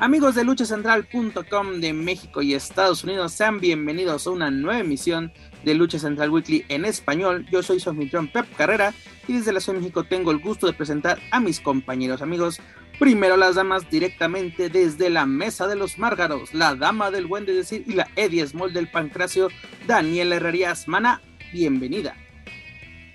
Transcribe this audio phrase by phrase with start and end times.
[0.00, 5.30] Amigos de luchacentral.com de México y Estados Unidos, sean bienvenidos a una nueva emisión
[5.62, 7.44] de Lucha Central Weekly en español.
[7.52, 8.94] Yo soy su anfitrión Pep Carrera
[9.28, 12.62] y desde la Ciudad de México tengo el gusto de presentar a mis compañeros amigos.
[12.98, 17.52] Primero las damas directamente desde la mesa de los Márgaros, la dama del buen de
[17.52, 19.48] decir y la Eddie Small del Pancracio,
[19.86, 20.88] Daniela Herrerías.
[20.88, 21.20] Mana,
[21.52, 22.16] bienvenida.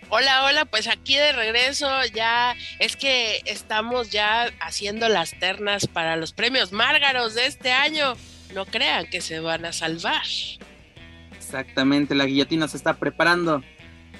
[0.09, 6.16] Hola, hola, pues aquí de regreso ya es que estamos ya haciendo las ternas para
[6.16, 8.14] los premios Márgaros de este año.
[8.53, 10.23] No crean que se van a salvar.
[11.36, 13.64] Exactamente, la guillotina se está preparando.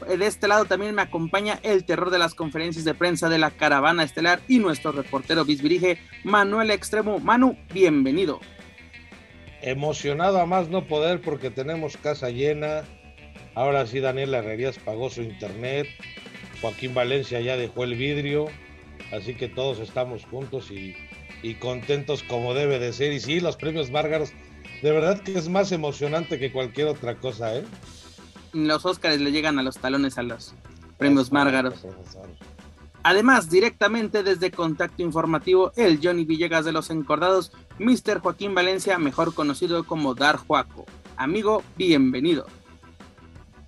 [0.08, 3.52] De este lado también me acompaña el terror de las conferencias de prensa de la
[3.52, 7.20] caravana estelar y nuestro reportero bisbirige Manuel Extremo.
[7.20, 8.42] Manu, bienvenido.
[9.62, 12.84] Emocionado a más no poder porque tenemos casa llena,
[13.56, 15.88] Ahora sí, Daniel Herrerías pagó su internet.
[16.62, 18.48] Joaquín Valencia ya dejó el vidrio.
[19.12, 20.96] Así que todos estamos juntos y,
[21.60, 23.14] contentos como debe de ser.
[23.14, 24.34] Y sí, los premios Márgaros,
[24.82, 27.64] de verdad que es más emocionante que cualquier otra cosa, ¿eh?
[28.52, 30.54] Los Óscares le llegan a los talones a los
[30.98, 31.86] premios Márgaros.
[33.04, 38.20] Además, directamente desde Contacto Informativo, el Johnny Villegas de los Encordados, Mr.
[38.20, 40.86] Joaquín Valencia, mejor conocido como Dar Juaco.
[41.16, 42.48] Amigo, bienvenido.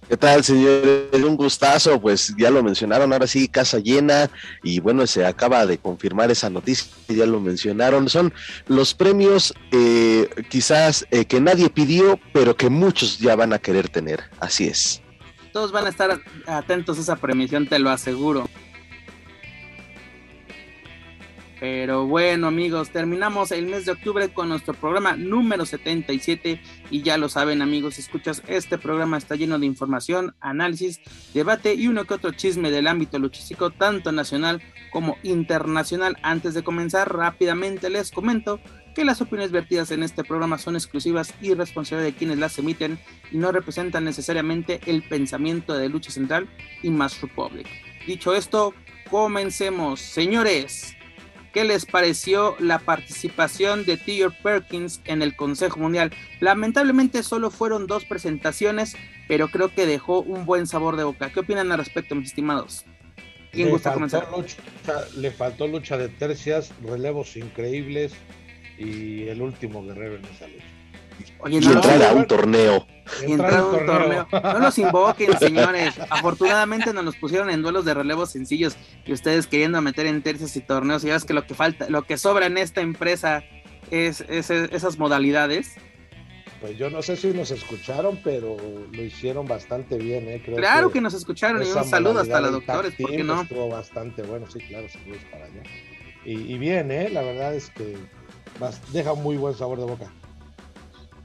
[0.07, 1.21] ¿Qué tal, señores?
[1.21, 4.29] Un gustazo, pues ya lo mencionaron, ahora sí, casa llena,
[4.63, 8.33] y bueno, se acaba de confirmar esa noticia, ya lo mencionaron, son
[8.67, 13.89] los premios eh, quizás eh, que nadie pidió, pero que muchos ya van a querer
[13.89, 15.01] tener, así es.
[15.51, 18.47] Todos van a estar atentos a esa premiación, te lo aseguro.
[21.59, 27.17] Pero bueno amigos, terminamos el mes de octubre con nuestro programa número 77 y ya
[27.17, 31.01] lo saben amigos, escuchas, este programa está lleno de información, análisis,
[31.33, 36.17] debate y uno que otro chisme del ámbito luchístico tanto nacional como internacional.
[36.21, 38.59] Antes de comenzar rápidamente les comento
[38.93, 42.99] que las opiniones vertidas en este programa son exclusivas y responsables de quienes las emiten
[43.31, 46.47] y no representan necesariamente el pensamiento de Lucha Central
[46.83, 47.67] y Mass Republic.
[48.05, 48.73] Dicho esto,
[49.09, 49.99] comencemos.
[49.99, 50.96] Señores,
[51.57, 56.11] ¿Qué les pareció la participación de Tiger Perkins en el Consejo Mundial?
[56.39, 58.95] Lamentablemente solo fueron dos presentaciones,
[59.27, 61.31] pero creo que dejó un buen sabor de boca.
[61.31, 62.85] ¿Qué opinan al respecto, mis estimados?
[63.51, 64.27] ¿Quién le gusta comenzar?
[65.15, 68.13] le faltó lucha de tercias, relevos increíbles
[68.77, 70.76] y el último guerrero en esa lucha.
[71.39, 72.87] Oye, no, entrar a un torneo.
[73.21, 74.27] Entrar a un torneo.
[74.31, 75.95] No nos invoquen, señores.
[76.09, 80.55] Afortunadamente nos los pusieron en duelos de relevos sencillos y ustedes queriendo meter en tercios
[80.55, 81.03] y torneos.
[81.03, 83.43] Y ya es que lo que falta, lo que sobra en esta empresa
[83.91, 85.75] es, esas modalidades.
[86.61, 88.57] Pues yo no sé si nos escucharon, pero
[88.91, 90.41] lo hicieron bastante bien, ¿eh?
[90.43, 93.43] claro que, nos escucharon y un saludo hasta los doctores, ¿por qué no?
[93.43, 95.61] Estuvo bastante bueno, sí, claro, saludos para allá.
[96.25, 97.09] Y, bien, ¿eh?
[97.09, 97.95] La verdad es que
[98.91, 100.11] deja un muy buen sabor de boca.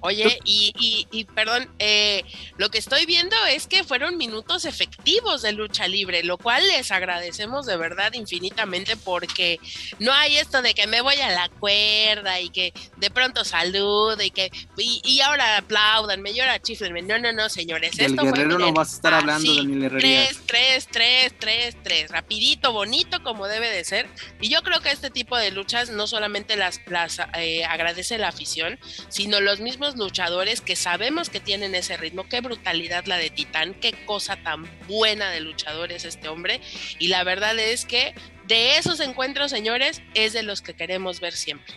[0.03, 2.25] Oye, y, y, perdón, eh,
[2.59, 6.91] lo que estoy viendo es que fueron minutos efectivos de lucha libre, lo cual les
[6.91, 9.61] agradecemos de verdad infinitamente porque
[10.01, 14.27] no hay esto de que me voy a la cuerda y que de pronto salude
[14.27, 17.03] y que y, ahora aplaudan, me llora chiflenme.
[17.03, 17.97] No, no, no, señores.
[17.97, 20.01] Del esto guerrero no vas a estar hablando, Daniel Herrera.
[20.01, 24.09] Tres, tres, tres, tres, tres, rapidito, bonito como debe de ser.
[24.41, 28.29] Y yo creo que este tipo de luchas no solamente las, las eh, agradece la
[28.29, 32.29] afición, sino los mismos luchadores que sabemos que tienen ese ritmo.
[32.29, 36.61] Qué brutalidad la de Titán, qué cosa tan buena de luchador es este hombre.
[36.99, 38.15] Y la verdad es que
[38.47, 41.75] de esos encuentros, señores, es de los que queremos ver siempre.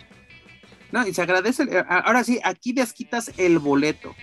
[0.92, 1.64] No, y se agradece.
[1.64, 4.14] Eh, ahora sí, aquí desquitas el boleto,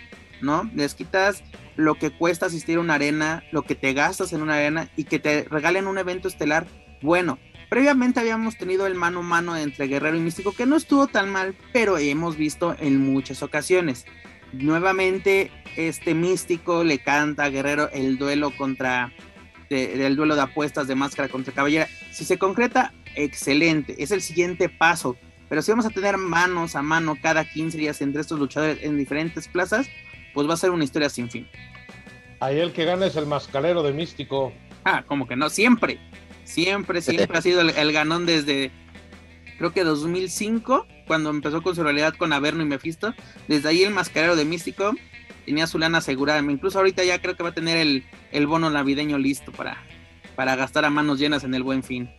[0.41, 0.69] ¿no?
[0.73, 1.43] Desquitas
[1.75, 5.05] lo que cuesta asistir a una arena, lo que te gastas en una arena y
[5.05, 6.67] que te regalen un evento estelar
[7.01, 7.39] bueno.
[7.69, 11.29] Previamente habíamos tenido el mano a mano entre Guerrero y Místico, que no estuvo tan
[11.29, 14.05] mal, pero hemos visto en muchas ocasiones.
[14.51, 19.11] Nuevamente, este Místico le canta a Guerrero el duelo contra,
[19.69, 21.87] del duelo de apuestas de máscara contra cabellera.
[22.11, 25.17] Si se concreta, excelente, es el siguiente paso.
[25.49, 28.97] Pero si vamos a tener manos a mano cada 15 días entre estos luchadores en
[28.97, 29.87] diferentes plazas,
[30.33, 31.47] pues va a ser una historia sin fin.
[32.39, 34.51] Ahí el que gana es el mascarero de Místico.
[34.83, 35.99] Ah, como que no, siempre.
[36.43, 38.71] Siempre, siempre ha sido el, ganón desde,
[39.57, 43.13] creo que 2005, cuando empezó con su realidad con Averno y Mephisto.
[43.47, 44.93] Desde ahí el mascarero de Místico
[45.45, 46.39] tenía su lana asegurada.
[46.39, 49.77] Incluso ahorita ya creo que va a tener el, el bono navideño listo para,
[50.35, 52.09] para gastar a manos llenas en el buen fin.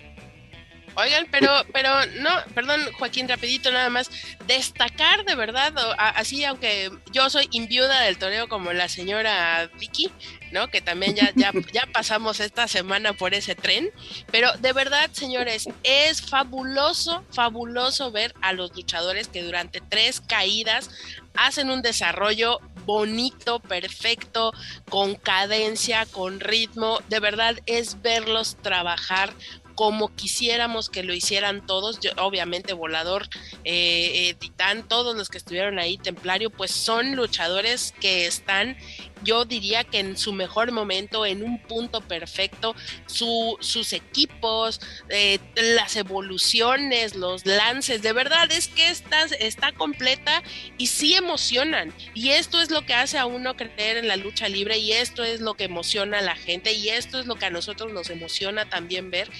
[0.96, 4.10] Oigan, pero, pero no, perdón, Joaquín, rapidito nada más,
[4.46, 10.10] destacar de verdad, así aunque yo soy inviuda del toreo como la señora Vicky,
[10.52, 10.68] ¿no?
[10.68, 13.90] Que también ya, ya, ya pasamos esta semana por ese tren,
[14.30, 20.90] pero de verdad, señores, es fabuloso, fabuloso ver a los luchadores que durante tres caídas
[21.36, 24.52] hacen un desarrollo bonito, perfecto,
[24.88, 27.00] con cadencia, con ritmo.
[27.08, 29.32] De verdad es verlos trabajar
[29.74, 33.28] como quisiéramos que lo hicieran todos, obviamente Volador,
[33.64, 38.76] eh, eh, Titán, todos los que estuvieron ahí, Templario, pues son luchadores que están
[39.24, 42.74] yo diría que en su mejor momento, en un punto perfecto,
[43.06, 50.42] sus equipos, eh, las evoluciones, los lances, de verdad es que está, está completa
[50.78, 51.92] y sí emocionan.
[52.14, 55.24] Y esto es lo que hace a uno creer en la lucha libre y esto
[55.24, 58.10] es lo que emociona a la gente y esto es lo que a nosotros nos
[58.10, 59.30] emociona también ver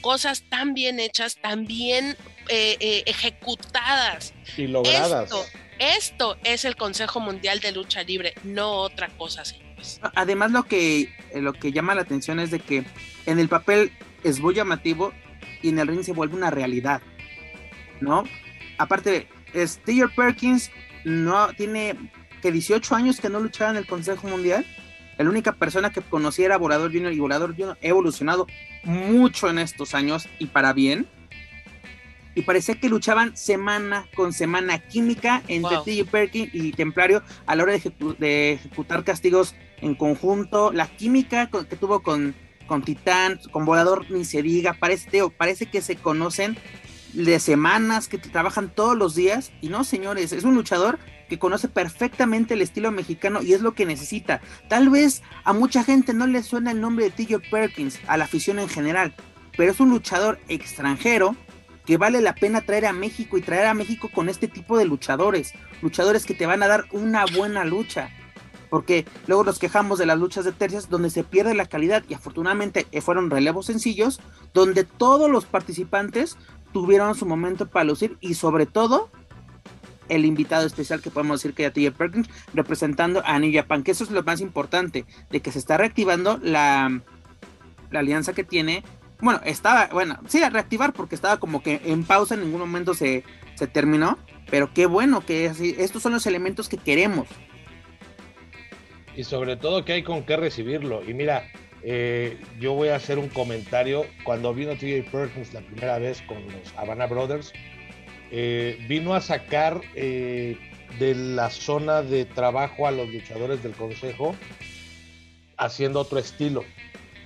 [0.00, 2.16] cosas tan bien hechas, tan bien
[2.48, 4.34] eh, eh, ejecutadas.
[4.56, 5.24] Y logradas.
[5.24, 5.46] Esto
[5.78, 10.00] es el Consejo Mundial de Lucha Libre, no otra cosa, señores.
[10.14, 12.84] Además, lo que, lo que llama la atención es de que
[13.26, 13.92] en el papel
[14.22, 15.12] es muy llamativo
[15.62, 17.02] y en el ring se vuelve una realidad,
[18.00, 18.24] ¿no?
[18.78, 20.70] Aparte, Steer Perkins
[21.04, 21.96] no tiene
[22.42, 24.66] que 18 años que no luchaba en el Consejo Mundial.
[25.16, 28.46] La única persona que conocía era Volador Junior y Volador Junior ha evolucionado
[28.82, 31.06] mucho en estos años y para bien
[32.34, 36.06] y parecía que luchaban semana con semana química entre wow.
[36.06, 37.72] Perkin y Templario a la hora
[38.18, 40.72] de, ejecutar castigos en conjunto.
[40.72, 42.34] La química que tuvo con,
[42.66, 46.56] con Titán, con Volador, ni se diga, parece, parece que se conocen
[47.12, 49.52] de semanas, que trabajan todos los días.
[49.60, 50.98] Y no, señores, es un luchador
[51.28, 54.40] que conoce perfectamente el estilo mexicano y es lo que necesita.
[54.68, 57.48] Tal vez a mucha gente no le suena el nombre de T.J.
[57.50, 59.14] Perkins, a la afición en general,
[59.56, 61.36] pero es un luchador extranjero
[61.86, 64.86] que vale la pena traer a México y traer a México con este tipo de
[64.86, 65.52] luchadores,
[65.82, 68.10] luchadores que te van a dar una buena lucha.
[68.70, 72.14] Porque luego nos quejamos de las luchas de tercias donde se pierde la calidad y
[72.14, 74.20] afortunadamente eh, fueron relevos sencillos
[74.52, 76.36] donde todos los participantes
[76.72, 79.10] tuvieron su momento para lucir y sobre todo
[80.08, 81.96] el invitado especial que podemos decir que ya T.J.
[81.96, 85.76] Perkins representando a New Japan, que eso es lo más importante, de que se está
[85.76, 87.00] reactivando la,
[87.90, 88.82] la alianza que tiene
[89.24, 92.92] bueno, estaba, bueno, sí, a reactivar porque estaba como que en pausa, en ningún momento
[92.92, 93.24] se,
[93.54, 94.18] se terminó,
[94.50, 97.26] pero qué bueno que así, estos son los elementos que queremos.
[99.16, 101.02] Y sobre todo que hay con qué recibirlo.
[101.08, 101.44] Y mira,
[101.82, 104.04] eh, yo voy a hacer un comentario.
[104.24, 107.52] Cuando vino TJ Perkins la primera vez con los Havana Brothers,
[108.30, 110.58] eh, vino a sacar eh,
[110.98, 114.34] de la zona de trabajo a los luchadores del consejo
[115.56, 116.62] haciendo otro estilo.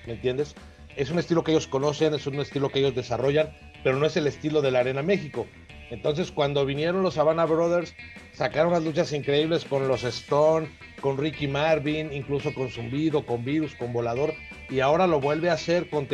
[0.06, 0.54] ¿Me entiendes?
[0.98, 3.50] Es un estilo que ellos conocen, es un estilo que ellos desarrollan,
[3.84, 5.46] pero no es el estilo de la Arena México.
[5.90, 7.94] Entonces, cuando vinieron los Havana Brothers,
[8.32, 10.68] sacaron unas luchas increíbles con los Stone,
[11.00, 14.34] con Ricky Marvin, incluso con Zumbido, con Virus, con Volador,
[14.68, 16.08] y ahora lo vuelve a hacer con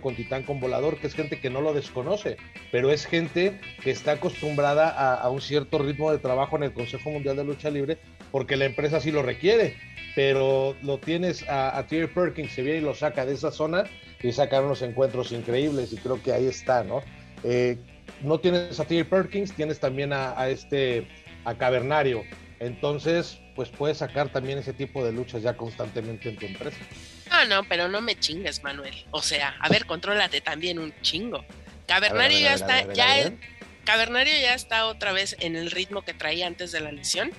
[0.00, 2.38] con Titán, con Volador, que es gente que no lo desconoce,
[2.72, 6.72] pero es gente que está acostumbrada a, a un cierto ritmo de trabajo en el
[6.72, 7.98] Consejo Mundial de Lucha Libre,
[8.30, 9.76] porque la empresa sí lo requiere
[10.18, 13.84] pero lo tienes a, a Terry Perkins, se viene y lo saca de esa zona
[14.20, 17.04] y saca unos encuentros increíbles y creo que ahí está, ¿no?
[17.44, 17.78] Eh,
[18.22, 21.06] no tienes a Terry Perkins, tienes también a, este,
[21.44, 22.24] a Cavernario,
[22.58, 26.78] entonces pues puedes sacar también ese tipo de luchas ya constantemente en tu empresa.
[27.30, 29.04] Ah, no, pero no me chingues, Manuel.
[29.12, 31.44] O sea, a ver, contrólate también un chingo.
[31.86, 33.32] Cavernario ya está, ya
[33.88, 37.30] Cavernario ya está otra vez en el ritmo que traía antes de la lesión.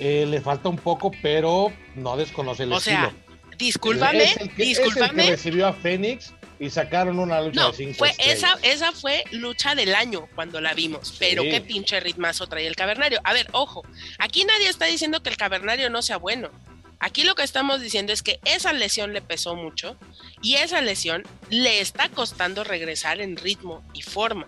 [0.00, 2.96] Eh, le falta un poco, pero no desconoce el o estilo.
[2.98, 3.14] Sea,
[3.58, 5.04] discúlpame, es el que, discúlpame.
[5.06, 8.38] Es el que recibió a Fénix y sacaron una lucha no, de cinco fue estrellas.
[8.38, 11.50] esa, esa fue lucha del año cuando la vimos, pero Sí.
[11.50, 13.20] qué pinche ritmazo traía el cavernario.
[13.24, 13.82] A ver, ojo,
[14.18, 16.50] aquí nadie está diciendo que el cavernario no sea bueno.
[16.98, 19.96] Aquí lo que estamos diciendo es que esa lesión le pesó mucho
[20.42, 24.46] y esa lesión le está costando regresar en ritmo y forma.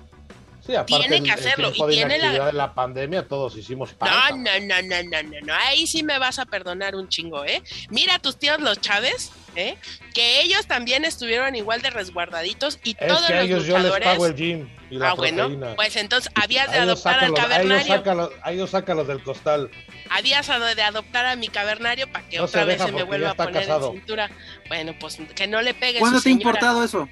[0.64, 3.26] Sí, aparte tiene el- que el hacerlo, y tiempo de tiene la- de la pandemia
[3.26, 4.30] todos hicimos No, pausa.
[4.30, 7.62] no, no, no, no, no, no, ahí sí me vas a perdonar un chingo, ¿eh?
[7.90, 9.76] Mira a tus tíos los Chávez, ¿eh?
[10.14, 13.74] que ellos también estuvieron igual de resguardaditos y Es todos que a los ellos yo
[13.74, 14.08] les luchadores.
[14.08, 18.30] pago el gym y la ah, bueno, pues entonces habías de adoptar al sácalos- cavernario.
[18.44, 19.68] a ellos sácalos del costal.
[20.10, 23.30] Habías de adoptar a mi cavernario para que No otra se vez se me vuelva
[23.30, 23.88] a poner casado.
[23.88, 24.30] en cintura.
[24.68, 27.08] Bueno, pues que no le pegue ¿Cuándo su te ha importado eso?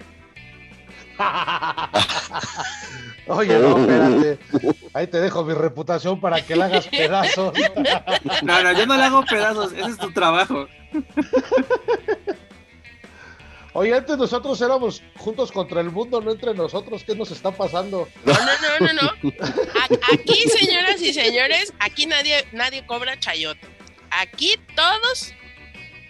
[3.31, 4.39] Oye, no, espérate.
[4.93, 7.53] Ahí te dejo mi reputación para que la hagas pedazos.
[8.43, 10.67] No, no, yo no le hago pedazos, ese es tu trabajo.
[13.73, 17.05] Oye, antes nosotros éramos juntos contra el mundo, no entre nosotros.
[17.05, 18.09] ¿Qué nos está pasando?
[18.25, 18.41] No, no,
[18.81, 19.09] no, no, no.
[19.81, 23.61] A- Aquí, señoras y señores, aquí nadie, nadie cobra chayote.
[24.11, 25.33] Aquí todos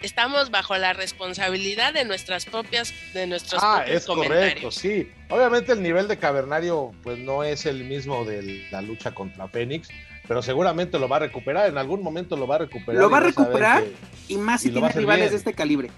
[0.01, 5.09] estamos bajo la responsabilidad de nuestras propias, de nuestros Ah, propios es correcto, sí.
[5.29, 9.89] Obviamente el nivel de Cavernario pues no es el mismo de la lucha contra Fénix,
[10.27, 13.01] pero seguramente lo va a recuperar, en algún momento lo va a recuperar.
[13.01, 15.31] Lo va a recuperar que- y más si Y lo va a tiene rivales bien.
[15.31, 15.89] de este calibre.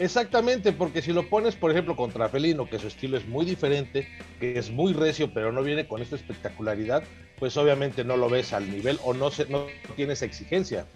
[0.00, 4.08] Exactamente, porque si lo pones, por ejemplo, contra Felino, que su estilo es muy diferente,
[4.38, 7.02] que es muy recio, pero no viene con esta espectacularidad,
[7.38, 9.66] pues obviamente no lo ves al nivel o no, se, no
[9.96, 10.86] tienes exigencia.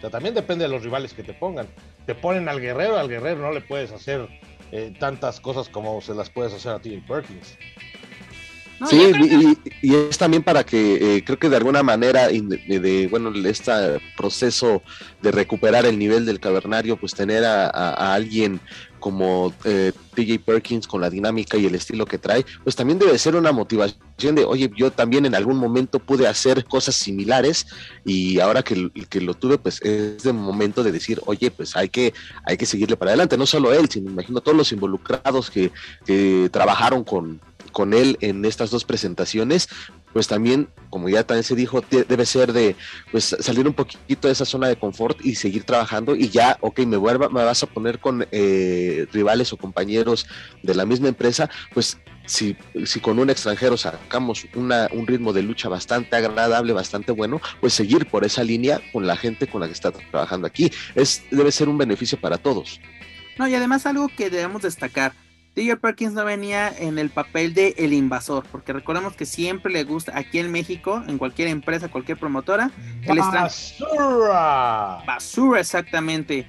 [0.00, 1.68] O sea, también depende de los rivales que te pongan.
[2.06, 4.26] Te ponen al guerrero, al guerrero no le puedes hacer
[4.72, 7.06] eh, tantas cosas como se las puedes hacer a T.J.
[7.06, 7.58] Perkins.
[8.78, 9.12] No, sí,
[9.82, 12.40] y, y es también para que eh, creo que de alguna manera de,
[12.80, 14.82] de, bueno este proceso
[15.20, 18.58] de recuperar el nivel del cavernario, pues tener a, a- a alguien
[19.00, 23.18] como eh, TJ Perkins con la dinámica y el estilo que trae, pues también debe
[23.18, 27.66] ser una motivación de, oye, yo también en algún momento pude hacer cosas similares
[28.04, 31.88] y ahora que, que lo tuve, pues es de momento de decir, oye, pues hay
[31.88, 32.14] que,
[32.44, 35.72] hay que seguirle para adelante, no solo él, sino imagino todos los involucrados que,
[36.04, 37.40] que trabajaron con,
[37.70, 39.68] con él en estas dos presentaciones,
[40.12, 42.76] pues también, como ya también se dijo, debe ser de
[43.10, 46.80] pues salir un poquito de esa zona de confort y seguir trabajando y ya, ok,
[46.80, 50.26] me, vuelva, me vas a poner con eh, rivales o compañeros
[50.62, 55.42] de la misma empresa, pues si, si con un extranjero sacamos una, un ritmo de
[55.42, 59.66] lucha bastante agradable, bastante bueno, pues seguir por esa línea con la gente con la
[59.66, 60.70] que está trabajando aquí.
[60.94, 62.80] Es, debe ser un beneficio para todos.
[63.38, 65.12] No, y además algo que debemos destacar.
[65.60, 69.84] TJ Perkins no venía en el papel de el invasor, porque recordemos que siempre le
[69.84, 72.70] gusta aquí en México, en cualquier empresa, cualquier promotora,
[73.02, 75.02] el ¡Basura!
[75.06, 76.46] basura exactamente.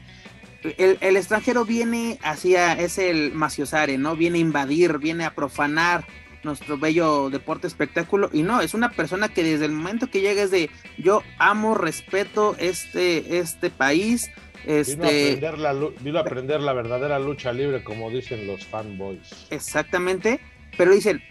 [0.77, 4.15] El, el extranjero viene hacia, es el maciosare, ¿no?
[4.15, 6.05] Viene a invadir, viene a profanar
[6.43, 8.29] nuestro bello deporte espectáculo.
[8.31, 11.75] Y no, es una persona que desde el momento que llega es de yo amo,
[11.75, 14.31] respeto este, este país.
[14.65, 18.45] Vino, a Este, aprender la, lu- vino a aprender la verdadera lucha libre, como dicen
[18.47, 19.47] los fanboys.
[19.49, 20.39] exactamente.
[20.77, 21.21] Pero dicen,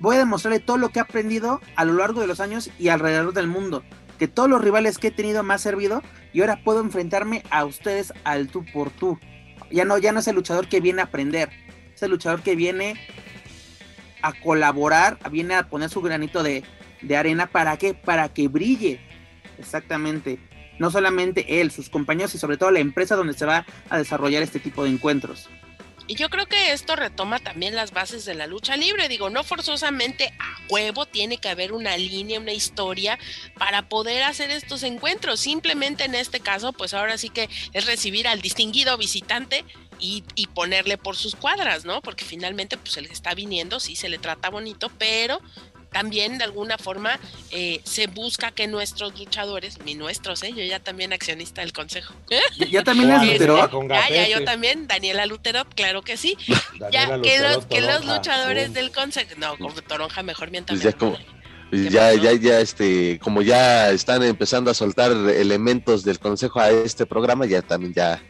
[0.00, 2.88] voy a demostrarle todo lo que he aprendido a lo largo de los años y
[2.88, 3.82] alrededor del mundo.
[4.18, 6.02] Que todos los rivales que he tenido me ha servido
[6.32, 9.18] y ahora puedo enfrentarme a ustedes al tú por tú.
[9.70, 11.50] Ya no, ya no es el luchador que viene a aprender,
[11.94, 12.94] es el luchador que viene
[14.22, 16.62] a colaborar, viene a poner su granito de,
[17.02, 17.46] de arena.
[17.46, 17.92] ¿Para qué?
[17.94, 19.00] Para que brille.
[19.58, 20.38] Exactamente.
[20.78, 24.42] No solamente él, sus compañeros y sobre todo la empresa donde se va a desarrollar
[24.42, 25.48] este tipo de encuentros.
[26.08, 29.08] Y yo creo que esto retoma también las bases de la lucha libre.
[29.08, 33.18] Digo, no forzosamente a huevo tiene que haber una línea, una historia
[33.58, 35.40] para poder hacer estos encuentros.
[35.40, 39.64] Simplemente en este caso, pues ahora sí que es recibir al distinguido visitante
[39.98, 40.22] y,
[40.54, 42.02] ponerle por sus cuadras, ¿no?
[42.02, 45.40] Porque finalmente, pues el que está viniendo, sí se le trata bonito, pero
[45.90, 47.18] también de alguna forma
[47.50, 50.52] eh, se busca que nuestros luchadores, ni nuestros, ¿eh?
[50.54, 52.14] yo ya también accionista del consejo.
[52.30, 53.70] Ya, ya también es Luterot.
[53.70, 56.36] con ya, ya, yo también, Daniela Luterot, claro que sí.
[56.78, 60.92] Daniela Ya, que los, que los luchadores del consejo, no, con Toronja mejor mientras Pues
[60.92, 61.18] ya como-
[61.72, 67.06] ya, ya, ya, este, como ya están empezando a soltar elementos del consejo a este
[67.06, 68.22] programa, ya también ya,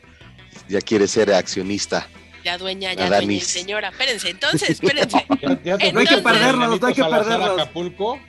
[0.68, 2.08] ya quiere ser accionista.
[2.46, 3.88] Ya dueña, ya dueña y señora.
[3.88, 5.26] Espérense, entonces, espérense.
[5.42, 7.50] Ya, ya te No hay que perdernos, no hay que perdernos.
[7.50, 8.20] Acapulco?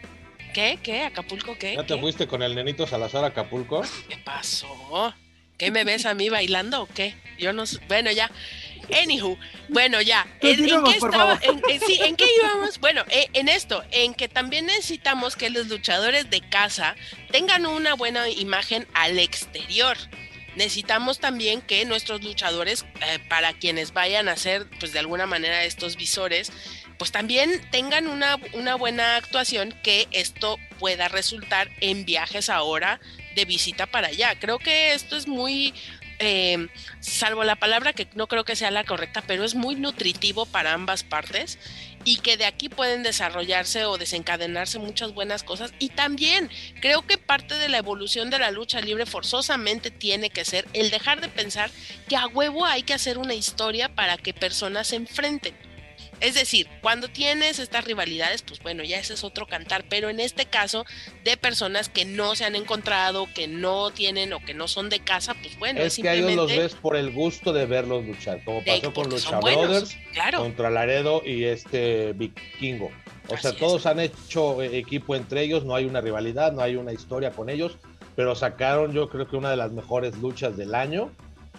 [0.55, 0.79] ¿Qué?
[0.81, 1.03] ¿Qué?
[1.03, 1.75] ¿Acapulco qué?
[1.75, 2.01] ¿Ya te ¿Qué?
[2.01, 3.83] fuiste con el nenito Salazar a Acapulco?
[4.09, 5.13] ¿Qué pasó?
[5.57, 7.15] ¿Qué me ves a mí bailando o qué?
[7.37, 7.77] Yo no sé.
[7.87, 8.31] Bueno, ya.
[9.03, 9.37] Anywho,
[9.69, 10.25] bueno, ya.
[10.41, 11.11] ¿En, qué estaba?
[11.11, 11.39] favor.
[11.43, 12.79] En, en- sí, ¿en qué íbamos?
[12.79, 16.95] Bueno, eh, en esto, en que también necesitamos que los luchadores de casa
[17.31, 19.95] tengan una buena imagen al exterior.
[20.57, 25.63] Necesitamos también que nuestros luchadores, eh, para quienes vayan a ser, pues de alguna manera,
[25.63, 26.51] estos visores,
[26.97, 32.99] pues también tengan una, una buena actuación, que esto pueda resultar en viajes ahora
[33.35, 34.33] de visita para allá.
[34.39, 35.75] Creo que esto es muy
[36.17, 36.67] eh,
[36.99, 40.73] salvo la palabra que no creo que sea la correcta, pero es muy nutritivo para
[40.73, 41.59] ambas partes
[42.07, 45.73] y que de aquí pueden desarrollarse o desencadenarse muchas buenas cosas.
[45.77, 46.49] Y también
[46.79, 50.89] creo que parte de la evolución de la lucha libre forzosamente tiene que ser el
[50.89, 51.69] dejar de pensar
[52.07, 55.66] que a huevo hay que hacer una historia para que personas se enfrenten.
[56.19, 60.19] Es decir, cuando tienes estas rivalidades, pues bueno, ya ese es otro cantar, pero en
[60.19, 60.85] este caso
[61.23, 64.99] de personas que no se han encontrado, que no tienen o que no son de
[64.99, 68.63] casa, pues bueno, es, que ellos los ves por el gusto de verlos luchar, como
[68.63, 69.95] pasó con Lucha Brothers
[70.35, 72.91] contra Laredo y este Vikingo.
[73.29, 76.93] O sea, todos han hecho equipo entre ellos, no hay una rivalidad, no hay una
[76.93, 77.77] historia con ellos,
[78.15, 81.11] pero sacaron yo creo que una de las mejores luchas del año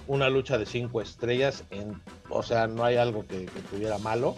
[0.08, 2.00] una lucha de cinco estrellas, en,
[2.30, 4.36] o sea, no hay algo que, tuviera malo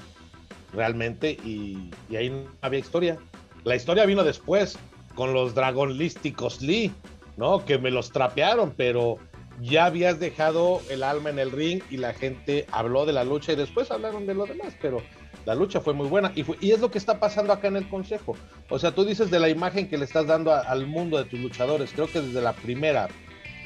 [0.73, 3.19] realmente y, ahí no había historia.
[3.65, 4.79] La historia vino después
[5.15, 6.93] con los dragonlísticos Lee,
[7.37, 7.65] ¿no?
[7.65, 9.19] Que me los trapearon, pero
[9.61, 13.53] ya habías dejado el alma en el ring y la gente habló de la lucha
[13.53, 15.03] y después hablaron de lo demás, pero
[15.45, 17.89] la lucha fue muy buena y, y es lo que está pasando acá en el
[17.89, 18.37] consejo.
[18.71, 21.41] O sea, tú dices de la imagen que le estás dando al mundo de tus
[21.41, 23.09] luchadores, creo que desde la primera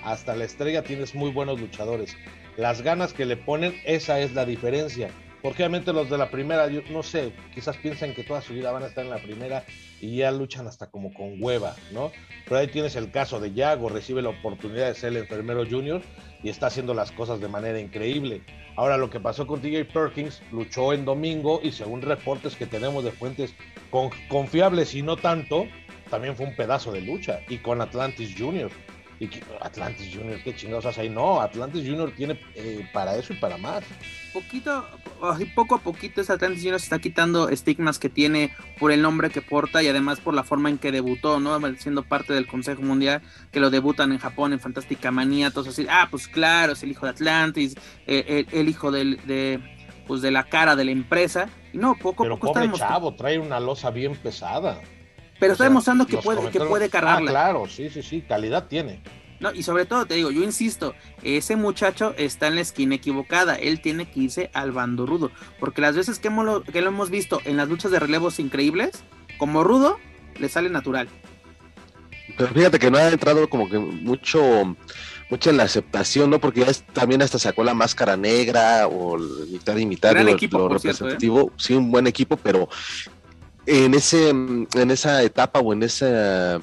[0.04, 2.16] hasta la estrella tienes muy buenos luchadores.
[2.56, 5.11] Las ganas que le ponen, esa es la diferencia.
[5.44, 8.72] Porque obviamente los de la primera, yo no sé, quizás piensan que toda su vida
[8.72, 9.62] van a estar en la primera
[10.00, 12.12] y ya luchan hasta como con hueva, ¿no?
[12.46, 16.00] Pero ahí tienes el caso de Yago, recibe la oportunidad de ser el enfermero junior
[16.42, 18.40] y está haciendo las cosas de manera increíble.
[18.74, 23.04] Ahora lo que pasó con TJ Perkins, luchó en domingo y según reportes que tenemos
[23.04, 23.54] de fuentes
[24.30, 25.66] confiables y no tanto,
[26.08, 28.70] también fue un pedazo de lucha y con Atlantis Junior.
[29.21, 29.30] Y
[29.61, 31.09] Atlantis Junior, qué chingados hace ahí.
[31.09, 33.85] No, Atlantis Junior tiene eh, para eso y para más.
[34.33, 34.85] Poquito,
[35.54, 39.30] poco a poquito ese Atlantis Junior se está quitando estigmas que tiene por el nombre
[39.30, 41.59] que porta y además por la forma en que debutó, ¿no?
[41.76, 45.87] Siendo parte del Consejo Mundial, que lo debutan en Japón en Fantástica Manía, todos así,
[45.88, 47.76] ah, pues claro, es el hijo de Atlantis,
[48.09, 49.61] eh, el, hijo de,
[50.09, 51.49] pues de la cara de la empresa.
[51.73, 54.80] Y no, poco a poco pobre chavo, trae una losa bien pesada.
[55.44, 57.30] Pero está demostrando que puede, que puede cargarla.
[57.30, 59.00] Ah, claro, sí, sí, sí, calidad tiene.
[59.40, 63.56] No, y sobre todo te digo, yo insisto, ese muchacho está en la esquina equivocada,
[63.56, 67.10] él tiene que irse al bando rudo, porque las veces que, hemos, que lo hemos
[67.10, 69.04] visto en las luchas de relevos increíbles,
[69.37, 69.98] como rudo,
[70.38, 71.09] le sale natural.
[72.38, 74.76] Pero fíjate que no ha entrado como que mucho
[75.30, 76.38] mucho en la aceptación, ¿no?
[76.38, 79.18] Porque ya también hasta sacó la máscara negra o
[79.50, 80.74] mitad y mitad, lo, equipo, ¿eh?
[80.74, 82.68] representativo, sí, un buen equipo, pero
[83.66, 86.57] en, ese, en esa etapa o en esa,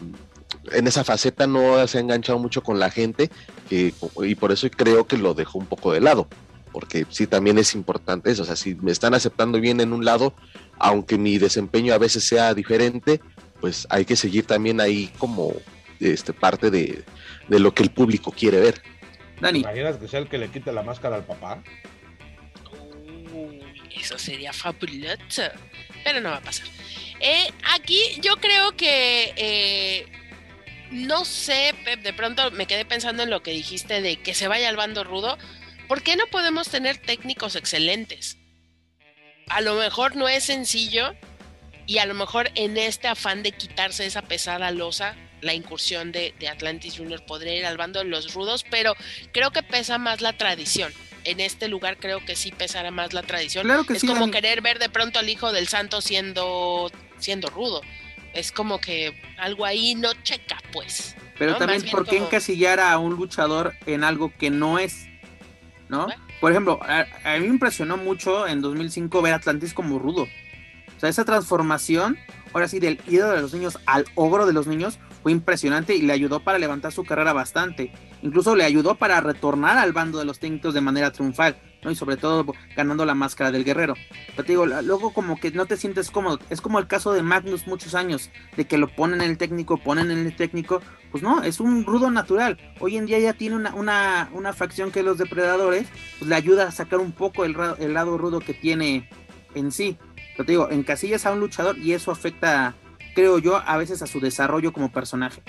[0.72, 3.30] en esa faceta no se ha enganchado mucho con la gente
[3.70, 6.28] y por eso creo que lo dejó un poco de lado,
[6.72, 10.04] porque sí también es importante eso, o sea, si me están aceptando bien en un
[10.04, 10.34] lado,
[10.78, 13.22] aunque mi desempeño a veces sea diferente,
[13.62, 15.54] pues hay que seguir también ahí como
[16.00, 17.04] este, parte de,
[17.48, 18.82] lo que el público quiere ver.
[19.40, 19.60] Dani.
[19.60, 21.64] imaginas que sea el que le quite la máscara al papá?
[24.02, 25.44] Eso sería fabuloso,
[26.04, 26.68] pero no va a pasar.
[27.20, 30.06] Eh, aquí yo creo que eh,
[30.92, 34.70] no sé, de pronto me quedé pensando en lo que dijiste de que se vaya
[34.70, 35.38] al bando rudo.
[35.88, 38.38] ¿Por qué no podemos tener técnicos excelentes?
[39.50, 41.16] A lo mejor no es sencillo
[41.88, 46.34] y a lo mejor en este afán de quitarse esa pesada losa, la incursión de,
[46.40, 48.96] de Atlantis Junior podría ir al bando de los rudos, pero
[49.32, 53.24] creo que pesa más la tradición en este lugar creo que sí pesará más la
[53.24, 53.70] tradición.
[53.90, 57.82] es como querer ver de pronto al hijo del santo siendo siendo rudo.
[58.34, 61.16] Es como que algo ahí no checa, pues.
[61.38, 65.08] Pero también, ¿por qué encasillar a un luchador en algo que no es?
[65.90, 66.08] ¿No?
[66.40, 70.24] Por ejemplo, a, mí me impresionó mucho en 2005 ver a Atlantis como rudo.
[70.24, 72.18] O sea, esa transformación,
[72.54, 76.02] ahora sí, del ídolo de los niños al ogro de los niños, fue impresionante y
[76.02, 77.92] le ayudó para levantar su carrera bastante.
[78.22, 81.58] Incluso le ayudó para retornar al bando de los técnicos de manera triunfal.
[81.90, 83.96] Y sobre todo ganando la máscara del guerrero.
[84.36, 86.40] Pero te digo, luego como que no te sientes cómodo.
[86.52, 89.78] Es como el caso de Magnus muchos años, de que lo ponen en el técnico,
[89.78, 90.82] ponen en el técnico.
[91.10, 92.58] Pues no, es un rudo natural.
[92.80, 95.88] Hoy en día ya tiene una, una, una facción que los depredadores,
[96.20, 99.10] pues le ayuda a sacar un poco el, el lado rudo que tiene
[99.56, 99.98] en sí.
[100.38, 102.76] Pero te digo, encasillas a un luchador y eso afecta,
[103.14, 105.42] creo yo, a veces a su desarrollo como personaje.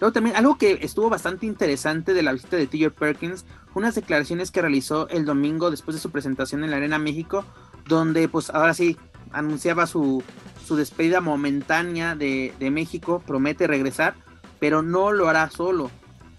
[0.00, 4.50] Luego también algo que estuvo bastante interesante de la visita de TJ Perkins, unas declaraciones
[4.50, 7.44] que realizó el domingo después de su presentación en la Arena México,
[7.86, 8.96] donde pues ahora sí
[9.32, 10.22] anunciaba su,
[10.64, 14.14] su despedida momentánea de, de México, promete regresar,
[14.60, 15.90] pero no lo hará solo.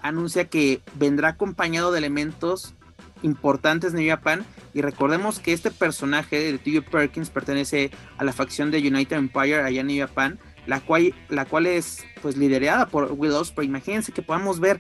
[0.02, 2.76] Anuncia que vendrá acompañado de elementos
[3.22, 8.34] importantes de New Japan y recordemos que este personaje de TJ Perkins pertenece a la
[8.34, 12.88] facción de United Empire allá en New Japan la cual, la cual es pues liderada
[12.88, 13.68] por Will Ospreay.
[13.68, 14.80] Imagínense que podamos ver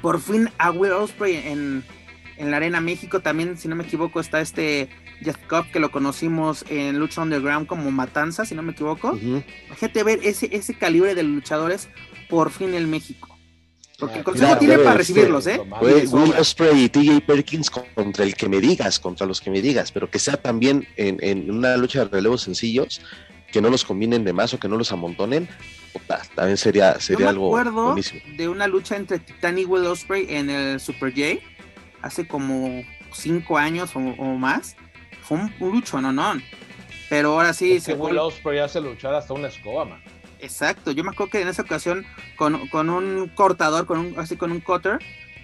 [0.00, 1.84] por fin a Will Ospreay en,
[2.36, 3.20] en la Arena México.
[3.20, 4.88] También, si no me equivoco, está este
[5.20, 9.12] Jeff Cobb que lo conocimos en Lucha Underground como Matanza, si no me equivoco.
[9.12, 9.42] Ujú.
[9.74, 11.88] Fíjate ver ese, ese calibre de luchadores
[12.28, 13.35] por fin en México.
[13.98, 15.60] Porque el consejo claro, tiene para de recibirlos, ¿eh?
[15.78, 16.40] Fue Will sobra.
[16.40, 20.10] Ospreay y TJ Perkins contra el que me digas, contra los que me digas, pero
[20.10, 23.00] que sea también en, en una lucha de relevos sencillos,
[23.50, 25.48] que no los combinen de más o que no los amontonen,
[25.94, 28.20] puta, también sería, Yo sería me algo acuerdo buenísimo.
[28.36, 31.40] de una lucha entre Titan y Will Ospreay en el Super J
[32.02, 32.82] hace como
[33.14, 34.76] cinco años o, o más.
[35.22, 36.34] Fue un, un lucho, no, no.
[37.08, 40.02] Pero ahora sí, Es que se Will Ospreay hace luchar hasta una escoba, man.
[40.40, 42.04] Exacto, yo me acuerdo que en esa ocasión
[42.36, 44.98] con, con un cortador, con un, así con un cutter,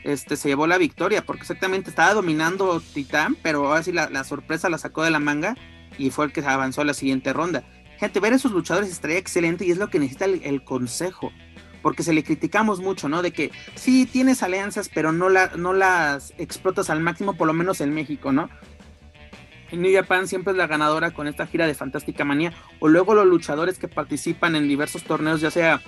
[0.05, 4.25] este, se llevó la victoria, porque exactamente estaba dominando Titán, pero ahora sí la, la
[4.25, 5.57] sorpresa la sacó de la manga
[5.99, 7.65] y fue el que avanzó a la siguiente ronda.
[7.99, 11.31] Gente, ver a esos luchadores estaría excelente y es lo que necesita el, consejo,
[11.83, 13.23] porque se le criticamos mucho, ¿no?
[13.23, 17.53] De que sí tienes alianzas, pero no, la, no las explotas al máximo, por lo
[17.53, 18.51] menos en México, ¿no?
[19.73, 22.53] En New Japan siempre es la ganadora con esta gira de Fantástica Manía.
[22.79, 25.81] O luego los luchadores que participan en diversos torneos, ya sea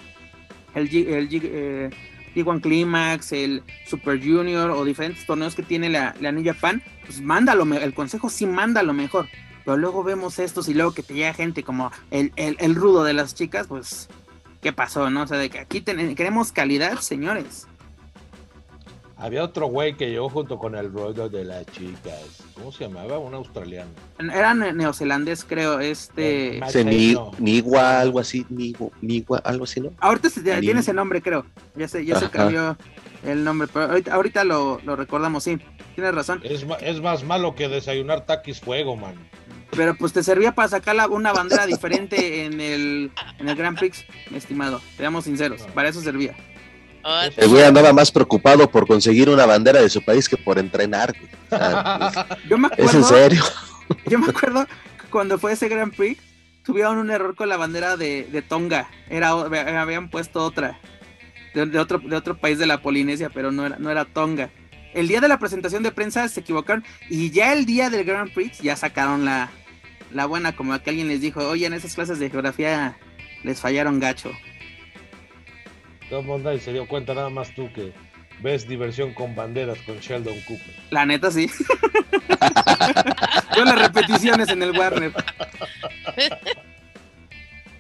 [0.75, 1.91] el, G, el G, eh,
[2.35, 7.21] G1 Climax, el Super Junior o diferentes torneos que tiene la, la New Japan, pues
[7.21, 9.29] mándalo, el consejo sí manda lo mejor.
[9.67, 13.05] Pero luego vemos estos y luego que te llega gente como el, el, el rudo
[13.05, 14.09] de las chicas, pues,
[14.63, 15.11] ¿qué pasó?
[15.11, 15.23] no?
[15.23, 17.67] O sea, de que aquí ten, queremos calidad, señores.
[19.25, 22.43] Había otro güey que llegó junto con el rollo de las chicas.
[22.53, 23.19] ¿Cómo se llamaba?
[23.19, 23.91] Un australiano.
[24.19, 26.59] Era neozelandés, creo, este...
[26.61, 27.31] Matt Se ni, no.
[27.39, 29.93] Nigua, algo así, Nigua, Nigua, algo así, ¿no?
[29.99, 31.47] Ahorita se, tiene ese nombre, creo.
[31.75, 32.77] Ya se, ya se cambió
[33.25, 35.57] el nombre, pero ahorita, ahorita lo, lo recordamos, sí.
[35.95, 36.43] Tienes razón.
[36.45, 39.15] Es, es más malo que desayunar taquis fuego, man.
[39.75, 43.79] Pero pues te servía para sacar la- una bandera diferente en el, en el Grand
[43.79, 44.83] Prix, mi estimado.
[44.99, 46.37] Seamos sinceros, para eso servía.
[47.05, 50.59] Ah, El güey andaba más preocupado por conseguir una bandera de su país que por
[50.59, 51.15] entrenar.
[51.17, 51.31] güey.
[51.51, 53.45] O sea, Yo me es, es en serio.
[54.07, 56.21] yo me acuerdo que cuando fue ese Grand Prix,
[56.65, 58.89] tuvieron un error con la bandera de, de Tonga.
[59.11, 59.31] Era,
[59.81, 60.79] habían puesto otra,
[61.55, 64.49] de, de otro, de otro país de la Polinesia, pero no era, no era Tonga.
[64.95, 68.33] El día de la presentación de prensa se equivocaron y ya el día del Grand
[68.33, 69.51] Prix ya sacaron la,
[70.13, 72.97] la buena, como que alguien les dijo, oye, en esas clases de geografía
[73.43, 74.31] les fallaron gacho.
[76.49, 77.93] Ahí se dio cuenta nada más tú que
[78.41, 80.75] ves diversión con banderas con Sheldon Cooper.
[80.91, 81.49] La neta sí.
[83.57, 85.13] Yo las repeticiones en el Warner.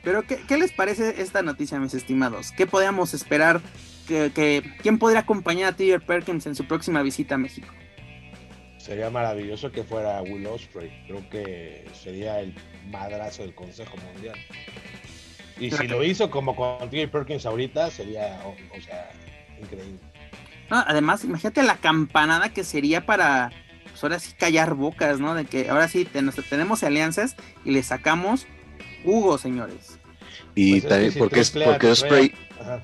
[0.03, 2.53] Pero, ¿qué, qué les parece esta noticia, mis estimados?
[2.53, 3.61] ¿Qué podríamos esperar?
[4.07, 7.69] Que, que- ¿Quién podría acompañar a Tiger Perkins en su próxima visita a México?
[8.77, 11.05] Sería maravilloso que fuera Will Ospreay.
[11.07, 12.55] Creo que sería el
[12.91, 14.39] madrazo del Consejo Mundial.
[15.59, 19.11] Y si lo hizo como con TJ Perkins ahorita, sería, o, o sea,
[19.61, 19.99] increíble.
[20.71, 23.53] No, además, imagínate la campanada que sería para,
[23.91, 25.35] pues ahora sí, callar bocas, ¿no?
[25.35, 28.47] De que ahora sí ten- tenemos alianzas y le sacamos
[29.05, 29.99] Hugo, señores.
[30.55, 32.35] Y Pues es que también si porque, es, porque Osprey.
[32.61, 32.83] Ajá.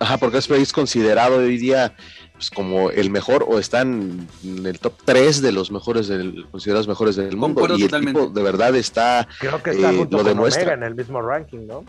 [0.00, 1.94] ajá, porque Osprey es considerado hoy día
[2.40, 6.88] pues, como el mejor o están en el top 3 de los mejores del, considerados
[6.88, 7.60] mejores del mundo.
[7.60, 8.18] Concuerdo Y el totalmente.
[8.18, 9.28] tipo de verdad está.
[9.38, 10.62] Creo que está Eh, junto lo con demuestra.
[10.62, 11.84] Omega en el mismo ranking, ¿no?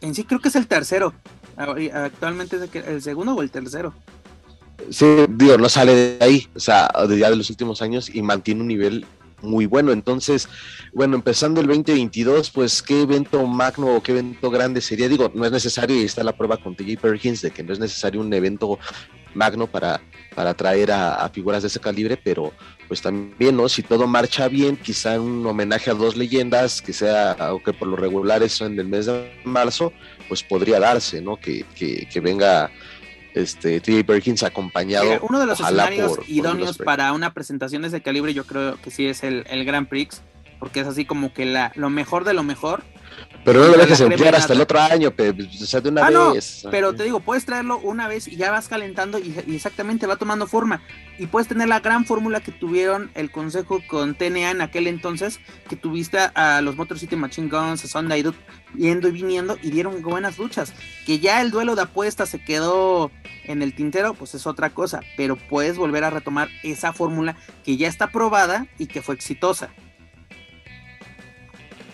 [0.00, 1.14] En sí creo que es el tercero.
[1.56, 3.94] Ahori- Actualmente es el segundo o el tercero.
[4.90, 8.20] Sí, digo, no sale de ahí, o sea, de ya de los últimos años y
[8.20, 9.06] mantiene un nivel
[9.44, 9.92] muy bueno.
[9.92, 10.48] Entonces,
[10.92, 15.08] bueno, empezando el 2022, pues qué evento magno o qué evento grande sería.
[15.08, 17.78] Digo, no es necesario, y está la prueba con TJ Perkins de que no es
[17.78, 18.78] necesario un evento
[19.34, 20.00] magno para,
[20.34, 22.52] para traer a, figuras de ese calibre, pero
[22.88, 23.68] pues también, ¿no?
[23.68, 27.96] Si todo marcha bien, quizá un homenaje a dos leyendas, que sea, aunque por lo
[27.96, 29.92] regular eso en el mes de marzo,
[30.28, 31.36] pues podría darse, ¿no?
[31.36, 32.70] Que, que, que venga
[33.34, 35.12] este TJ Perkins acompañado.
[35.12, 38.80] Eh, Uno de los escenarios por- idóneos para una presentación de ese calibre, yo creo
[38.80, 40.22] que sí es el, el Grand Prix,
[40.58, 42.82] porque es así como que la, lo mejor de lo mejor.
[43.44, 46.10] Pero no lo dejes enfriar hasta el otro año, pe, o sea, de una Ah,
[46.10, 46.66] no, vez.
[46.70, 50.16] Pero te digo, puedes traerlo una vez y ya vas calentando y, y exactamente va
[50.16, 50.82] tomando forma.
[51.18, 55.40] Y puedes tener la gran fórmula que tuvieron el consejo con TNA en aquel entonces,
[55.68, 58.38] que tuviste a los Motor City Machine Guns, a Sunday Dude,
[58.76, 60.72] yendo y viniendo y dieron buenas luchas.
[61.06, 63.10] Que ya el duelo de apuestas se quedó
[63.44, 65.00] en el tintero, pues es otra cosa.
[65.16, 69.68] Pero puedes volver a retomar esa fórmula que ya está probada y que fue exitosa.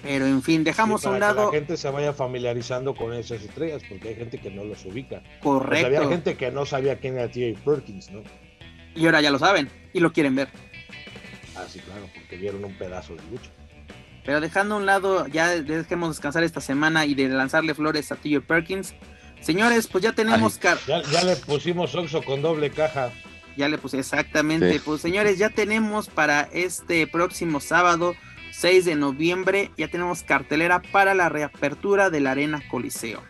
[0.03, 2.95] Pero en fin, dejamos Sí, a un para que lado la gente se vaya familiarizando
[2.95, 5.23] con esas estrellas, porque hay gente que no los ubica.
[5.23, 5.87] Pues correcto.
[5.87, 8.23] había gente que no sabía quién era TJ Perkins, ¿no?
[8.95, 10.49] Y ahora ya lo saben y lo quieren ver.
[11.57, 13.51] Ah, sí, claro, porque vieron un pedazo de lucha.
[14.25, 18.17] Pero dejando a un lado, ya dejemos descansar esta semana y de lanzarle flores a
[18.17, 18.95] TJ Perkins.
[19.41, 20.61] Señores, pues ya tenemos...
[20.61, 23.11] Ya, ya, le pusimos Oxo con doble caja.
[23.57, 24.81] Ya le puse exactamente.
[24.85, 28.15] Pues señores, ya tenemos para este próximo sábado
[28.61, 33.23] 6 de noviembre, ya tenemos cartelera para la reapertura de la Arena Coliseo.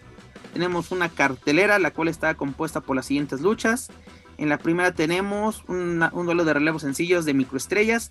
[0.53, 3.91] Tenemos una cartelera la cual está compuesta por las siguientes luchas.
[4.39, 8.11] En la primera tenemos un duelo de relevos sencillos de microestrellas,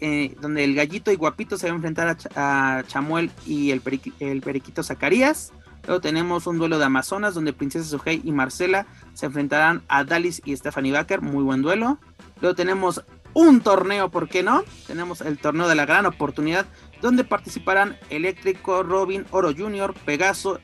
[0.00, 3.80] eh, donde el gallito y guapito se van a enfrentar a, Chamuel y el,
[4.18, 5.52] el, periquito Zacarías.
[5.86, 10.42] Luego tenemos un duelo de Amazonas, donde Princesa Sujei y Marcela se enfrentarán a Dalis
[10.44, 11.20] y Stephanie Baker.
[11.20, 12.00] Muy buen duelo.
[12.40, 13.04] Luego tenemos
[13.36, 14.64] un torneo, ¿por qué no?
[14.86, 16.64] Tenemos el torneo de la gran oportunidad,
[17.02, 20.58] donde participarán Eléctrico, Robin, Oro Junior, Pegaso,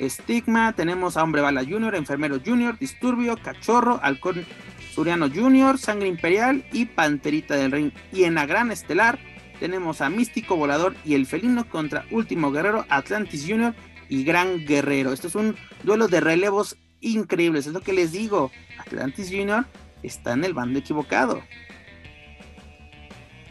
[0.00, 4.44] Stigma, tenemos a Hombre Bala Junior, Enfermero Junior, Disturbio, Cachorro, Halcón
[4.92, 7.92] Suriano Junior, Sangre Imperial y Panterita del Ring.
[8.12, 9.20] Y en la gran estelar
[9.60, 13.76] tenemos a Místico Volador y el Felino contra Último Guerrero, Atlantis Junior
[14.08, 15.12] y Gran Guerrero.
[15.12, 15.54] Esto es un
[15.84, 18.50] duelo de relevos increíbles, es lo que les digo.
[18.76, 19.66] Atlantis Junior
[20.02, 21.42] está en el bando equivocado.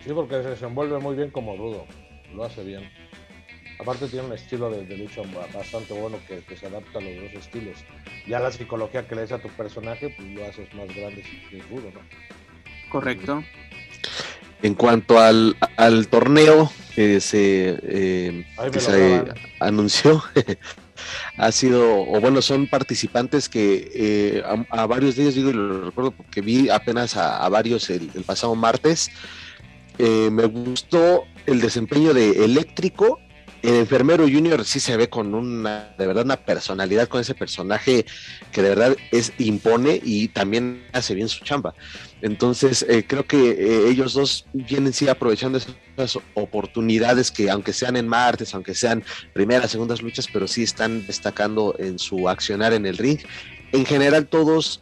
[0.08, 1.86] Sí, porque se desenvuelve muy bien como rudo.
[2.34, 2.90] Lo hace bien.
[3.78, 5.22] Aparte tiene un estilo de, lucha
[5.54, 7.78] bastante bueno que, se adapta a los dos estilos.
[8.26, 11.60] Ya la psicología que le des a tu personaje, pues lo haces más grande y
[11.70, 12.00] rudo, ¿no?
[12.90, 13.44] Correcto.
[14.62, 15.56] En cuanto al,
[16.10, 18.46] torneo que se, eh,
[18.80, 19.24] se
[19.60, 20.24] anunció,
[21.38, 26.12] ha sido, o bueno, son participantes que eh, a, varios días, digo, y lo recuerdo
[26.12, 29.12] porque vi apenas a, varios el, pasado martes,
[29.98, 33.20] eh, me gustó el desempeño de Eléctrico.
[33.64, 38.06] El enfermero Junior sí se ve con una, de verdad, una personalidad con ese personaje
[38.52, 41.74] que de verdad es impone y también hace bien su chamba.
[42.22, 47.96] Entonces, eh, creo que eh, ellos dos vienen sí aprovechando esas oportunidades que, aunque sean
[47.98, 52.86] en martes, aunque sean primeras, segundas luchas, pero sí están destacando en su accionar en
[52.86, 53.20] el ring.
[53.72, 54.82] En general, todos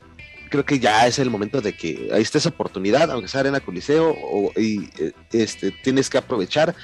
[0.50, 3.60] creo que ya es el momento de que ahí está esa oportunidad, aunque sea Arena
[3.60, 6.76] Coliseo, o, y eh, este, tienes que aprovechar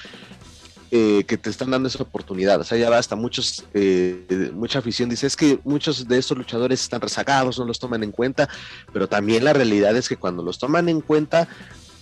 [0.92, 2.60] eh, que te están dando esa oportunidad.
[2.60, 6.82] O sea, ya basta, muchos, eh, mucha afición dice, es que muchos de estos luchadores
[6.82, 8.50] están rezagados, no los toman en cuenta,
[8.92, 11.48] pero también la realidad es que cuando los toman en cuenta,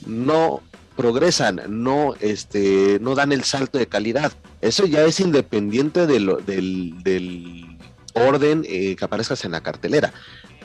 [0.06, 0.62] no
[0.96, 4.34] progresan, no, este, no dan el salto de calidad.
[4.62, 7.78] Eso ya es independiente de lo, del, del
[8.14, 10.14] orden que aparezcas en la cartelera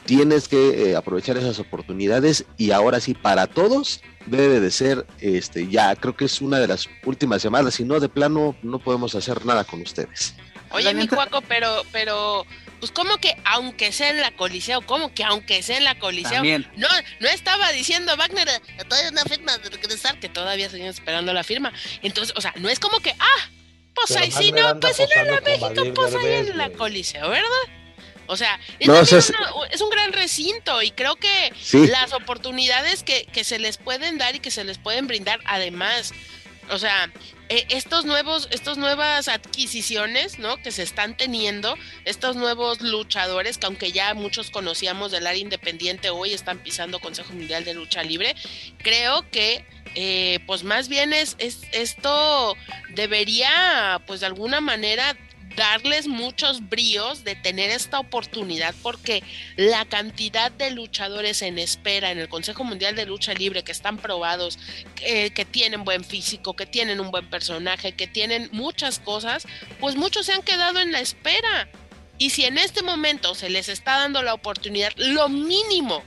[0.04, 5.68] tienes que eh, aprovechar esas oportunidades y ahora sí para todos debe de ser este
[5.68, 9.14] ya creo que es una de las últimas llamadas si no de plano no podemos
[9.14, 10.34] hacer nada con ustedes.
[10.70, 12.46] Oye mi cuaco pero pero
[12.80, 16.42] pues como que aunque sea en la coliseo como que aunque sea en la coliseo
[16.42, 16.88] no
[17.20, 18.48] no estaba diciendo Wagner
[18.88, 21.72] todavía una firma de regresar que todavía seguimos esperando la firma.
[22.02, 23.50] Entonces o sea no es como que ah
[23.94, 27.83] pues ahí sí no pues si no en México pues ahí en la coliseo verdad
[28.26, 28.88] o sea, es,
[29.80, 31.52] un gran recinto y creo que
[31.88, 36.12] las oportunidades que, se les pueden dar y que se les pueden brindar, además,
[36.70, 37.10] o sea,
[37.50, 40.56] e, estos nuevos, estas nuevas adquisiciones, ¿no?
[40.56, 46.08] Que se están teniendo, estos nuevos luchadores que aunque ya muchos conocíamos del área independiente,
[46.08, 48.34] hoy están pisando Consejo Mundial de Lucha Libre,
[48.78, 52.56] creo que eh, pues más bien es, es, esto
[52.94, 55.16] debería pues de alguna manera
[55.56, 59.22] darles muchos bríos de tener esta oportunidad porque
[59.56, 63.98] la cantidad de luchadores en espera en el Consejo Mundial de Lucha Libre que están
[63.98, 64.58] probados,
[64.96, 69.46] que tienen buen físico, que tienen un buen personaje, que tienen muchas cosas,
[69.80, 71.68] pues muchos se han quedado en la espera.
[72.18, 76.02] Y si en este momento se les está dando la oportunidad, lo mínimo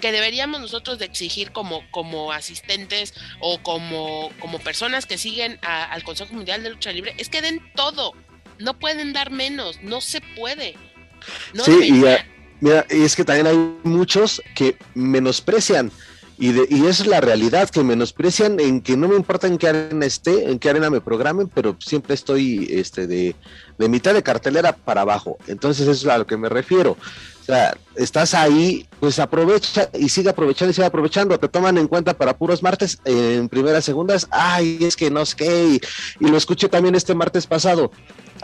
[0.00, 6.02] que deberíamos nosotros de exigir como, como asistentes o como, como personas que siguen al
[6.02, 8.14] Consejo Mundial de Lucha Libre es que den todo
[8.64, 10.76] no pueden dar menos, no se puede.
[11.64, 11.92] sí, y,
[12.60, 15.92] mira, y es que también hay muchos que menosprecian.
[16.36, 19.68] Y, de, y es la realidad, que menosprecian en que no me importa en qué
[19.68, 23.36] arena esté, en qué arena me programen, pero siempre estoy este, de,
[23.78, 25.38] de mitad de cartelera para abajo.
[25.46, 26.96] Entonces eso es a lo que me refiero.
[27.44, 31.38] O sea, estás ahí, pues aprovecha y sigue aprovechando y sigue aprovechando.
[31.38, 34.26] Te toman en cuenta para puros martes en primeras, segundas.
[34.30, 35.80] Ay, es que no sé qué.
[36.20, 37.90] Y, lo escuché también este martes pasado.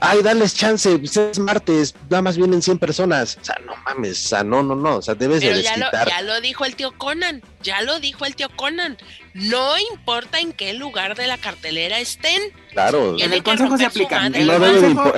[0.02, 3.38] Ay, dales chance, pues, es martes, nada más vienen 100 personas.
[3.40, 6.08] O sea, no mames, o sea, no, no, no, o sea, debes de desquitar.
[6.08, 8.96] Ya lo, ya lo dijo el tío Conan, ya lo dijo el tío Conan.
[9.34, 12.40] No importa en qué lugar de la cartelera estén.
[12.72, 14.28] Claro, en el consejo se aplica.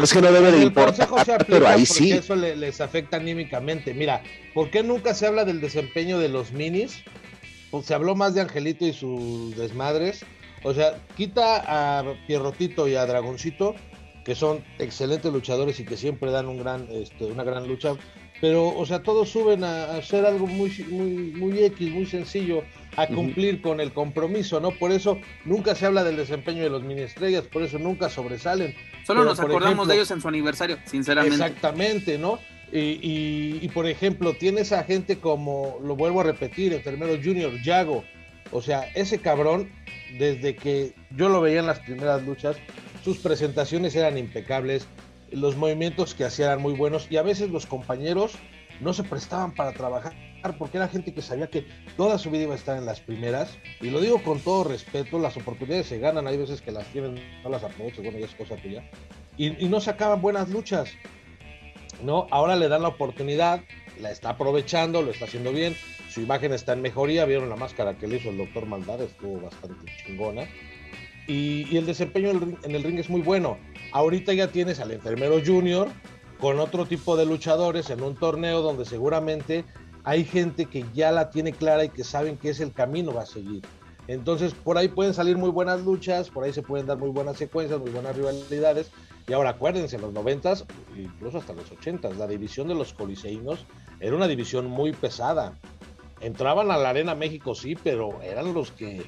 [0.05, 2.12] Es que no debe de importar, pero ahí sí.
[2.12, 3.95] Eso les afecta anímicamente.
[3.95, 4.23] Mira,
[4.55, 7.03] ¿por qué nunca se habla del desempeño de los minis?
[7.71, 10.25] Pues se habló más de Angelito y sus desmadres.
[10.62, 13.75] O sea, quita a Pierrotito y a Dragoncito
[14.25, 17.95] que son excelentes luchadores y que siempre dan un gran, este, una gran lucha,
[18.42, 22.64] pero, o sea, todos suben a, hacer algo muy, muy, muy X, muy sencillo,
[22.96, 24.72] a cumplir con el compromiso, ¿no?
[24.72, 28.74] Por eso nunca se habla del desempeño de los mini estrellas, por eso nunca sobresalen.
[29.07, 31.37] Solo nos acordamos de ellos en su aniversario, sinceramente.
[31.37, 32.40] Exactamente, ¿no?
[32.72, 38.02] Y, y, por ejemplo, tienes a gente como, lo vuelvo a repetir, Enfermero Junior, Yago.
[38.50, 39.70] O sea, ese cabrón,
[40.18, 42.57] desde que yo lo veía en las primeras luchas,
[43.05, 44.88] sus presentaciones eran impecables,
[45.33, 48.33] los movimientos que hacían eran muy buenos y a veces los compañeros
[48.81, 50.14] no se prestaban para trabajar
[50.51, 51.66] porque era gente que sabía que
[51.97, 53.57] toda su vida iba a estar en las primeras.
[53.81, 57.21] Y lo digo con todo respeto, las oportunidades se ganan, hay veces que las tienen,
[57.45, 58.83] no las aprovechan, bueno, ya es cosa tuya,
[59.37, 60.90] y, no sacaban buenas luchas,
[62.03, 62.27] ¿no?
[62.31, 63.61] Ahora le dan la oportunidad,
[64.01, 65.77] la está aprovechando, lo está haciendo bien,
[66.11, 69.40] su imagen está en mejoría, vieron la máscara que le hizo el doctor Maldad, estuvo
[69.40, 70.49] bastante chingona,
[71.26, 73.58] y, el desempeño en el, ring, es muy bueno.
[73.92, 75.88] Ahorita ya tienes al enfermero junior
[76.40, 79.64] con otro tipo de luchadores en un torneo donde seguramente
[80.04, 83.22] hay gente que ya la tiene clara y que saben que es el camino va
[83.22, 83.62] a seguir.
[84.08, 87.37] Entonces, por ahí pueden salir muy buenas luchas, por ahí se pueden dar muy buenas
[87.37, 88.90] secuencias, muy buenas rivalidades.
[89.28, 90.64] Y ahora acuérdense, en los noventas,
[90.96, 93.64] incluso hasta los ochentas, la división de los coliseínos
[94.00, 95.56] era una división muy pesada.
[96.22, 99.02] Entraban a la Arena México, sí, pero eran los que,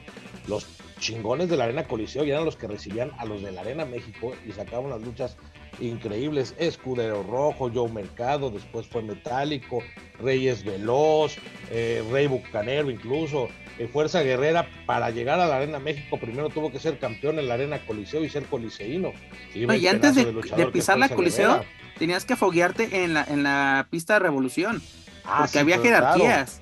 [0.48, 0.66] los
[0.98, 3.85] chingones de la Arena Coliseo y eran los que recibían a los de la Arena
[3.85, 5.37] México y sacaban las luchas
[5.81, 6.55] increíbles.
[6.59, 9.81] Escudero Rojo, Joe Mercado, después fue Metálico,
[10.18, 11.37] Reyes Veloz,
[11.70, 13.48] eh, Rey Bucanero incluso.
[13.79, 17.48] Eh, Fuerza Guerrera para llegar a la Arena México primero tuvo que ser campeón en
[17.48, 19.12] la Arena Coliseo y ser coliseíno.
[19.53, 21.64] Y, antes de, pisar la Coliseo
[21.98, 24.83] tenías que foguearte en la, en la pista de Revolución.
[25.24, 26.61] Ah, porque había jerarquías.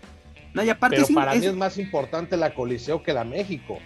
[0.54, 3.78] No, y aparte Pero para mí es más importante la Coliseo que la México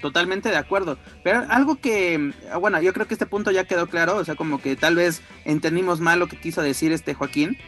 [0.00, 0.98] totalmente de acuerdo.
[1.22, 4.60] Pero algo que, bueno, yo creo que este punto ya quedó claro, o sea, como
[4.60, 7.58] que tal vez entendimos mal lo que quiso decir este Joaquín,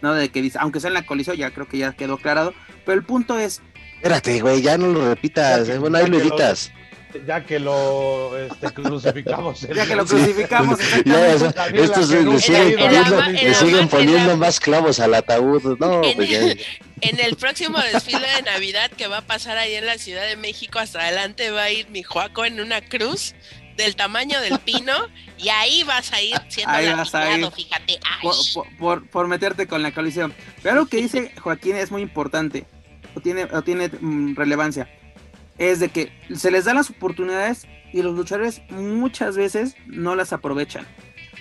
[0.00, 0.14] ¿no?
[0.14, 2.98] De que dice, aunque sea en la colisión, ya creo que ya quedó aclarado, pero
[2.98, 3.62] el punto es...
[3.96, 6.72] Espérate, güey, ya no lo repitas, bueno, ahí lo editas.
[7.26, 9.60] Ya que lo este, crucificamos.
[9.60, 10.78] ya que lo crucificamos.
[10.80, 15.78] estos le siguen, poniendo, le siguen poniendo más clavos al ataúd.
[15.78, 16.56] No, pues
[17.02, 20.36] en el próximo desfile de Navidad que va a pasar ahí en la Ciudad de
[20.36, 23.34] México, hasta adelante va a ir mi Joaco en una cruz
[23.76, 24.92] del tamaño del pino
[25.38, 26.86] y ahí vas a ir siendo ahí
[27.56, 27.98] fíjate.
[28.78, 30.32] Por, por, meterte con la colisión.
[30.62, 32.66] Pero lo que dice Joaquín es muy importante,
[33.14, 34.88] o tiene, o tiene mm, relevancia,
[35.70, 40.32] es de que se les dan las oportunidades y los luchadores muchas veces no las
[40.32, 40.86] aprovechan.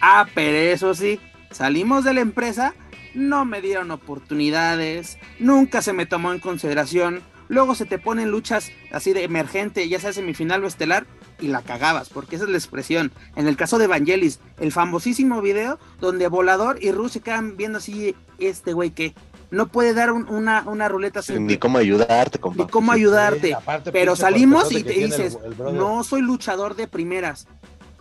[0.02, 1.20] Ah, pero eso sí,
[1.52, 2.74] salimos de la empresa
[3.14, 7.22] no me dieron oportunidades, nunca se me tomó en consideración.
[7.50, 11.06] Luego se te ponen luchas así de emergente, ya sea semifinal o estelar,
[11.42, 13.12] y la cagabas, porque esa es la expresión.
[13.36, 17.80] En el caso de Evangelis, el famosísimo video donde Volador y Ruth se quedan viendo
[17.80, 19.14] así, este güey que
[19.52, 23.56] no puede dar una, una ruleta sin Ni cómo ayudarte, Ni cómo ayudarte.
[23.92, 27.48] pero salimos y te dices, no soy luchador de primeras.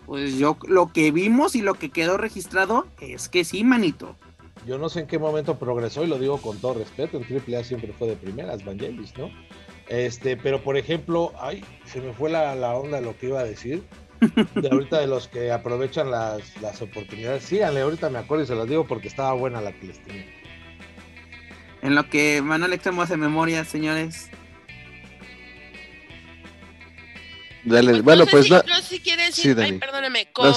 [0.06, 4.16] Pues yo lo que vimos y lo que quedó registrado es que sí, manito.
[4.66, 7.18] Yo no sé en qué momento progresó y lo digo con todo respeto.
[7.18, 9.30] En AAA siempre fue de primeras, Vangelis, ¿no?
[9.88, 13.44] Este, pero por ejemplo, ay, se me fue la, onda de lo que iba a
[13.44, 13.82] decir.
[14.54, 17.42] De ahorita de los que aprovechan las, las oportunidades.
[17.44, 20.39] Síganle, ahorita me acuerdo y se las digo porque estaba buena la que les tenía.
[21.82, 24.30] En lo que Manuel Extremo hace memoria, señores.
[27.64, 28.62] Dale, pues bueno, pues no.
[28.82, 30.54] si quieres sí, ay, perdóname, con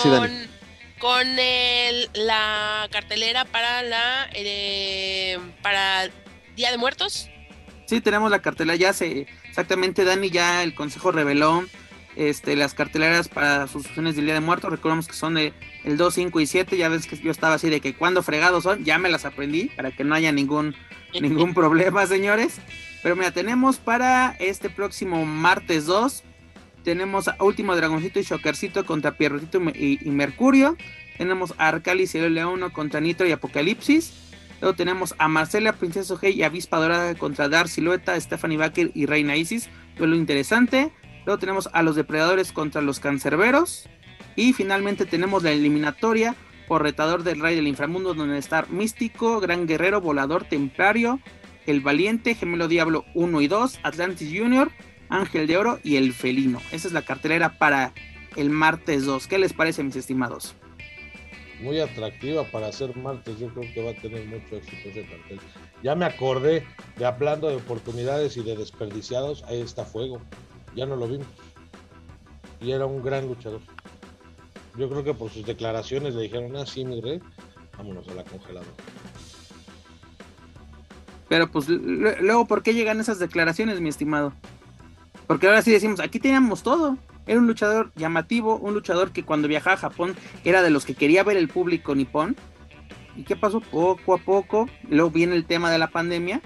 [0.99, 6.09] con el, la cartelera para la eh, para
[6.55, 7.29] Día de Muertos.
[7.87, 11.65] Sí, tenemos la cartelera, ya se exactamente Dani ya el consejo reveló
[12.15, 16.13] este las carteleras para sus del Día de Muertos, recordemos que son de el 2,
[16.13, 18.97] 5 y 7, ya ves que yo estaba así de que cuando fregados son, ya
[18.97, 20.75] me las aprendí para que no haya ningún
[21.21, 22.59] ningún problema, señores.
[23.01, 26.23] Pero mira, tenemos para este próximo martes 2
[26.83, 30.77] tenemos a Último Dragoncito y Shockercito contra Pierrotito y, Mercurio.
[31.17, 34.13] Tenemos a Arcalis y León contra Nitro y Apocalipsis.
[34.61, 39.05] Luego tenemos a Marcela, Princesa G y Avispa Dorada contra Dar Silueta, Stephanie Baker y
[39.05, 39.69] Reina Isis.
[39.97, 40.91] Duelo interesante.
[41.25, 43.87] Luego tenemos a los Depredadores contra los Cancerberos.
[44.35, 46.35] Y finalmente tenemos la eliminatoria
[46.67, 51.19] por retador del Rey del Inframundo, donde está Místico, Gran Guerrero, Volador, Templario,
[51.67, 54.71] El Valiente, Gemelo Diablo 1 y 2, Atlantis Junior
[55.13, 56.59] Ángel de Oro y El Felino.
[56.71, 57.93] Esa es la cartelera para
[58.35, 59.27] el martes 2.
[59.27, 60.55] ¿Qué les parece, mis estimados?
[61.61, 63.39] Muy atractiva para hacer martes.
[63.39, 65.39] Yo creo que va a tener mucho éxito ese cartel.
[65.83, 66.65] Ya me acordé
[66.97, 69.43] de hablando de oportunidades y de desperdiciados.
[69.43, 70.19] Ahí está Fuego.
[70.75, 71.27] Ya no lo vimos.
[72.61, 73.61] Y era un gran luchador.
[74.77, 77.21] Yo creo que por sus declaraciones le dijeron, ah, sí, mi rey,
[77.77, 78.71] vámonos a la congeladora.
[81.29, 84.33] Pero pues luego, ¿por qué llegan esas declaraciones, mi estimado?
[85.27, 86.97] Porque ahora sí decimos, aquí teníamos todo.
[87.25, 90.95] Era un luchador llamativo, un luchador que cuando viajaba a Japón era de los que
[90.95, 92.35] quería ver el público nipón.
[93.15, 93.61] ¿Y qué pasó?
[93.61, 96.41] Poco a poco, luego viene el tema de la pandemia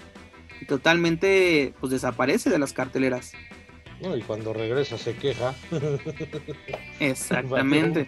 [0.61, 3.31] y totalmente pues desaparece de las carteleras.
[4.01, 5.55] No, y cuando regresa se queja.
[6.99, 8.05] Exactamente.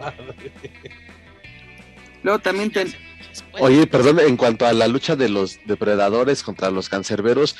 [2.22, 2.92] luego también ten...
[3.60, 7.56] Oye, perdón, en cuanto a la lucha de los depredadores contra los cancerberos,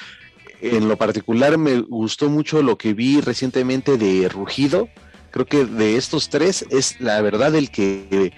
[0.61, 4.89] en lo particular me gustó mucho lo que vi recientemente de Rugido.
[5.31, 8.33] Creo que de estos tres es la verdad el que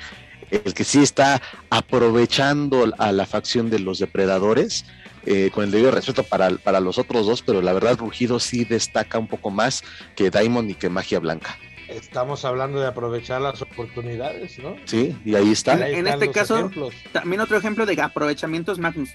[0.52, 1.40] el que sí está
[1.70, 4.84] aprovechando a la facción de los depredadores.
[5.24, 8.64] Eh, con el debido respeto para, para los otros dos, pero la verdad Rugido sí
[8.64, 9.84] destaca un poco más
[10.16, 11.56] que Diamond y que Magia Blanca.
[11.88, 14.76] Estamos hablando de aprovechar las oportunidades, ¿no?
[14.84, 15.88] Sí, y ahí está.
[15.88, 16.70] en este caso,
[17.12, 19.10] también otro ejemplo de aprovechamiento es Magnus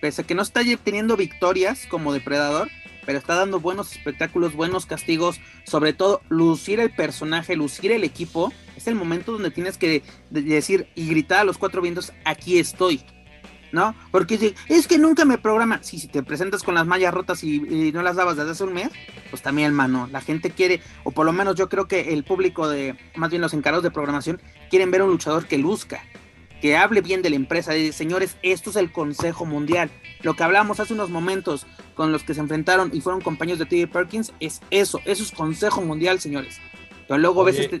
[0.00, 2.68] pese a que no está teniendo victorias como depredador,
[3.04, 8.52] pero está dando buenos espectáculos, buenos castigos, sobre todo lucir el personaje, lucir el equipo,
[8.76, 13.04] es el momento donde tienes que decir y gritar a los cuatro vientos, aquí estoy.
[13.72, 13.94] ¿No?
[14.10, 15.82] Porque es que nunca me programa.
[15.82, 18.64] Si, si te presentas con las mallas rotas y, y, no las dabas desde hace
[18.64, 18.90] un mes,
[19.30, 20.08] pues también, mano.
[20.12, 23.42] La gente quiere, o por lo menos yo creo que el público de, más bien
[23.42, 24.40] los encargados de programación,
[24.70, 26.00] quieren ver a un luchador que luzca
[26.60, 29.90] que hable bien de la empresa, de señores, esto es el Consejo Mundial.
[30.22, 33.66] Lo que hablamos hace unos momentos con los que se enfrentaron y fueron compañeros de
[33.66, 33.92] T.J.
[33.92, 36.58] Perkins es eso, eso es Consejo Mundial, señores.
[37.06, 37.76] Pero luego ves este...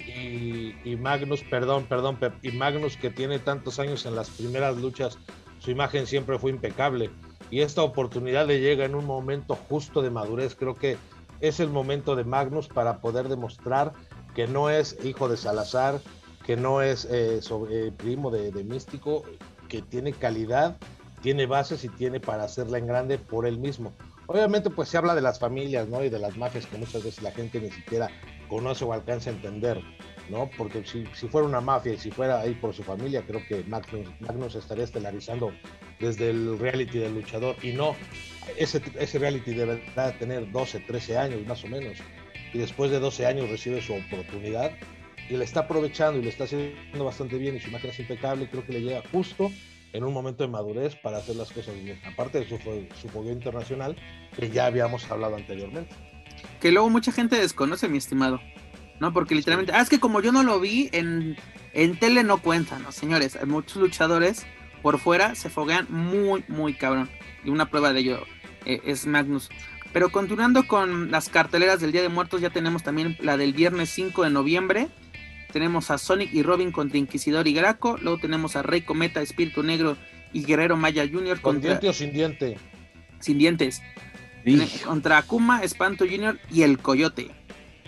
[0.84, 5.18] y, Magnus, perdón, perdón, Pep, y Magnus que tiene tantos años en las primeras luchas,
[5.66, 7.10] su imagen siempre fue impecable.
[7.50, 10.54] Y esta oportunidad le llega en un momento justo de madurez.
[10.54, 10.96] Creo que
[11.40, 13.92] es el momento de Magnus para poder demostrar
[14.36, 16.00] que no es hijo de Salazar,
[16.44, 17.40] que no es eh,
[17.70, 19.24] eh, primo de, Místico,
[19.68, 20.76] que tiene calidad,
[21.20, 23.92] tiene bases y tiene para hacerla en grande por él mismo.
[24.28, 26.04] Obviamente, pues se habla de las familias, ¿no?
[26.04, 28.08] Y de las mafias que muchas veces la gente ni siquiera
[28.48, 29.82] conoce o alcanza a entender,
[30.30, 30.50] ¿no?
[30.56, 34.08] Porque si, fuera una mafia y si fuera ahí por su familia, creo que Magnus,
[34.20, 35.52] Magnus estaría estelarizando
[36.00, 37.96] desde el reality del luchador y no,
[38.56, 41.98] ese, ese reality deberá tener 12, 13 años más o menos.
[42.52, 44.72] Y después de 12 años recibe su oportunidad
[45.28, 48.48] y le está aprovechando y le está haciendo bastante bien y su imagen es impecable,
[48.48, 49.50] creo que le llega justo
[49.92, 52.58] en un momento de madurez para hacer las cosas bien, aparte de su,
[53.00, 53.96] su podio internacional
[54.38, 55.94] que ya habíamos hablado anteriormente.
[56.60, 58.40] Que luego mucha gente desconoce, mi estimado,
[59.00, 59.12] ¿no?
[59.12, 61.36] Porque literalmente, ah, es que como yo no lo vi, en,
[61.72, 62.92] en tele no cuenta, ¿no?
[62.92, 64.46] Señores, hay muchos luchadores
[64.86, 67.08] por fuera se foguean muy, muy cabrón.
[67.44, 68.24] Y una prueba de ello
[68.66, 69.48] eh, es Magnus.
[69.92, 73.88] Pero continuando con las carteleras del Día de Muertos, ya tenemos también la del viernes
[73.90, 74.88] 5 de noviembre,
[75.52, 77.96] tenemos a Sonic y Robin contra Inquisidor y Graco.
[78.00, 79.96] Luego tenemos a Rey Cometa, Espíritu Negro
[80.32, 81.40] y Guerrero Maya Jr.
[81.40, 82.56] ¿Con diente o sin diente?
[83.18, 83.82] Sin dientes.
[84.84, 86.38] Contra Akuma, Espanto Jr.
[86.48, 87.30] y el Coyote.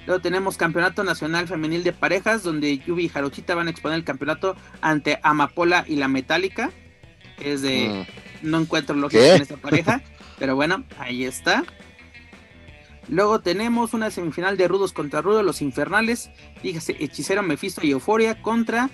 [0.09, 4.05] Luego tenemos Campeonato Nacional Femenil de Parejas, donde Yubi y Jarochita van a exponer el
[4.05, 6.71] campeonato ante Amapola y la Metálica.
[7.39, 8.07] es de.
[8.41, 8.49] Mm.
[8.51, 10.01] No encuentro lógica en esta pareja,
[10.39, 11.63] pero bueno, ahí está.
[13.11, 16.31] Luego tenemos una semifinal de Rudos contra Rudos, los Infernales.
[16.63, 18.89] Fíjese, Hechicero Mephisto y Euforia contra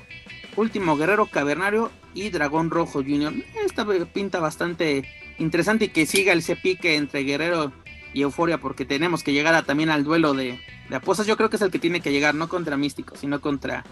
[0.56, 3.32] Último Guerrero Cavernario y Dragón Rojo Junior.
[3.64, 5.08] Esta pinta bastante
[5.38, 7.72] interesante y que siga el pique entre Guerrero
[8.14, 10.58] y Euforia porque tenemos que llegar también al duelo de,
[10.88, 11.26] de, apuestas.
[11.26, 13.84] Yo creo que es el que tiene que llegar, no contra Místico, sino contra,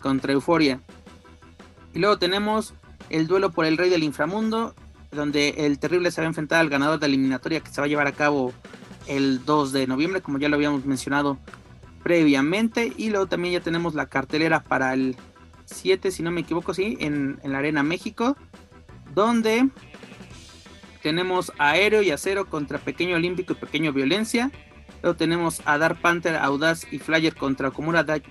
[0.00, 0.80] contra Euforia.
[1.94, 2.74] Y luego tenemos
[3.10, 4.74] el duelo por el Rey del Inframundo,
[5.12, 7.88] donde el Terrible se va a enfrentar al ganador de eliminatoria que se va a
[7.88, 8.52] llevar a cabo
[9.06, 11.38] el 2 de noviembre, como ya lo habíamos mencionado
[12.02, 12.92] previamente.
[12.96, 15.16] Y luego también ya tenemos la cartelera para el
[15.66, 18.36] 7, si no me equivoco, sí, en, la Arena México,
[19.14, 19.68] donde
[21.06, 24.50] tenemos Aéreo y Acero contra Pequeño Olímpico y Pequeño Violencia.
[25.04, 28.24] Luego tenemos a Dark Panther, Audaz y Flyer contra Komura Dark,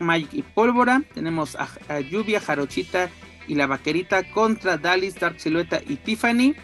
[0.00, 1.02] Magic y Pólvora.
[1.12, 3.10] Tenemos a, Lluvia, Jarochita
[3.46, 6.54] y la Vaquerita contra Dalis, Dark Silueta y Tiffany.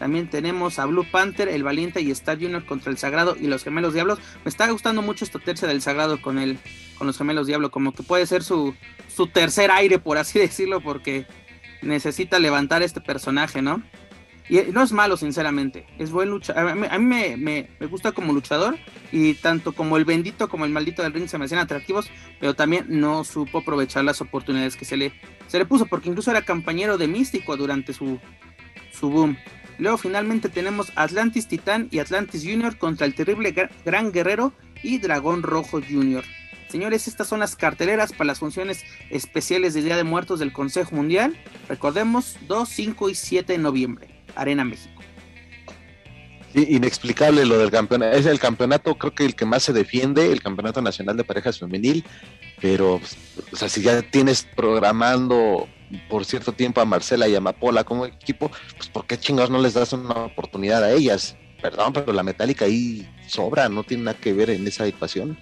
[0.00, 3.62] También tenemos a Blue Panther, el Valiente y Star Junior contra el Sagrado y los
[3.62, 4.18] Gemelos Diablos.
[4.44, 6.58] Me está gustando mucho esta tercia del Sagrado con el,
[6.98, 8.74] con los Gemelos Diablos, como que puede ser su,
[9.06, 11.24] su tercer aire, por así decirlo, porque
[11.82, 13.80] necesita levantar este personaje, ¿no?
[14.48, 15.86] Y no es malo, sinceramente.
[15.98, 16.70] Es buen luchador.
[16.70, 17.36] A mí, me,
[17.78, 18.76] me, gusta como luchador.
[19.10, 22.10] Y tanto como el bendito como el maldito del ring se me hacían atractivos.
[22.40, 25.12] Pero también no supo aprovechar las oportunidades que se le,
[25.46, 25.86] se le puso.
[25.86, 28.18] Porque incluso era compañero de Místico durante su,
[28.92, 29.36] su boom.
[29.78, 35.42] Luego finalmente tenemos Atlantis Titán y Atlantis Junior contra el terrible Gran Guerrero y Dragón
[35.42, 36.24] Rojo Junior.
[36.68, 40.96] Señores, estas son las carteleras para las funciones especiales de Día de Muertos del Consejo
[40.96, 41.36] Mundial.
[41.68, 45.02] Recordemos, 2, 5 y 7 de noviembre, Arena México.
[46.52, 48.16] Sí, inexplicable lo del campeonato.
[48.16, 51.58] Es el campeonato, creo que el que más se defiende, el Campeonato Nacional de Parejas
[51.58, 52.04] Femenil.
[52.60, 53.00] Pero,
[53.52, 55.66] o sea, si ya tienes programando
[56.08, 59.60] por cierto tiempo a Marcela y a Mapola como equipo, pues ¿por qué chingados no
[59.60, 61.36] les das una oportunidad a ellas?
[61.60, 65.38] Perdón, pero la metálica ahí sobra, no tiene nada que ver en esa ecuación.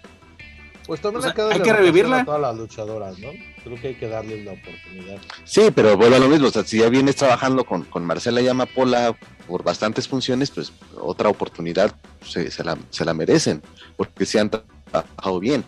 [0.90, 2.22] Pues también O sea, hay que, revivirla.
[2.22, 3.28] a todas las luchadoras, ¿no?
[3.62, 5.18] Creo que hay que darles la oportunidad.
[5.44, 8.40] Sí, pero vuelvo a lo mismo, o sea, si ya vienes trabajando con, con Marcela
[8.40, 9.16] y Amapola
[9.46, 11.94] por bastantes funciones, pues otra oportunidad
[12.26, 13.62] se, se la, se la merecen,
[13.96, 15.64] porque se han trabajado bien.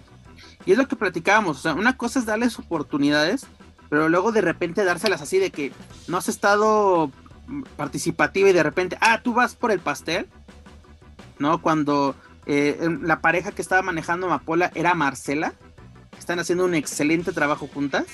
[0.66, 3.46] Y es lo que platicábamos, o sea, una cosa es darles oportunidades,
[3.90, 5.70] pero luego de repente dárselas así de que
[6.08, 7.12] no has estado
[7.76, 10.26] participativa y de repente, ah, tú vas por el pastel,
[11.38, 11.62] ¿no?
[11.62, 12.16] Cuando
[12.46, 15.54] eh, en- la pareja que estaba manejando Amapola era Marcela,
[16.18, 18.06] están haciendo un excelente trabajo juntas.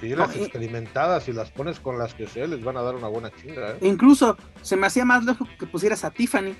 [0.00, 2.82] Sí, las No, y- experimentadas, si las pones con las que sé, les van a
[2.82, 3.76] dar una buena chinga, ¿eh?
[3.82, 6.54] incluso se me hacía más lógico que pusieras a Tiffany,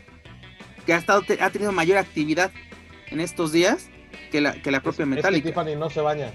[0.85, 2.51] que ha, estado, ha tenido mayor actividad
[3.09, 3.89] en estos días
[4.31, 5.49] que la, que la propia Es- es que Metallica.
[5.49, 6.33] Tiffany no se baña.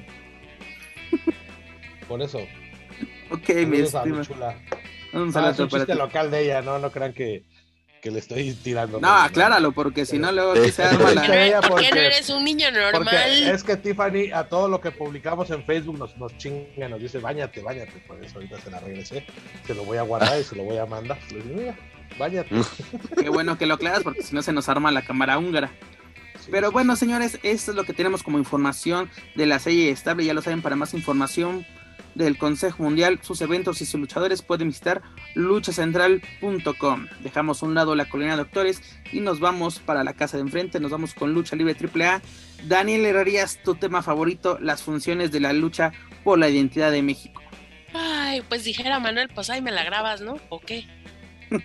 [2.07, 2.39] Por eso.
[3.32, 4.21] ok, mi Saludos a mi estima.
[4.23, 4.57] chula.
[5.13, 5.99] Un Ah, saludo es un para chiste ti.
[5.99, 7.45] local de ella, no, no crean que,
[8.06, 8.99] que le estoy tirando.
[8.99, 11.62] No, acláralo, porque si no, luego aquí se arma ¿Por la.
[11.68, 13.16] por qué no eres un niño normal?
[13.16, 17.18] es que Tiffany a todo lo que publicamos en Facebook nos, nos chinga, nos dice,
[17.18, 17.93] bañate, bañate.
[18.08, 19.26] Por eso ahorita se la regresé.
[19.66, 21.18] Se lo voy a guardar y se lo voy a mandar.
[21.32, 21.76] Le digo, mira,
[22.20, 22.49] bañate.
[23.20, 25.72] Qué bueno que lo aclaras, porque si no se nos arma la cámara húngara.
[26.51, 30.26] Pero bueno, señores, esto es lo que tenemos como información de la serie estable.
[30.26, 31.66] Ya lo saben, para más información
[32.16, 35.01] del Consejo Mundial, sus eventos y sus luchadores pueden visitar
[35.36, 37.07] luchacentral.com.
[37.22, 40.41] Dejamos a un lado la colina de doctores y nos vamos para la casa de
[40.43, 40.80] enfrente.
[40.80, 42.22] Nos vamos con Lucha Libre AAA.
[42.63, 45.91] Daniel Herrerías, tu tema favorito, las funciones de la lucha
[46.24, 47.41] por la identidad de México.
[47.93, 50.38] Ay, pues dijera Manuel, pues ahí me la grabas, ¿no?
[50.49, 50.86] ¿O qué?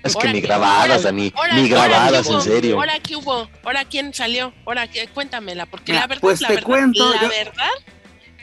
[0.05, 2.77] Es que ni grabadas, Dani, ni grabadas, en serio.
[2.77, 6.49] Ahora qué hubo, ahora quién salió, ahora qué, cuéntamela, porque Mira, la verdad, pues la
[6.49, 7.71] te verdad, cuento, la yo- verdad,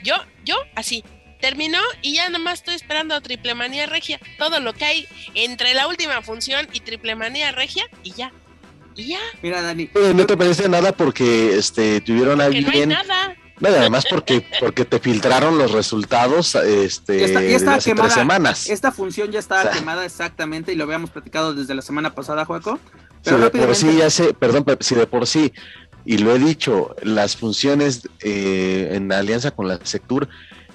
[0.02, 1.04] yo, yo así
[1.40, 5.74] terminó y ya nomás estoy esperando a Triple Manía Regia, todo lo que hay entre
[5.74, 8.32] la última función y Triple Manía Regia y ya,
[8.96, 12.70] y ya, Mira, Dani, Eh, no te parece nada porque este tuvieron a que no
[12.70, 13.36] hay nada.
[13.60, 17.90] No, además porque porque te filtraron los resultados este Ya está- ya desde estaba hace
[17.90, 18.08] quemada.
[18.08, 18.68] tres semanas.
[18.70, 22.14] esta función ya estaba O sea- quemada exactamente y lo habíamos platicado desde la semana
[22.14, 22.78] pasada, Juaco.
[23.22, 25.52] Si Pero de por sí ya sé, perdón, si de por sí,
[26.04, 30.28] y lo he dicho, las funciones eh, en alianza con la Sectur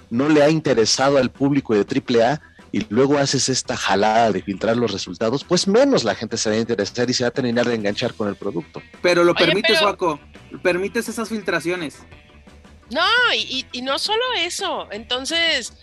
[0.09, 2.41] no le ha interesado al público de AAA
[2.71, 6.55] y luego haces esta jalada de filtrar los resultados, pues menos la gente se va
[6.55, 8.81] a interesar y se va a terminar de enganchar con el producto.
[9.01, 10.19] pero lo Oye, permites, pero-.
[10.63, 11.99] Permites esas filtraciones.
[12.91, 13.01] No,
[13.35, 15.73] y, y- y no solo eso, entonces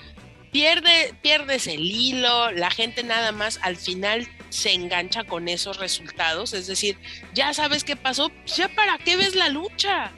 [0.52, 6.52] pierde, pierdes el hilo, la gente nada más al final se engancha con esos resultados,
[6.54, 6.98] es decir,
[7.34, 10.10] ya sabes qué pasó, ya para qué ves la lucha,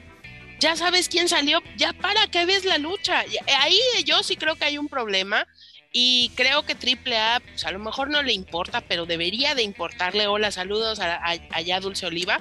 [0.59, 3.25] ya sabes quién salió, ya para qué ves la lucha.
[3.25, 5.47] Y Ahí yo sí creo que hay un problema
[5.91, 10.27] y creo que AAA, pues a lo mejor no le importa, pero debería de importarle,
[10.27, 12.39] hola, saludos a, a- allá Dulce Oliva,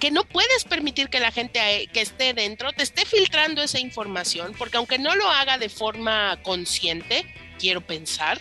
[0.00, 3.80] que no puedes permitir que la gente eh, que esté dentro te esté filtrando esa
[3.80, 7.26] información, porque aunque no lo haga de forma consciente,
[7.58, 8.38] quiero pensar,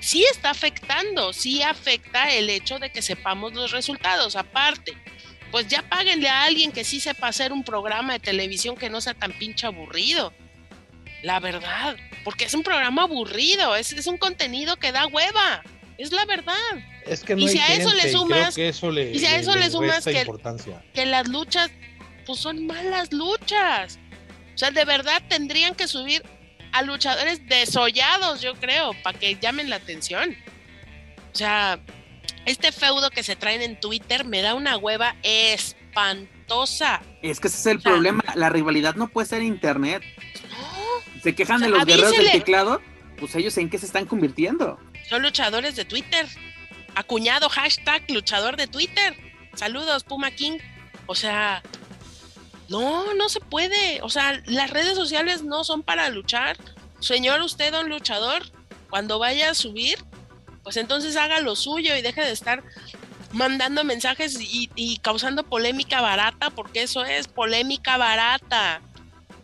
[0.00, 4.36] sí está afectando, sí afecta el hecho de que sepamos los resultados.
[4.36, 4.94] Aparte,
[5.56, 9.00] pues ya páguenle a alguien que sí sepa hacer un programa de televisión que no
[9.00, 10.34] sea tan pinche aburrido.
[11.22, 15.62] La verdad, porque es un programa aburrido, es, es un contenido que da hueva,
[15.96, 16.52] es la verdad.
[17.06, 19.56] Es que no Y si a eso le sumas- eso le, y si a eso
[19.56, 20.84] le sumas que- importancia.
[20.92, 21.70] que las luchas,
[22.26, 23.98] pues son malas luchas.
[24.54, 26.22] O sea, de verdad tendrían que subir
[26.72, 30.36] a luchadores desollados, yo creo, para que llamen la atención.
[31.32, 31.80] O sea,
[32.46, 37.02] este feudo que se traen en Twitter me da una hueva espantosa.
[37.22, 38.24] Es que ese es el O sea- problema.
[38.34, 40.02] La rivalidad no puede ser internet.
[40.50, 42.38] No, Se quejan O sea, de los guerreros del avísele.
[42.40, 42.80] teclado.
[43.18, 44.78] Pues ellos en qué se están convirtiendo.
[45.08, 46.26] son luchadores de Twitter.
[46.94, 49.16] Acuñado hashtag luchador de Twitter.
[49.54, 50.58] Saludos, Puma King.
[51.06, 51.62] O sea,
[52.68, 54.00] no, no se puede.
[54.02, 56.56] O sea, las redes sociales no son para luchar.
[57.00, 58.42] Señor, usted, don luchador,
[58.90, 59.98] cuando vaya a subir,
[60.66, 62.64] pues entonces haga lo suyo y deje de estar
[63.32, 68.80] mandando mensajes y, y causando polémica barata, porque eso es polémica barata.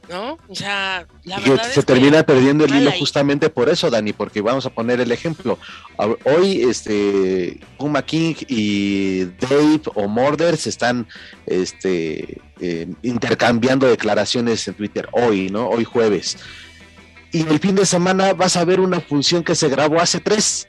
[0.08, 0.36] ¿no?
[0.48, 2.98] O sea, la verdad se es que termina perdiendo el hilo ahí.
[2.98, 5.60] justamente por eso, Dani, porque vamos a poner el ejemplo.
[5.96, 11.06] A- Hoy, este, Puma King y Dave o Morder se están,
[11.46, 15.68] este, eh, intercambiando declaraciones en Twitter hoy, ¿no?
[15.68, 16.36] Hoy jueves.
[17.30, 20.66] Y el fin de semana vas a ver una función que se grabó hace tres.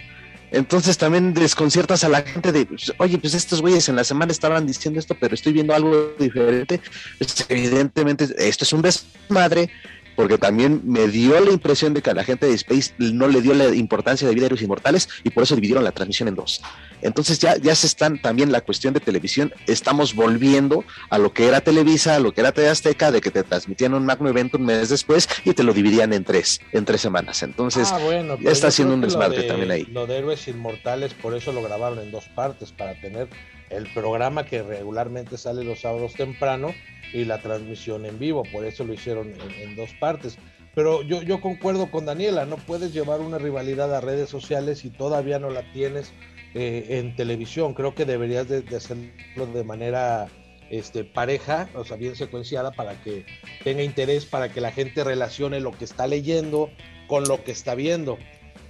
[0.54, 4.32] Entonces también desconciertas a la gente de, pues, oye, pues estos güeyes en la semana
[4.32, 6.80] estaban diciendo esto, pero estoy viendo algo diferente.
[7.18, 9.72] Pues, evidentemente, esto es un desmadre,
[10.16, 13.42] porque también me dio la impresión de que a la gente de Space no le
[13.42, 16.36] dio la importancia de Vida de los Inmortales y por eso dividieron la transmisión en
[16.36, 16.62] dos.
[17.02, 21.48] Entonces ya, ya se están también la cuestión de televisión, estamos volviendo a lo que
[21.48, 24.58] era Televisa, a lo que era TV Azteca, de que te transmitían un magno evento
[24.58, 27.44] un mes después y te lo dividían en tres, en tres semanas.
[27.44, 29.86] Entonces, Ah, bueno, ya pero está haciendo un desmadre de- también ahí.
[29.92, 33.28] Lo de Héroes Inmortales, por eso lo grabaron en dos partes, para tener
[33.76, 36.74] el programa que regularmente sale los sábados temprano
[37.12, 40.38] y la transmisión en vivo, por eso lo hicieron en, dos partes.
[40.76, 44.90] Pero yo, yo concuerdo con Daniela, no puedes llevar una rivalidad a redes sociales y
[44.90, 46.12] todavía no la tienes
[46.56, 47.76] eh, en televisión.
[47.76, 50.28] Creo que deberías de, de hacerlo de manera
[50.74, 53.26] este, pareja, o sea, bien secuenciada para que
[53.64, 56.72] tenga interés, para que la gente relacione lo que está leyendo
[57.08, 58.18] con lo que está viendo.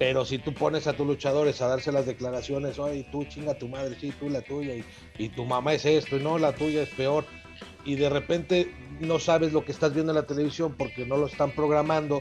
[0.05, 3.69] Pero si tú pones a tus luchadores a darse las declaraciones, oye, tú chinga tu
[3.69, 4.83] madre, sí, tú la tuya, y,
[5.17, 7.23] y tu mamá es esto, y no, la tuya es peor,
[7.85, 11.27] y de repente no sabes lo que estás viendo en la televisión porque no lo
[11.27, 12.19] están programando,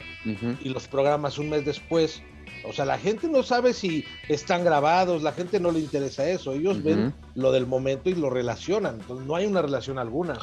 [0.62, 2.22] y los programas un mes después.
[2.64, 6.52] O sea, la gente no sabe si están grabados, la gente no le interesa eso.
[6.52, 9.00] Ellos ven lo del momento y lo relacionan.
[9.00, 10.38] Entonces, no hay una relación alguna.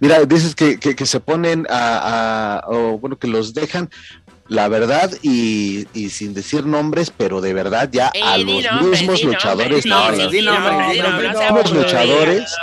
[0.00, 3.88] Mira, dices que, que, que se ponen a, a- o bueno, que los dejan,
[4.48, 8.82] la verdad, y, y sin decir nombres, pero de verdad ya a Eh, di los
[8.90, 9.86] mismos luchadores,
[11.72, 12.56] luchadores.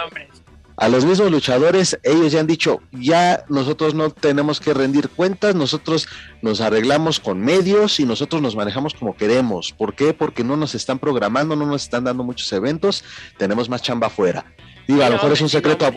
[0.78, 5.54] a los mismos luchadores, ellos ya han dicho, ya nosotros no tenemos que rendir cuentas,
[5.56, 6.08] nosotros
[6.42, 9.74] nos arreglamos con medios y nosotros nos manejamos como queremos.
[9.74, 10.14] ¿Por qué?
[10.14, 13.04] Porque no nos están programando, no nos están dando muchos eventos,
[13.38, 14.46] tenemos más chamba afuera.
[14.88, 15.92] Digo, a lo mejor es un secreto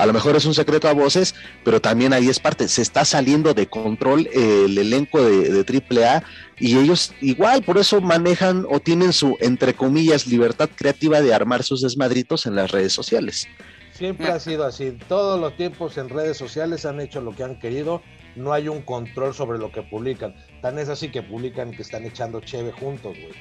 [0.00, 1.34] a, lo mejor es un secreto a voces,
[1.64, 6.22] pero también ahí es parte, se está saliendo de control el elenco de, de AAA
[6.58, 11.62] y ellos igual por eso manejan o tienen su, entre comillas, libertad creativa de armar
[11.62, 13.48] sus desmadritos en las redes sociales.
[13.92, 14.96] Siempre ha sido así.
[15.08, 18.00] Todos los tiempos en redes sociales han hecho lo que han querido.
[18.34, 20.34] No hay un control sobre lo que publican.
[20.62, 23.34] Tan es así que publican que están echando cheve juntos, güey.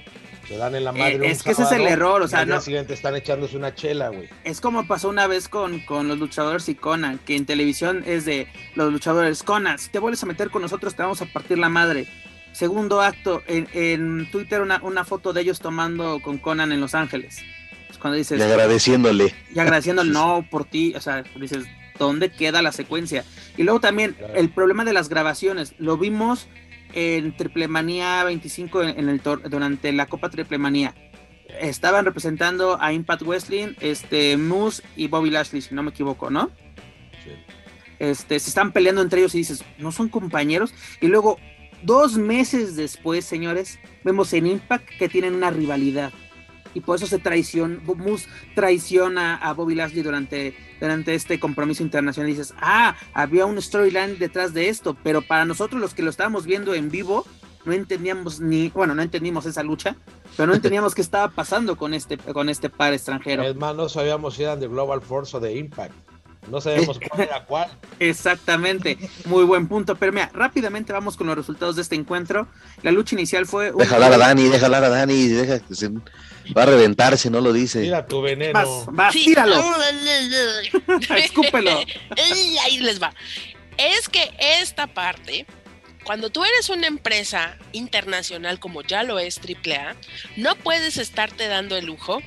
[0.49, 1.13] Se dan en la madre.
[1.13, 3.55] Eh, un es que ese es el error, o sea, al no- siguiente están echándose
[3.55, 4.27] una chela, güey.
[4.43, 8.25] Es como pasó una vez con, con los luchadores y Conan, que en televisión es
[8.25, 11.57] de los luchadores, Conan, si te vuelves a meter con nosotros te vamos a partir
[11.59, 12.07] la madre.
[12.51, 16.95] Segundo acto, en, en Twitter una, una foto de ellos tomando con Conan en Los
[16.95, 17.37] Ángeles.
[17.89, 19.33] Es cuando dices, Y agradeciéndole.
[19.53, 21.65] y agradeciendo el no por ti, o sea, dices,
[21.99, 23.23] ¿dónde queda la secuencia?
[23.55, 26.47] Y luego también el problema de las grabaciones, lo vimos
[26.93, 30.95] en Triple Manía 25 en, el durante la Copa Triple Manía.
[31.59, 36.51] Estaban representando a Impact Wrestling, este Moose y Bobby Lashley, si no me equivoco, ¿no?
[37.97, 40.73] Este, se están peleando entre ellos y dices, ¿no son compañeros?
[41.01, 41.37] Y luego,
[41.83, 46.13] dos meses después, señores, vemos en Impact que tienen una rivalidad.
[46.73, 52.29] Y por eso se traiciona, Moose traiciona a Bobby Lashley durante, durante este compromiso internacional.
[52.29, 56.09] Y dices, ah, había un storyline detrás de esto, pero para nosotros los que lo
[56.09, 57.25] estábamos viendo en vivo,
[57.65, 59.95] no entendíamos ni, bueno, no entendimos esa lucha,
[60.37, 63.53] pero no entendíamos qué estaba pasando con este, con este par extranjero.
[63.55, 65.93] Más, no sabíamos si eran de Global Force o de Impact.
[66.47, 67.69] No sabíamos cuál era cuál.
[67.99, 69.95] Exactamente, muy buen punto.
[69.95, 72.47] Pero mira, rápidamente vamos con los resultados de este encuentro.
[72.81, 73.71] La lucha inicial fue.
[73.71, 77.17] un- Deja hablar a Dani, deja hablar a Dani, deja que se va a reventar
[77.17, 77.79] si no lo dice.
[77.81, 78.53] Mira tu veneno.
[78.53, 79.25] Vas, vas, Sí.
[79.25, 79.55] tíralo,
[81.17, 81.71] escúpelo.
[82.63, 83.13] Ahí les va.
[83.77, 85.45] Es que esta parte,
[86.03, 89.95] cuando tú eres una empresa internacional como ya lo es AAA,
[90.37, 92.21] no puedes estarte dando el lujo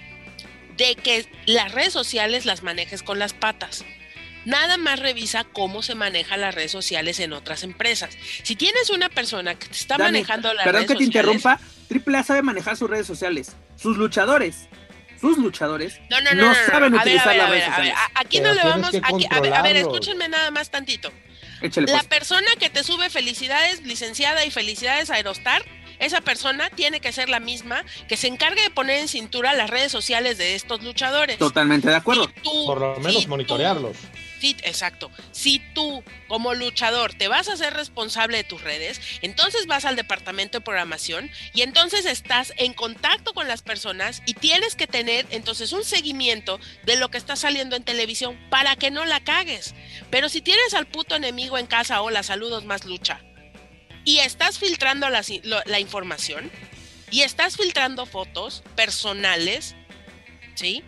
[0.76, 3.84] de que las redes sociales las manejes con las patas.
[4.44, 8.16] Nada más revisa cómo se manejan las redes sociales en otras empresas.
[8.42, 11.34] Si tienes una persona que te está Dani, manejando las Perdón redes que te sociales,
[11.36, 11.60] interrumpa.
[11.88, 13.54] Triple A sabe manejar sus redes sociales.
[13.76, 14.68] Sus luchadores,
[15.20, 17.68] sus luchadores, No, no, no, no saben utilizar a ver, las a ver, redes a
[17.80, 17.94] ver, sociales.
[18.14, 18.88] Aquí Pero no le vamos.
[19.02, 21.12] aquí- a, ver, a ver, escúchenme nada más tantito.
[21.60, 22.06] Échale La pues.
[22.08, 25.64] persona que te sube felicidades, licenciada y felicidades Aerostar,
[26.04, 29.70] esa persona tiene que ser la misma que se encargue de poner en cintura las
[29.70, 31.38] redes sociales de estos luchadores.
[31.38, 32.26] Totalmente de acuerdo.
[32.26, 33.96] Si tú- Por lo menos si tú- monitorearlos.
[34.40, 35.08] Sí, exacto.
[35.30, 39.94] Si tú, como luchador, te vas a ser responsable de tus redes, entonces vas al
[39.94, 45.26] departamento de programación y entonces estás en contacto con las personas y tienes que tener
[45.30, 49.76] entonces un seguimiento de lo que está saliendo en televisión para que no la cagues.
[50.10, 53.20] Pero si tienes al puto enemigo en casa, hola, saludos más lucha,
[54.04, 55.22] y estás filtrando la,
[55.66, 56.50] la información
[57.10, 59.74] y estás filtrando fotos personales,
[60.54, 60.82] ¿sí?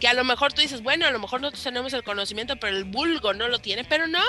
[0.00, 2.76] que a lo mejor tú dices, bueno, a lo mejor nosotros tenemos el conocimiento, pero
[2.76, 4.20] el vulgo no lo tiene, pero no.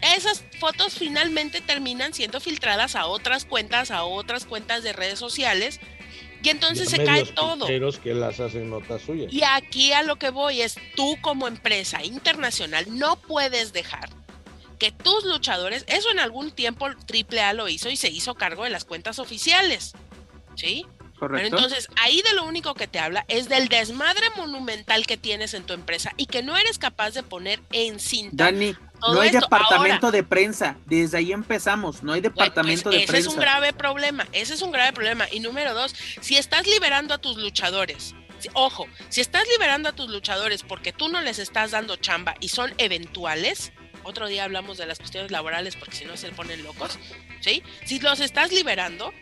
[0.00, 5.80] Esas fotos finalmente terminan siendo filtradas a otras cuentas, a otras cuentas de redes sociales,
[6.42, 7.66] y entonces se cae todo.
[7.66, 9.32] que las hacen notas suyas.
[9.32, 14.10] Y aquí a lo que voy es, tú como empresa internacional no puedes dejar
[14.84, 18.70] que tus luchadores, eso en algún tiempo AAA lo hizo y se hizo cargo de
[18.70, 19.94] las cuentas oficiales,
[20.56, 20.84] ¿sí?
[21.38, 25.62] entonces, ahí de lo único que te habla es del desmadre monumental que tienes en
[25.62, 28.44] tu empresa y que no eres capaz de poner en cinta.
[28.44, 30.76] Dani, no hay departamento de prensa.
[30.84, 32.02] Desde ahí empezamos.
[32.02, 33.16] No hay pues, departamento de prensa.
[33.16, 34.26] Ese es un grave problema.
[34.32, 35.26] Ese es un grave problema.
[35.32, 38.14] Y número dos, si estás liberando a tus luchadores,
[38.52, 42.48] ojo, si estás liberando a tus luchadores porque tú no les estás dando chamba y
[42.48, 43.72] son eventuales,
[44.04, 46.98] otro día hablamos de las cuestiones laborales porque si no se ponen locos,
[47.40, 47.62] ¿sí?
[47.84, 49.12] Si los estás liberando,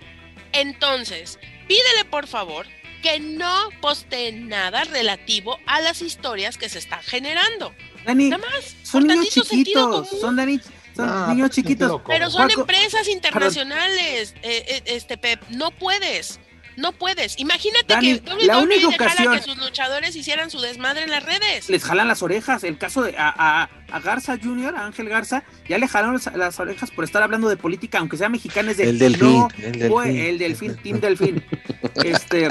[0.53, 2.67] entonces pídele por favor
[3.03, 7.75] que no posteen nada relativo a las historias que se están generando.
[8.07, 12.01] Dani, Nada más, son niños chiquitos, son, son niños chiquitos.
[12.07, 16.41] Pero son empresas internacionales, eh, eh, este Pep, no puedes.
[16.77, 17.39] No puedes.
[17.39, 21.69] Imagínate que la única ocasión que sus luchadores hicieran su desmadre en las redes.
[21.69, 22.65] Les jalan las orejas.
[22.65, 26.91] El caso de a, a, Garza Jr., a Ángel Garza, ya le jalaron las, orejas
[26.91, 30.39] por estar hablando de política, aunque sea mexicano, es de el delfín, el delfín, el
[30.39, 31.45] delfín, Team Delfín.
[32.05, 32.49] este,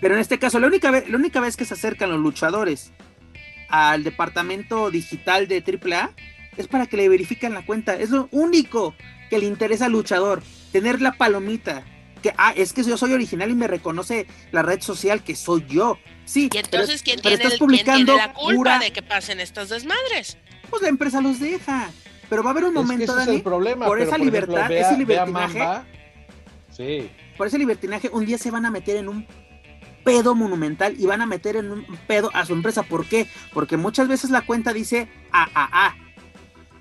[0.00, 2.92] pero en este caso, la única vez, la única vez que se acercan los luchadores
[3.68, 6.10] al departamento digital de AAA
[6.56, 7.94] es para que le verifiquen la cuenta.
[7.94, 8.94] Es lo único
[9.30, 10.42] que le interesa al luchador,
[10.72, 11.84] tener la palomita
[12.22, 15.64] que, ah, es que yo soy original y me reconoce la red social que soy
[15.68, 15.98] yo.
[16.24, 20.38] Sí, y entonces, ¿quién, tiene, estás publicando la culpa de que pasen estas desmadres?
[20.70, 21.90] Pues la empresa los deja.
[22.30, 25.82] Pero va a haber un momento, Dani, problema, por esa libertad, ese libertinaje.
[26.70, 27.10] sí.
[27.36, 29.26] Por ese libertinaje, un día se van a meter en un
[30.04, 32.82] pedo monumental y van a meter en un pedo a su empresa.
[32.82, 33.26] ¿Por qué?
[33.52, 35.96] Porque muchas veces la cuenta dice AAA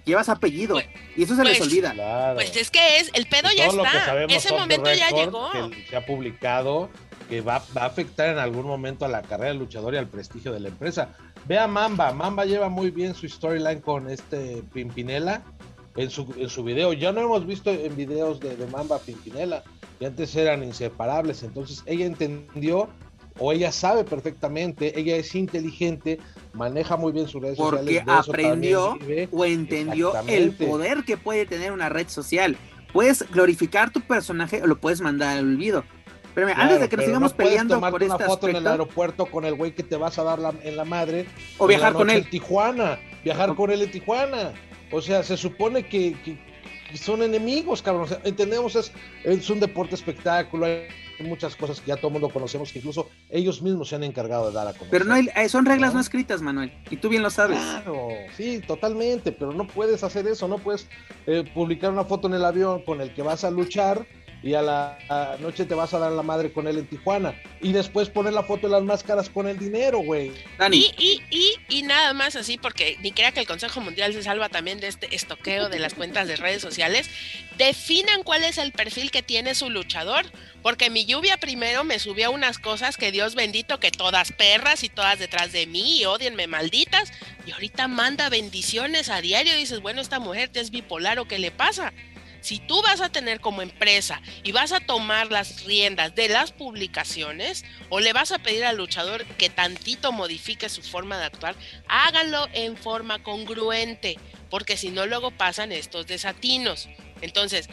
[0.06, 2.34] llevas apellido pues, y eso se les pues, olvida.
[2.36, 5.50] Pues es que es, el pedo ya está, ese momento ya llegó.
[5.90, 6.90] se ha publicado
[7.30, 10.08] que va, va, a afectar en algún momento a la carrera del luchador y al
[10.08, 11.16] prestigio de la empresa.
[11.46, 15.42] Ve a Mamba, Mamba lleva muy bien su storyline con este Pimpinela
[15.96, 16.94] en su, en su video.
[16.94, 19.64] Ya no hemos visto en videos de, de Mamba Pimpinela,
[20.00, 22.90] que antes eran inseparables, entonces ella entendió
[23.42, 26.20] o ella sabe perfectamente, ella es inteligente,
[26.54, 28.04] maneja muy bien sus redes sociales.
[28.06, 29.00] Porque aprendió
[29.32, 32.56] o entendió el poder que puede tener una red social.
[32.94, 35.84] Puedes glorificar tu personaje o lo puedes mandar al olvido.
[36.36, 39.44] Pero antes de que nos sigamos peleando por una este foto en el aeropuerto con
[39.44, 41.26] el güey que te vas a dar en la madre.
[41.58, 42.20] O viajar con él.
[42.20, 43.00] En Tijuana.
[43.24, 44.54] Viajar con él en Tijuana.
[44.92, 46.16] O sea, se supone que,
[46.94, 48.08] son enemigos, cabrón.
[48.24, 48.92] entendemos, es,
[49.24, 50.68] es un deporte espectáculo,
[51.24, 54.48] muchas cosas que ya todo el mundo conocemos que incluso ellos mismos se han encargado
[54.48, 54.90] de dar a conocer.
[54.92, 56.00] Pero no hay, eh, son reglas ¿no?
[56.00, 57.60] escritas, Manuel, y tú bien lo sabes.
[57.60, 60.88] Claro, sí, totalmente, pero no puedes hacer eso, no puedes
[61.28, 64.06] eh, publicar una foto en el avión con el que vas a luchar
[64.44, 67.40] y a la noche te vas a dar la madre con él en Tijuana.
[67.62, 70.32] Y después poner la foto de las máscaras con el dinero, güey.
[70.72, 74.24] Y, y, y, y, nada más así, porque ni crea que el Consejo Mundial se
[74.24, 77.10] salva también de este estoqueo de las cuentas de redes sociales.
[77.58, 80.26] Definan cuál es el perfil que tiene su luchador.
[80.64, 84.90] Porque mi lluvia primero me subió unas cosas que Dios bendito, que todas perras y
[84.90, 87.12] todas detrás de mí y odienme malditas.
[87.48, 89.56] Y ahorita manda bendiciones a diario.
[89.56, 91.94] Y dices, bueno, esta mujer te es bipolar o qué le pasa
[92.42, 96.52] si tú vas a tener como empresa y vas a tomar las riendas de las
[96.52, 101.56] publicaciones o le vas a pedir al luchador que tantito modifique su forma de actuar,
[101.88, 104.18] háganlo en forma congruente,
[104.50, 106.90] porque si no luego pasan estos desatinos.
[107.22, 107.70] Entonces,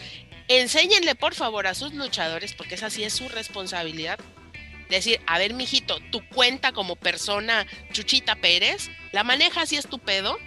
[0.49, 4.19] enséñenle por favor a sus luchadores, porque esa sí es su responsabilidad,
[4.89, 10.39] decir, a ver, mijito, tu cuenta como persona Chuchita Pérez, la maneja así estupendo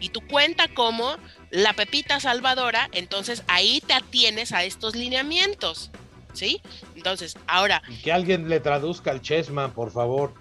[0.00, 1.16] y tu cuenta como
[1.52, 5.90] la Pepita Salvadora, entonces ahí te atienes a estos lineamientos,
[6.32, 6.62] ¿sí?
[6.96, 7.82] Entonces, ahora...
[8.02, 10.32] que alguien le traduzca al Chessman, por favor.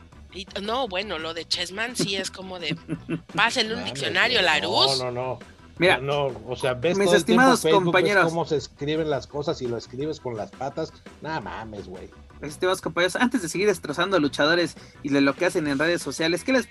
[0.62, 2.78] no, bueno, lo de Chessman sí es como de...
[3.36, 5.00] Pásenle un diccionario, la luz.
[5.00, 5.40] No, no, no.
[5.78, 9.78] Mira, no, o sea, ves mis estimados compañeros, cómo se escriben las cosas y lo
[9.78, 10.94] escribes con las patas.
[11.22, 12.10] Nada mames, güey.
[12.42, 16.02] estimados compañeros, antes de seguir destrozando a luchadores y de lo que hacen en redes
[16.02, 16.68] sociales, ¿qué les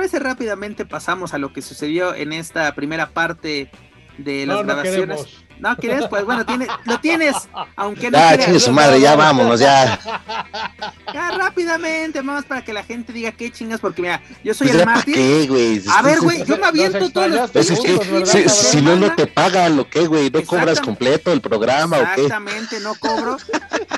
[0.00, 3.70] parece rápidamente pasamos a lo que sucedió en esta primera parte
[4.16, 5.00] de las No, no grabaciones?
[5.26, 5.44] queremos.
[5.58, 7.36] No, quieres, pues bueno, tiene, lo tienes,
[7.76, 8.46] aunque no Ya, quieras.
[8.46, 10.00] chingue su madre, ya vámonos, ya.
[11.12, 14.74] Ya rápidamente, más para que la gente diga qué chingas, porque mira, yo soy Pues
[14.74, 15.14] el ya, ¿para mártir.
[15.16, 15.82] qué, güey?
[15.94, 18.96] A ver, güey, yo me aviento todos los Pues es que juntos, ¿verdad, si, no,
[18.96, 20.30] no te pagan, ¿lo qué, güey?
[20.30, 22.22] ¿No cobras completo el programa o qué?
[22.22, 23.36] Exactamente, no cobro,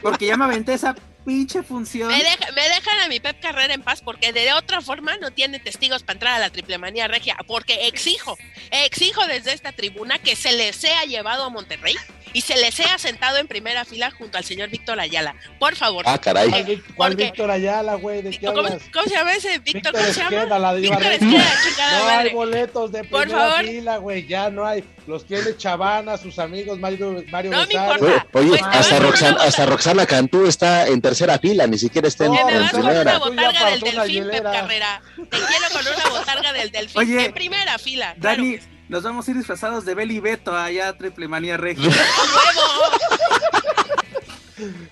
[0.02, 2.08] porque ya me aventé esa pinche función.
[2.08, 5.30] Me, deja- me dejan a mi Pep Carrera en paz porque de otra forma no
[5.30, 7.36] tiene testigos para entrar a la triple manía regia.
[7.46, 8.36] Porque exijo,
[8.70, 11.94] exijo desde esta tribuna que se les sea llevado a Monterrey
[12.34, 15.34] y se les sea sentado en primera fila junto al señor Víctor Ayala.
[15.58, 16.04] Por favor.
[16.08, 16.48] Ah, caray.
[16.50, 18.22] ¿Cuál, cuál Porque- Víctor Ayala, güey?
[18.22, 18.62] ¿De qué ¿Cómo,
[18.92, 19.74] cómo se llama ese Víctor?
[19.74, 20.36] Víctor ¿Cómo se llama?
[20.38, 21.12] Esqueda, la diva Víctor.
[21.12, 22.30] Esqueda, chingada No hay madre.
[22.34, 23.64] boletos de Por primera favor.
[23.66, 24.26] fila, güey.
[24.26, 24.82] Ya no hay.
[25.06, 28.00] Los tiene Chavana, sus amigos Mario, Mario No me Besares.
[28.00, 28.26] importa.
[28.38, 32.26] Oye, Pues, hasta, vas Roxana, hasta Roxana Cantú está en tercera fila, ni siquiera está
[32.26, 33.00] en, me en vas con primera.
[33.02, 34.42] una Tú ya botarga del una delfín, Pep.
[34.42, 35.02] Carrera.
[35.16, 38.14] Te quiero con una botarga del delfín Oye, en primera fila.
[38.20, 38.58] claro Dani,
[38.88, 41.90] nos vamos a ir disfrazados de Beli Beto allá a Triple Manía Regia.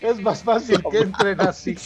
[0.00, 1.76] Es más fácil que entren así.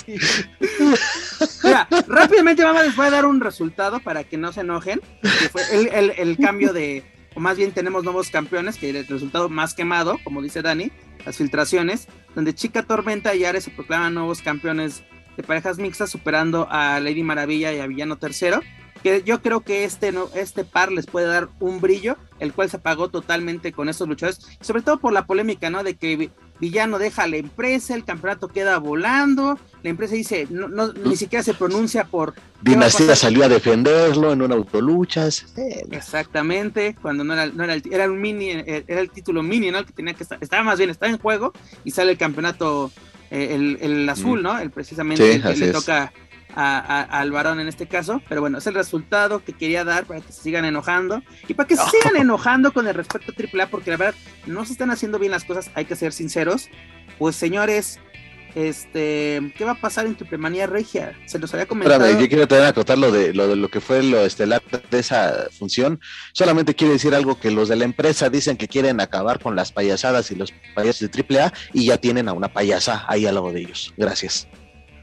[1.64, 5.00] Mira, rápidamente vamos les voy a dar un resultado para que no se enojen.
[5.22, 7.04] Que fue el, el- el cambio de,
[7.34, 10.92] o más bien tenemos nuevos campeones, que el resultado más quemado, como dice Dani,
[11.26, 15.04] las filtraciones, donde Chica Tormenta y Ares se proclaman nuevos campeones
[15.36, 18.60] de parejas mixtas, superando a Lady Maravilla y a Villano Tercero.
[19.02, 22.70] Que yo creo que este, no, este par les puede dar un brillo, el cual
[22.70, 25.82] se apagó totalmente con estos luchadores, sobre todo por la polémica, ¿no?
[25.82, 26.30] De que
[26.60, 31.42] Villano deja la empresa, el campeonato queda volando, la empresa dice, no, no, ni siquiera
[31.42, 35.46] se pronuncia por ¿Qué va a Dinastía salió a defenderlo en una autoluchas.
[35.90, 39.70] Exactamente, cuando no era, no era, el, era un mini, eh, era el título mini,
[39.70, 39.78] ¿no?
[39.78, 41.52] El que tenía que estar, estaba más bien, estaba en juego
[41.84, 42.90] y sale el campeonato,
[43.30, 44.58] eh, el, el azul, ¿no?
[44.58, 45.72] El precisamente Sí, el que le es.
[45.72, 46.12] toca
[46.54, 50.04] a- a- al varón en este caso, pero bueno, es el resultado que quería dar
[50.04, 53.34] para que se sigan enojando y para que se sigan enojando con el respeto a
[53.34, 54.14] AAA, porque la verdad
[54.46, 56.68] no se están haciendo bien las cosas, hay que ser sinceros.
[57.18, 57.98] Pues señores,
[58.54, 61.12] este, ¿qué va a pasar en Triple Manía Regia?
[61.26, 62.00] Se los había comentado.
[62.04, 64.98] Espérame, yo quiero también acotar lo de, lo de lo que fue lo estelar de
[64.98, 66.00] esa función.
[66.32, 69.72] Solamente quiero decir algo que los de la empresa dicen que quieren acabar con las
[69.72, 73.50] payasadas y los payasos de AAA y ya tienen a una payasa ahí al lado
[73.52, 73.92] de ellos.
[73.96, 74.46] Gracias.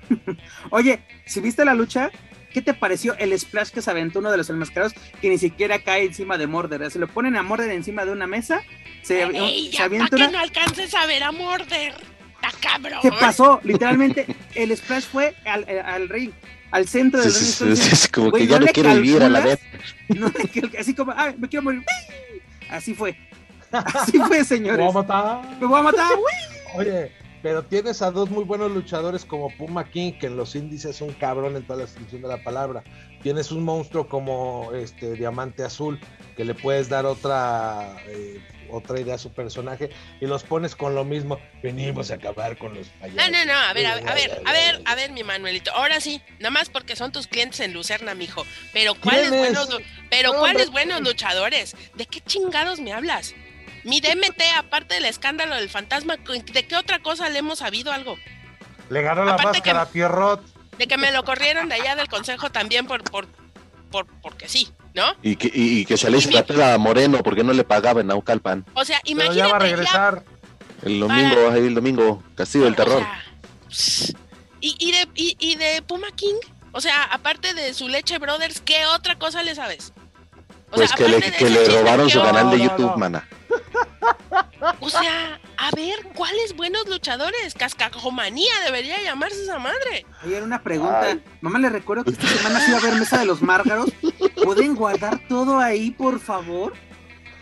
[0.70, 2.12] Oye, si viste la lucha,
[2.54, 5.80] ¿qué te pareció el splash que se aventó uno de los enmascarados que ni siquiera
[5.80, 6.90] cae encima de Morder?
[6.92, 8.62] Se lo ponen a Morder encima de una mesa,
[9.02, 11.94] se, Ey, se ya, avienta que no alcances a ver a Morder.
[12.42, 13.00] ¡Está cabrón!
[13.02, 13.60] ¿Qué pasó?
[13.64, 14.26] Literalmente,
[14.56, 16.32] el splash fue al, al ring,
[16.72, 17.76] al centro del sí, ring.
[17.76, 19.60] sí, como que ya ¿no le quiere vivir a la vez.
[20.10, 20.32] no,
[20.80, 21.84] así como, ay, me quiero morir.
[22.70, 23.16] Así fue.
[23.72, 24.80] Así fue, señores.
[24.80, 25.60] Vamos a matar.
[25.60, 26.12] Me voy a matar.
[26.76, 27.12] Oye,
[27.42, 31.02] pero tienes a dos muy buenos luchadores como Puma King, que en los índices es
[31.02, 32.84] un cabrón en toda la extensión de la palabra.
[33.24, 36.00] Tienes un monstruo como este Diamante Azul,
[36.36, 39.90] que le puedes dar otra eh, otra idea a su personaje
[40.20, 41.40] y los pones con lo mismo.
[41.62, 43.32] Venimos a acabar con los payasos.
[43.32, 45.72] No, no, no, a ver, a ver, a ver, a ver, a ver, mi Manuelito.
[45.72, 48.46] Ahora sí, nada más porque son tus clientes en Lucerna, mijo.
[48.74, 49.70] Pero ¿cuáles buenos,
[50.10, 51.76] pero No, cuáles buenos luchadores?
[51.96, 53.36] ¿De qué chingados me hablas?
[53.84, 58.18] Mi DMT, aparte del escándalo del fantasma, ¿de qué otra cosa le hemos sabido algo?
[58.90, 60.44] Le ganó la Aparte máscara a Pierrot.
[60.78, 63.28] De que me lo corrieron de allá del consejo también por, por,
[63.92, 65.04] por, porque sí, ¿no?
[65.22, 67.64] Y que, y, y que se le hizo la peda a Moreno porque no le
[67.64, 68.66] pagaba en Naucalpan.
[68.74, 69.64] O sea, Pero ya va a imagínate.
[69.76, 70.24] regresar.
[70.84, 73.06] El domingo, ahí el domingo, Castillo del o Terror.
[73.70, 74.20] sea,
[74.60, 76.36] y, y de, y, y de Puma King,
[76.72, 79.94] o sea, aparte de su Leche Brothers, ¿qué otra cosa le sabes?
[80.72, 82.98] O Pues sea, que le, que le robaron ¿qué su canal de no, YouTube, no.
[82.98, 83.28] mana.
[84.80, 87.54] O sea, a ver, ¿cuáles buenos luchadores?
[87.56, 90.06] Cascajomanía debería llamarse esa madre.
[90.26, 91.18] Oye, era una pregunta.
[91.42, 93.92] Mamá, le recuerdo que esta semana sí va a haber mesa de los márgaros.
[94.44, 96.74] ¿Pueden guardar todo ahí, por favor?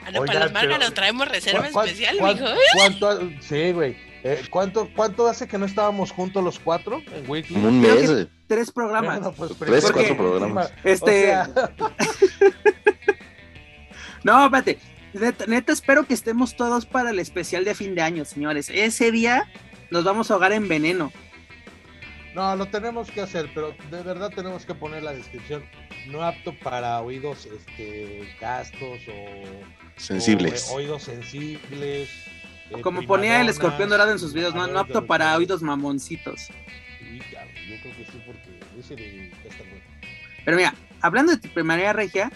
[0.06, 2.46] Ah, no, Oigan, para los pero- márgaros traemos reserva ¿Cuán- especial, mijo.
[2.76, 3.96] cuánto- sí, güey.
[4.24, 7.56] Eh, ¿cuánto, ¿Cuánto hace que no estábamos juntos los cuatro en Weekly?
[7.56, 8.10] Un mes.
[8.10, 8.28] eh.
[8.48, 9.20] Tres programas.
[9.20, 10.74] Bueno, pues, Tres, cuatro programas.
[10.84, 11.50] Este- O sea,
[14.24, 14.78] No, espérate.
[15.14, 18.70] Neta, neta, espero que estemos todos para el especial de fin de año, señores.
[18.70, 19.52] Ese día
[19.90, 21.12] nos vamos a ahogar en veneno.
[22.36, 25.64] no, lo tenemos que hacer, pero de verdad tenemos que poner la descripción.
[26.08, 30.70] No apto para oídos este, gastos o, Sensibles.
[30.70, 32.10] o, eh, oídos sensibles.
[32.70, 36.42] eh, Como ponía el escorpión dorado en sus videos, no, no apto para oídos mamoncitos.
[37.00, 39.32] Sí, claro, yo creo que sí, porque ese de.
[40.46, 42.32] Pero mira, hablando de Primaria Regia,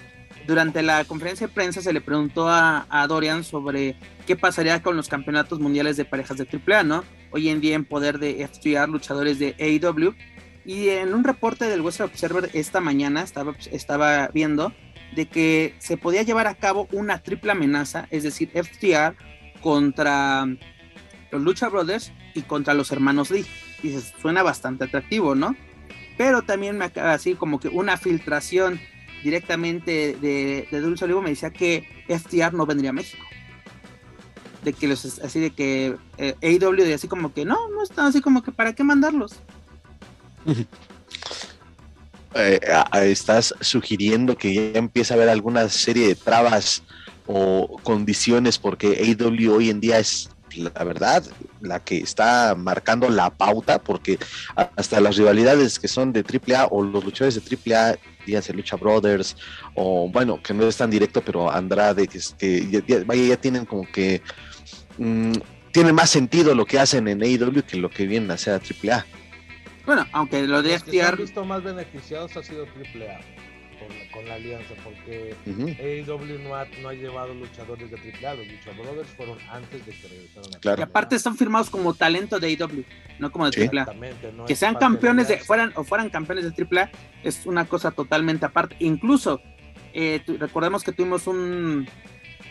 [0.48, 4.96] durante la conferencia de prensa se le preguntó a, a Dorian sobre qué pasaría con
[4.96, 7.04] los campeonatos mundiales de parejas de AAA, ¿no?
[7.34, 10.16] hoy en día en poder de FTR, luchadores de AEW.
[10.66, 14.72] Y en un reporte del Western Observer esta mañana estaba, estaba viendo
[15.16, 19.16] de que se podía llevar a cabo una triple amenaza, es decir, FTR
[19.62, 20.46] contra
[21.32, 23.46] los Lucha Brothers y contra los hermanos Lee.
[23.82, 25.56] Dices, suena bastante atractivo, ¿no?
[26.18, 28.80] Pero también me acaba así como que una filtración
[29.24, 33.24] directamente de, de Dulce Olivo me decía que FTR no vendría a México.
[34.64, 38.06] De que los, así de que eh, AEW de así como que no, no están
[38.06, 39.40] así como que para qué mandarlos.
[42.36, 42.60] Eh,
[43.04, 46.82] estás sugiriendo que ya empieza a haber alguna serie de trabas
[47.28, 51.24] o condiciones porque AEW hoy en día es la verdad,
[51.62, 54.18] la que está marcando la pauta, porque
[54.56, 59.36] hasta las rivalidades que son de AAA o los luchadores de AAA, díganse Lucha Brothers,
[59.76, 63.66] o bueno, que no es tan directo, pero Andrade, que, que ya, vaya, ya tienen
[63.66, 64.22] como que
[64.98, 65.34] mmm,
[65.72, 68.58] tiene más sentido lo que hacen en AEW que lo que vienen a hacer a
[68.58, 69.06] AAA.
[69.86, 73.20] Bueno, aunque lo de Los que se han visto más beneficiados ha sido AAA
[74.14, 75.80] con, la alianza, porque Uh -huh.
[75.80, 79.92] AEW no ha, no ha llevado luchadores de AAA, los Lucha Brothers fueron antes de
[79.92, 80.80] que regresaran a Claro.
[80.80, 82.84] Y aparte están firmados como talento de AEW,
[83.20, 83.62] no como de Sí.
[83.68, 83.82] AAA.
[83.84, 86.90] Exactamente, no Que sean campeones de, fueran o fueran campeones de AAA
[87.24, 88.76] es una cosa totalmente aparte.
[88.80, 89.42] Incluso
[89.94, 91.88] eh, tu- recordemos que tuvimos un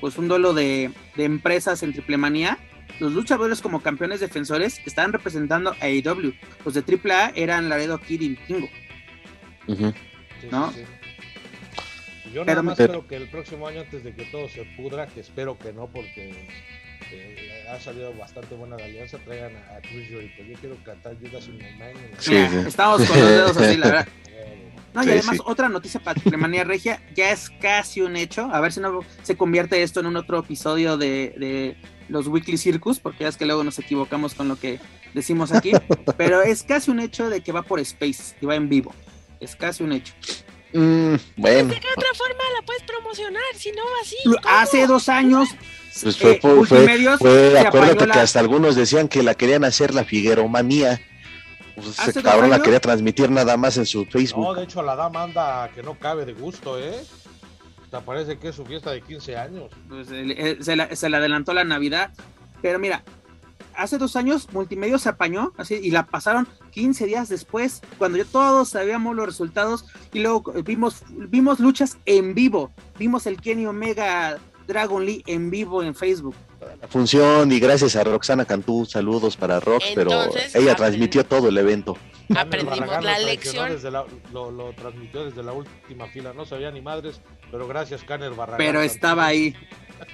[0.00, 2.58] pues un duelo de, de empresas en Triple Manía.
[3.00, 6.34] Los luchadores como campeones defensores estaban representando a AEW.
[6.64, 8.68] Los de AAA eran Laredo Kid y Vikingo.
[9.68, 9.92] Ujú.
[10.40, 10.70] Sí, ¿no?
[10.72, 10.84] sí, sí.
[12.32, 15.06] Yo nada más pero- espero que el próximo año, antes de que todo se pudra,
[15.06, 16.48] que espero que no, porque
[17.10, 20.42] eh, ha salido bastante buena la alianza, traigan a, a Chris Jericho.
[20.42, 21.98] Yo quiero cantar Judas in My Mind.
[22.18, 22.34] Sí.
[22.66, 24.08] Estamos con los dedos así, la verdad.
[24.94, 25.42] No, y además sí.
[25.46, 29.38] otra noticia para Triplemanía Regia, ya es casi un hecho, a ver si no se
[29.38, 31.76] convierte esto en un otro episodio de, de
[32.10, 34.80] los Weekly Circus, porque ya es que luego nos equivocamos con lo que
[35.14, 35.72] decimos aquí,
[36.18, 38.94] pero es casi un hecho de que va por Space, y va en vivo,
[39.40, 40.12] es casi un hecho.
[40.72, 44.16] Mm, bueno, ¿De qué otra forma la puedes promocionar si no así?
[44.24, 44.38] ¿Cómo?
[44.48, 45.48] Hace dos años,
[46.02, 49.64] pues fue, eh, fue, fue, fue- acuérdate que la- hasta algunos decían que la querían
[49.64, 51.00] hacer la Figueromanía.
[51.74, 54.56] Pues ¿Hace ese cabrón la quería transmitir nada más en su No, Facebook.
[54.56, 56.94] de hecho, la dama anda que no cabe de gusto, ¿eh?
[57.84, 59.70] Hasta parece que es su fiesta de 15 años.
[59.88, 62.10] pues, el- el- se, la- se le adelantó la Navidad,
[62.62, 63.02] pero mira,
[63.76, 68.24] hace dos años Multimedios se apañó así y la pasaron 15 días después, cuando ya
[68.24, 74.38] todos sabíamos los resultados y luego vimos, vimos luchas en vivo, vimos el Kenny Omega
[74.66, 76.34] Dragon Lee en vivo en Facebook.
[76.80, 80.10] La función y gracias a Roxana Cantú, saludos para Rox, pero
[80.54, 81.96] ella transmitió todo el evento.
[82.36, 83.68] Aprendimos la lección.
[83.68, 86.32] desde la- lo, lo transmitió desde la última fila.
[86.32, 87.20] No sabía ni madres,
[87.50, 88.58] pero gracias, Canner Barragán.
[88.58, 89.54] Pero estaba ahí.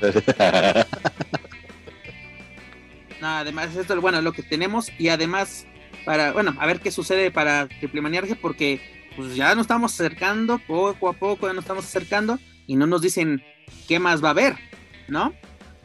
[3.21, 5.67] Nada, además, esto es bueno, lo que tenemos y además,
[6.05, 8.81] para, bueno, a ver qué sucede para Triple Manía Regia, porque
[9.17, 13.03] pues ya nos estamos acercando, poco a poco ya nos estamos acercando y no nos
[13.03, 13.43] dicen
[13.89, 14.55] qué más va a haber,
[15.09, 15.35] ¿no?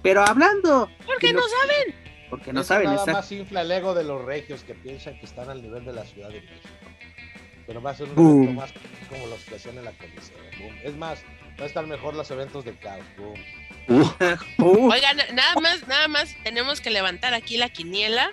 [0.04, 0.90] Pero hablando.
[1.06, 1.96] Porque lo- no saben.
[2.30, 3.20] Porque no Eso saben, Nada exacto.
[3.22, 6.04] más infla el ego de los regios que piensan que están al nivel de la
[6.04, 6.70] Ciudad de México.
[7.66, 8.44] Pero va a ser un Boom.
[8.44, 8.74] evento más
[9.10, 10.38] como los que hacían en la Coliseo.
[10.60, 10.76] Boom.
[10.84, 11.24] Es más,
[11.60, 13.06] va a estar mejor los eventos de caos.
[13.18, 13.36] Boom.
[13.88, 14.10] Uh,
[14.60, 18.32] Uh, Oigan, nada más, nada más tenemos que levantar aquí la quiniela.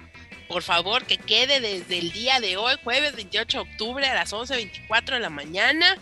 [0.49, 4.33] Por favor, que quede desde el día de hoy, jueves 28 de octubre a las
[4.33, 5.97] 11.24 de la mañana.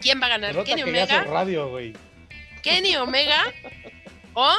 [0.00, 0.64] ¿Quién va a ganar?
[0.64, 1.24] ¿Kenny Omega?
[1.24, 1.92] radio, güey.
[2.62, 3.42] ¿Kenny Omega?
[4.34, 4.52] ¿O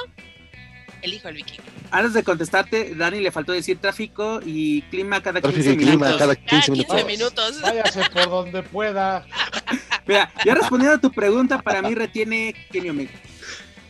[1.02, 1.64] el hijo del vikingo?
[1.90, 6.08] antes de contestarte, Dani le faltó decir tráfico y clima cada 15 tráfico y clima
[6.08, 6.18] minutos.
[6.20, 7.06] cada Cada 15 15 minutos.
[7.06, 7.62] minutos.
[7.62, 9.26] Váyase por donde pueda.
[10.06, 13.12] Mira, ya respondiendo a tu pregunta, para mí retiene Kenny Omega.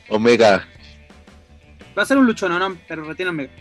[0.09, 0.67] Omega,
[1.97, 3.51] Va a ser un luchononón, pero retiene Omega.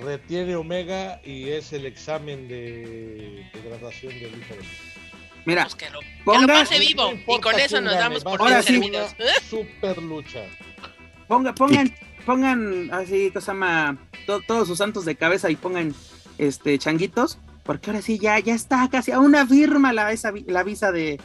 [0.00, 4.60] Retiene Omega y es el examen de, de graduación del hijo de
[5.46, 7.12] Mira, Pues que lo, que lo ponga, pase vivo.
[7.12, 8.80] No y con eso nos damos por Ahora sí.
[9.48, 10.40] Super lucha.
[11.28, 11.94] ponga, pongan,
[12.26, 13.96] pongan así, cosa llama,
[14.26, 15.94] to- todos sus santos de cabeza y pongan
[16.38, 20.44] este changuitos, porque ahora sí ya, ya está casi a una firma la, esa, vi-
[20.48, 21.20] la visa de,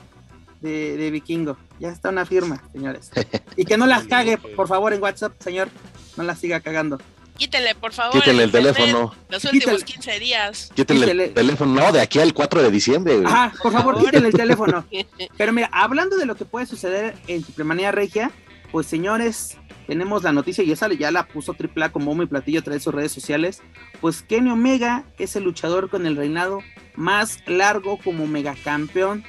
[0.62, 1.58] de, de Vikingo.
[1.80, 3.12] Ya está una firma, señores.
[3.56, 5.70] Y que no las cague, por favor, en WhatsApp, señor.
[6.16, 6.98] No las siga cagando.
[7.38, 8.14] Quítele, por favor.
[8.14, 9.86] quítenle el internet teléfono, Los últimos Quítale.
[9.86, 10.72] 15 días.
[10.76, 11.12] Quítele.
[11.26, 13.16] el teléfono, no, de aquí al 4 de diciembre.
[13.16, 13.26] güey.
[13.26, 14.06] Ajá, por favor, favor.
[14.06, 14.86] quítenle el teléfono.
[15.38, 18.32] Pero mira, hablando de lo que puede suceder en Supremanía Regia,
[18.74, 19.58] pues señores,
[19.88, 22.84] tenemos la noticia y esa ya la puso AAA como muy platillo a través de
[22.84, 23.62] sus redes sociales.
[24.02, 26.60] Pues Kenny Omega es el luchador con el reinado
[26.96, 29.24] más largo como megacampeón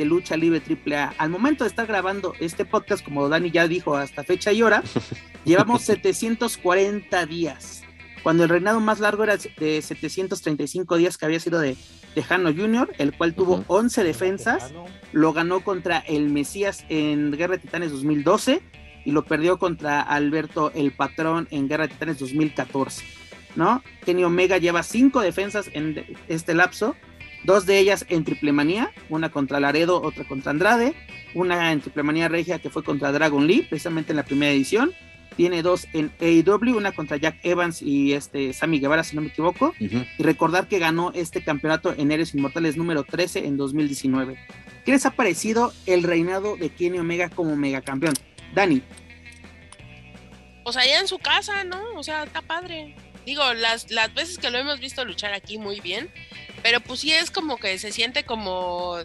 [0.00, 1.12] de lucha libre AAA.
[1.18, 4.82] Al momento de estar grabando este podcast, como Dani ya dijo hasta fecha y hora,
[5.44, 7.82] llevamos 740 días.
[8.22, 11.76] cuando el reinado más largo era de 735 días que había sido de
[12.14, 14.72] Tejano Jr., el cual tuvo 11 defensas,
[15.12, 18.62] lo ganó contra el Mesías en Guerra de Titanes 2012
[19.04, 23.04] y lo perdió contra Alberto el Patrón en Guerra de Titanes 2014,
[23.54, 23.82] ¿no?
[24.06, 26.96] Kenny Omega lleva 5 defensas en este lapso,
[27.44, 30.94] dos de ellas en triple manía, una contra Laredo, otra contra Andrade,
[31.34, 34.92] una en triple manía regia que fue contra Dragon Lee, precisamente en la primera edición,
[35.36, 39.28] tiene dos en AEW, una contra Jack Evans y este Sammy Guevara, si no me
[39.28, 39.74] equivoco.
[39.78, 44.36] Y recordar que ganó este campeonato en Eres Inmortales número 13 en 2019.
[44.84, 48.14] ¿Qué les ha parecido el reinado de Kenny Omega como megacampeón?
[48.54, 48.82] Dani.
[50.64, 51.80] Pues allá en su casa, ¿no?
[51.96, 52.94] O sea, está padre.
[53.24, 56.10] Digo, las, las veces que lo hemos visto luchar aquí muy bien,
[56.62, 58.98] pero pues sí es como que se siente como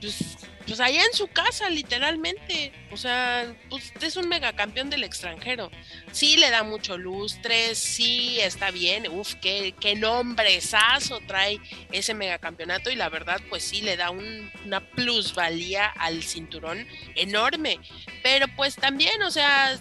[0.00, 0.36] pues,
[0.66, 2.72] pues allá en su casa, literalmente.
[2.90, 5.70] O sea, pues es un megacampeón del extranjero.
[6.12, 9.08] Sí le da mucho lustre, sí está bien.
[9.08, 11.58] Uf, qué, qué nombrezazo trae
[11.92, 12.90] ese megacampeonato.
[12.90, 17.78] Y la verdad, pues sí le da una plusvalía al cinturón enorme.
[18.22, 19.78] Pero pues también, o sea,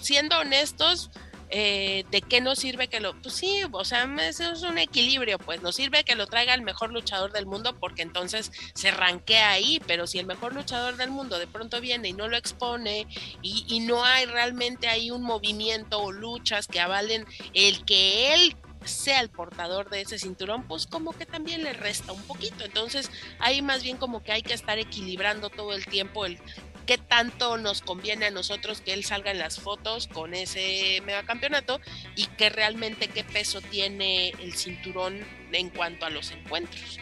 [0.00, 1.10] siendo honestos,
[1.50, 3.14] eh, ¿de qué nos sirve que lo.?
[3.20, 6.62] Pues sí, o sea, es, es un equilibrio, pues nos sirve que lo traiga el
[6.62, 11.10] mejor luchador del mundo porque entonces se ranquea ahí, pero si el mejor luchador del
[11.10, 13.06] mundo de pronto viene y no lo expone
[13.42, 18.56] y, y no hay realmente ahí un movimiento o luchas que avalen el que él
[18.86, 22.64] sea el portador de ese cinturón, pues como que también le resta un poquito.
[22.64, 26.38] Entonces, ahí más bien como que hay que estar equilibrando todo el tiempo el
[26.86, 31.80] qué tanto nos conviene a nosotros que él salga en las fotos con ese megacampeonato
[32.14, 35.18] y que realmente qué peso tiene el cinturón
[35.52, 36.98] en cuanto a los encuentros.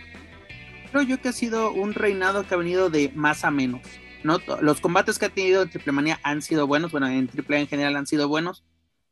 [0.91, 3.83] Creo yo que ha sido un reinado que ha venido de más a menos.
[4.23, 4.39] ¿no?
[4.63, 7.69] Los combates que ha tenido en Triple Manía han sido buenos, bueno, en Triple en
[7.69, 8.65] general han sido buenos,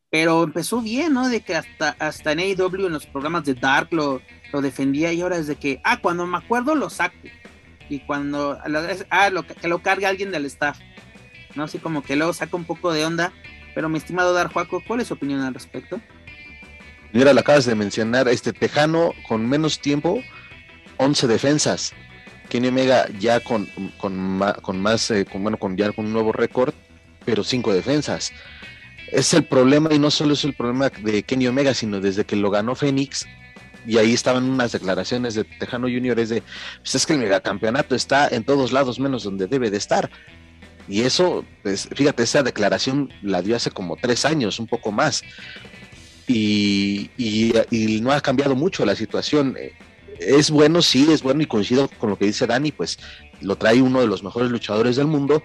[0.09, 1.29] pero empezó bien, ¿no?
[1.29, 5.21] De que hasta, hasta en AEW, en los programas de Dark, lo, lo defendía y
[5.21, 7.17] ahora es de que, ah, cuando me acuerdo lo saco
[7.93, 8.59] y cuando
[9.11, 10.79] ah, lo, que lo cargue alguien del staff,
[11.55, 11.65] ¿no?
[11.65, 13.33] Así como que luego saca un poco de onda.
[13.75, 16.01] Pero mi estimado Dar Juaco, ¿cuál es su opinión al respecto?
[17.13, 20.23] Mira, lo acabas de mencionar, este Tejano con menos tiempo,
[20.97, 21.93] 11 defensas.
[22.49, 23.67] Kenny Omega ya con,
[23.99, 26.73] con, con más, eh, con, bueno, con ya con un nuevo récord,
[27.27, 28.33] pero 5 defensas.
[29.09, 32.37] Es el problema, y no solo es el problema de Kenny Omega, sino desde que
[32.37, 33.27] lo ganó Fénix,
[33.87, 36.43] y ahí estaban unas declaraciones de Tejano Junior, es de,
[36.79, 40.11] pues es que el megacampeonato está en todos lados menos donde debe de estar.
[40.89, 45.23] Y eso, pues, fíjate, esa declaración la dio hace como tres años, un poco más.
[46.27, 49.57] Y, y, no ha cambiado mucho la situación.
[50.19, 52.99] Es bueno, sí, es bueno y coincido con lo que dice Dani, pues
[53.41, 55.43] lo trae uno de los mejores luchadores del mundo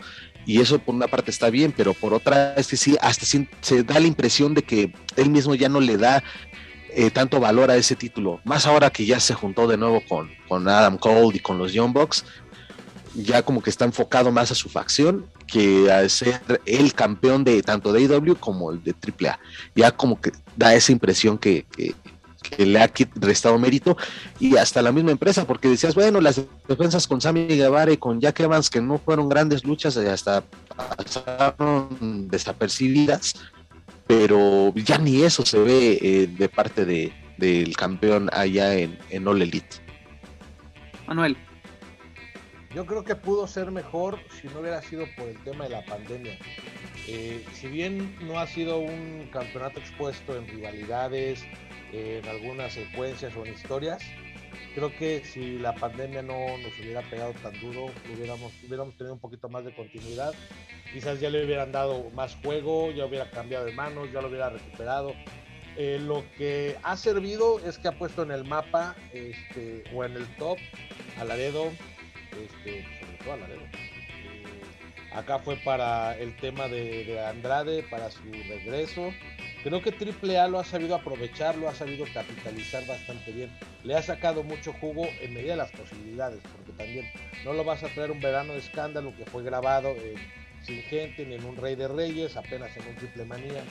[0.48, 3.84] y eso por una parte está bien, pero por otra es que sí, hasta se
[3.84, 6.24] da la impresión de que él mismo ya no le da
[6.98, 8.42] eh, tanto valor a ese título.
[8.44, 11.72] Más ahora que ya se juntó de nuevo con, con Adam Cole y con los
[11.72, 12.26] Young Bucks,
[13.14, 17.62] ya como que está enfocado más a su facción que a ser el campeón de
[17.62, 19.40] tanto de AEW como el de AAA.
[19.76, 21.68] Ya como que da esa impresión que,
[22.58, 23.96] le ha restado mérito
[24.40, 28.20] y hasta la misma empresa, porque decías, bueno, las defensas con Sammy Guevara y con
[28.20, 30.44] Jack Evans, que no fueron grandes luchas, hasta
[30.76, 33.36] pasaron desapercibidas,
[34.08, 39.28] pero ya ni eso se ve eh, de parte de, del campeón allá en, en
[39.28, 39.78] All Elite.
[41.08, 41.38] Manuel.
[42.74, 45.86] Yo creo que pudo ser mejor si no hubiera sido por el tema de la
[45.86, 46.38] pandemia.
[47.08, 51.44] Eh, si bien no ha sido un campeonato expuesto en rivalidades,
[51.94, 54.04] en algunas secuencias o en historias,
[54.76, 59.20] creo que si la pandemia no nos hubiera pegado tan duro, hubiéramos, hubiéramos tenido un
[59.20, 60.34] poquito más de continuidad
[60.92, 64.50] quizás ya le hubieran dado más juego, ya hubiera cambiado de manos, ya lo hubiera
[64.50, 65.14] recuperado.
[65.76, 70.14] Eh, lo que ha servido es que ha puesto en el mapa este, o en
[70.14, 70.58] el top
[71.20, 71.72] a Laredo,
[72.32, 73.38] este, sobre todo a.
[73.38, 73.70] Eh,
[75.14, 79.12] acá fue para el tema de, Andrade, para su regreso.
[79.64, 83.50] Creo que AAA lo ha sabido aprovechar, lo ha sabido capitalizar bastante bien.
[83.84, 87.06] Le ha sacado mucho jugo en medida de las posibilidades, porque también
[87.44, 89.96] no lo vas a traer un verano de escándalo que fue grabado
[90.64, 93.64] sin gente, ni en un Rey de Reyes, apenas en un Triple Manía,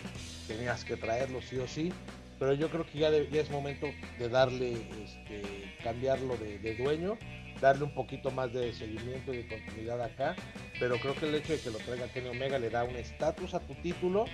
[0.49, 1.93] tenías que traerlo sí o sí,
[2.39, 3.87] pero yo creo que ya, es momento
[4.19, 4.73] de darle,
[5.05, 7.19] este, cambiarlo de, dueño,
[7.61, 10.37] darle un poquito más de seguimiento y de continuidad acá,
[10.79, 13.55] pero creo que el hecho de que lo traiga Kenny Omega le da un estatus
[13.55, 14.27] a tu título,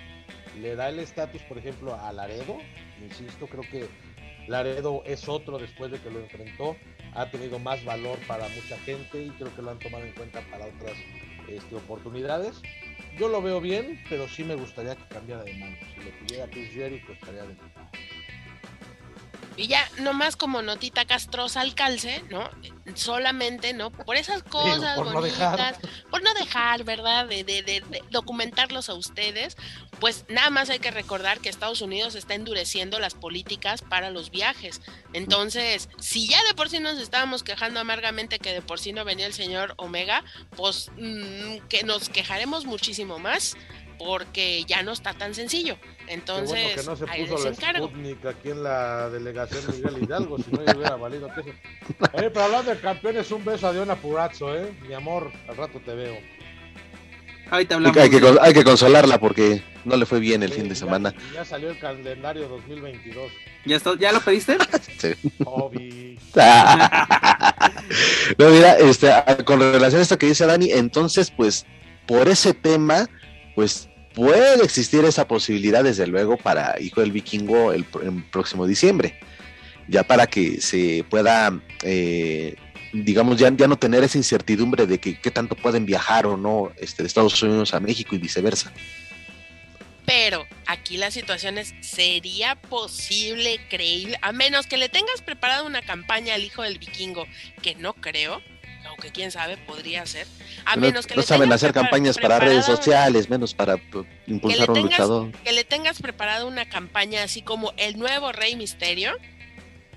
[0.59, 2.57] le da el estatus, por ejemplo, a Laredo,
[3.01, 3.87] insisto, creo que
[4.47, 6.75] Laredo es otro después de que lo enfrentó,
[7.15, 10.41] ha tenido más valor para mucha gente y creo que lo han tomado en cuenta
[10.51, 10.97] para otras
[11.47, 12.61] este, oportunidades.
[13.17, 15.77] Yo lo veo bien, pero sí me gustaría que cambiara de mano.
[15.93, 17.55] Si lo tuviera Chris Jericho estaría de
[19.55, 22.49] Y ya, nomás como notita castrosa al calce, ¿no?
[22.95, 23.91] Solamente, ¿no?
[23.91, 25.77] Por esas cosas por no bonitas, dejar.
[26.09, 27.27] por no dejar, ¿verdad?
[27.27, 29.55] De, de, de, de documentarlos a ustedes,
[29.99, 34.31] pues nada más hay que recordar que Estados Unidos está endureciendo las políticas para los
[34.31, 34.81] viajes.
[35.13, 39.05] Entonces, si ya de por sí nos estábamos quejando amargamente que de por sí no
[39.05, 40.23] venía el señor Omega,
[40.55, 43.55] pues mm, que nos quejaremos muchísimo más
[44.05, 45.77] porque ya no está tan sencillo.
[46.05, 47.87] Qué Entonces, bueno que no se ahí puso les la encargo.
[47.87, 51.49] Sputnik aquí en la delegación Miguel Hidalgo, si no ya hubiera valido queso.
[52.13, 54.71] Oye, pero hablando de campeones, un beso a Diona Purazzo, ¿eh?
[54.87, 56.17] Mi amor, al rato te veo.
[57.51, 57.97] Ahorita hablamos.
[57.97, 60.79] Hay que, hay que consolarla porque no le fue bien el Sí, fin de ya-
[60.79, 61.13] semana.
[61.33, 63.31] Ya, salió el calendario 2022.
[63.65, 64.57] ¿Ya, está- ¿Ya lo pediste?
[64.97, 65.13] Sí.
[68.37, 69.11] No, mira, este,
[69.45, 71.65] con relación a esto que dice Dani, entonces, pues,
[72.07, 73.07] por ese tema,
[73.55, 78.67] pues, puede existir esa posibilidad, desde luego, para Hijo del Vikingo el, pr- el próximo
[78.67, 79.19] diciembre,
[79.87, 82.55] ya para que se pueda, eh,
[82.93, 86.71] digamos, ya, ya no tener esa incertidumbre de que qué tanto pueden viajar o no
[86.77, 88.71] este, de Estados Unidos a México y viceversa.
[90.05, 94.17] Pero aquí la situación es, ¿sería posible, creíble?
[94.21, 97.25] A menos que le tengas preparada una campaña al hijo del vikingo,
[97.61, 98.41] que no creo,
[99.03, 100.25] aunque quién sabe, podría ser.
[100.65, 103.77] A no menos que no le saben tengas hacer campañas para redes sociales, menos para
[104.27, 105.31] impulsar un tengas- luchador.
[105.43, 109.11] Que le tengas preparada una campaña así como el nuevo Rey Misterio.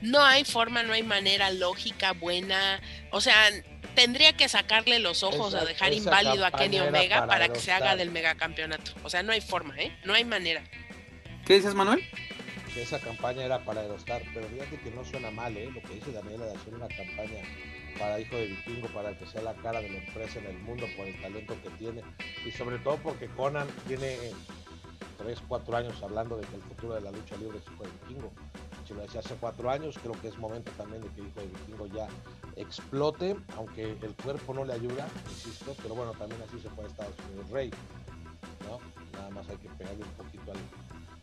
[0.03, 2.81] No hay forma, no hay manera lógica, buena.
[3.13, 3.35] O sea,
[3.95, 7.61] tendría que sacarle los ojos Esa- a dejar inválido a Kenny Omega para para, que
[7.61, 8.93] se haga del megacampeonato.
[9.05, 9.97] O sea, no hay forma, ¿eh?
[10.05, 10.63] No hay manera.
[11.47, 12.03] ¿Qué dices, Manuel?
[12.75, 15.71] que esa campaña era para Aerostar, pero fíjate que no suena mal, ¿eh?
[15.73, 17.41] Lo que dice Daniela de hacer una campaña
[17.99, 20.87] para Hijo de Vikingo, para que sea la cara de la empresa en el mundo
[20.97, 22.03] por el talento que tiene
[22.45, 24.17] y sobre todo porque Conan tiene
[25.19, 27.91] 3, 4 años hablando de que el futuro de la lucha libre es Hijo de
[27.91, 28.33] Vikingo.
[28.87, 31.47] Si lo decía hace 4 años, creo que es momento también de que Hijo de
[31.47, 32.09] Vikingo ya
[32.57, 37.15] explote, aunque el cuerpo no le ayuda, insisto, pero bueno, también así se puede Estados
[37.29, 37.71] Unidos Rey,
[38.67, 38.79] ¿no?
[39.19, 40.59] Nada más hay que pegarle un poquito al,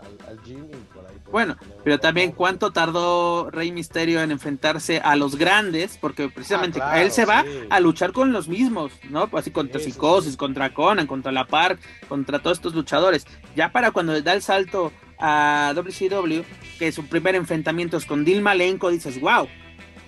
[0.06, 1.16] al, al gym y por ahí.
[1.32, 6.92] Bueno, pero también cuánto tardó Rey Misterio en enfrentarse a los grandes, porque precisamente Ah,
[6.92, 7.50] claro, él se va sí.
[7.70, 9.30] a luchar con los mismos, ¿no?
[9.34, 10.38] Así contra Sí, Psicosis, sí.
[10.38, 13.26] contra Conan, contra La Park, contra todos estos luchadores.
[13.56, 16.44] Ya para cuando da el salto a WCW,
[16.80, 19.48] que su primer enfrentamiento es con Dilma Malenko, dices, wow,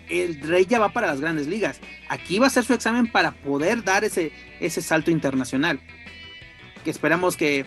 [0.10, 1.80] el Rey ya va para las grandes ligas.
[2.10, 5.80] Aquí va a ser su examen para poder dar ese, ese salto internacional.
[6.84, 7.66] Que esperamos que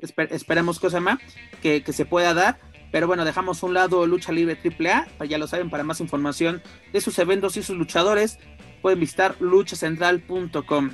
[0.00, 1.18] esper- esperemos cosa más
[1.62, 2.58] que, que se pueda dar.
[2.92, 5.26] Pero bueno, dejamos un lado Lucha Libre AAA.
[5.26, 6.62] Ya lo saben, para más información
[6.92, 8.38] de sus eventos y sus luchadores,
[8.80, 10.90] pueden visitar luchacentral.com.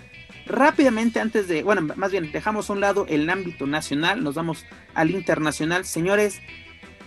[0.47, 4.65] Rápidamente, antes de, bueno, más bien, dejamos un lado el ámbito nacional, nos vamos
[4.95, 5.85] al internacional.
[5.85, 6.41] Señores,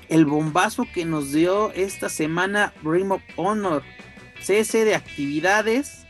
[0.07, 3.83] el bombazo que nos dio esta semana Ring of Honor,
[4.39, 6.05] cese de actividades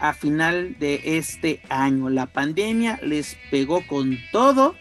[0.00, 2.10] a final de este año.
[2.10, 4.74] La pandemia les pegó con todo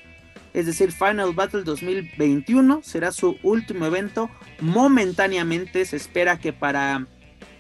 [0.56, 4.30] es decir, Final Battle 2021 será su último evento.
[4.62, 7.06] Momentáneamente se espera que para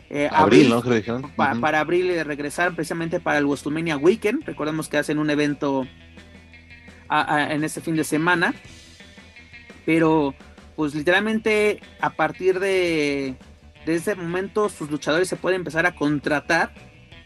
[0.09, 0.81] eh, Abril, ¿no?
[1.59, 4.43] Para abril eh, regresar precisamente para el WrestleMania Weekend.
[4.45, 5.85] Recordemos que hacen un evento
[7.09, 8.53] a- a- en este fin de semana.
[9.85, 10.33] Pero,
[10.75, 13.35] pues literalmente a partir de,
[13.85, 16.73] de ese momento sus luchadores se pueden empezar a contratar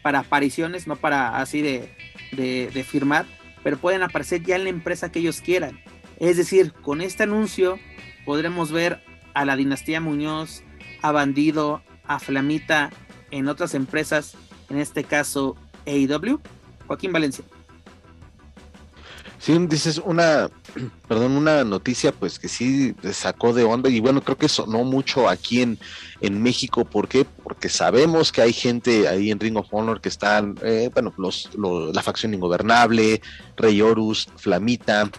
[0.02, 1.94] para apariciones, no para así de,
[2.32, 3.26] de, de firmar,
[3.62, 5.80] pero pueden aparecer ya en la empresa que ellos quieran.
[6.18, 7.78] Es decir, con este anuncio
[8.24, 9.02] podremos ver
[9.34, 10.62] a la dinastía Muñoz,
[11.02, 12.90] a Bandido, a Flamita
[13.30, 14.36] en otras empresas,
[14.68, 15.56] en este caso
[15.86, 16.40] AEW.
[16.86, 17.44] Joaquín Valencia.
[19.42, 20.50] Sí, dices una,
[21.08, 25.28] perdón, una noticia pues que sí sacó de onda y bueno, creo que sonó mucho
[25.30, 25.78] aquí en,
[26.20, 26.84] en México.
[26.84, 27.24] ¿Por qué?
[27.24, 31.48] Porque sabemos que hay gente ahí en Ring of Honor que están, eh, bueno, los,
[31.56, 33.22] los- la facción ingobernable,
[33.56, 35.10] Rey Horus, Flamita,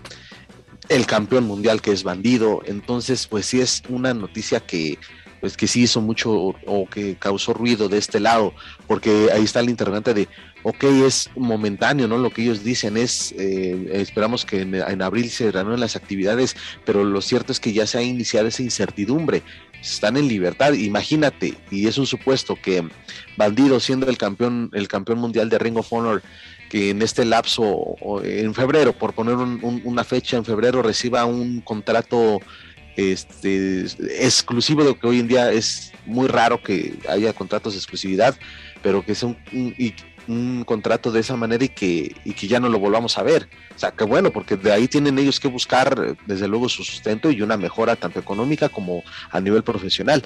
[0.90, 2.62] el campeón mundial que es bandido.
[2.66, 5.00] Entonces, pues sí es una noticia que
[5.40, 8.54] pues que sí hizo mucho o, o que causó ruido de este lado,
[8.86, 10.30] porque ahí está el interrogante de,
[10.64, 12.18] ok, es momentáneo, ¿no?
[12.18, 16.56] Lo que ellos dicen es, eh, esperamos que en, abril se reanuden las actividades,
[16.86, 19.42] pero lo cierto es que ya se ha iniciado esa incertidumbre,
[19.82, 22.84] están en libertad, imagínate, y es un supuesto que
[23.38, 26.22] Bandido siendo el campeón, el campeón mundial de Ring of Honor,
[26.70, 31.26] que en este lapso, en febrero, por poner un- un- una fecha, en febrero reciba
[31.26, 32.40] un contrato
[32.98, 33.86] este,
[34.20, 38.36] exclusivo de lo que hoy en día es muy raro que haya contratos de exclusividad,
[38.84, 39.38] pero que un-
[39.78, 39.94] y
[40.28, 43.50] un contrato de esa manera y que, y que ya no lo volvamos a ver.
[43.76, 47.32] O sea, que bueno, porque de ahí tienen ellos que buscar, desde luego, su sustento
[47.32, 50.24] y una mejora tanto económica como a nivel profesional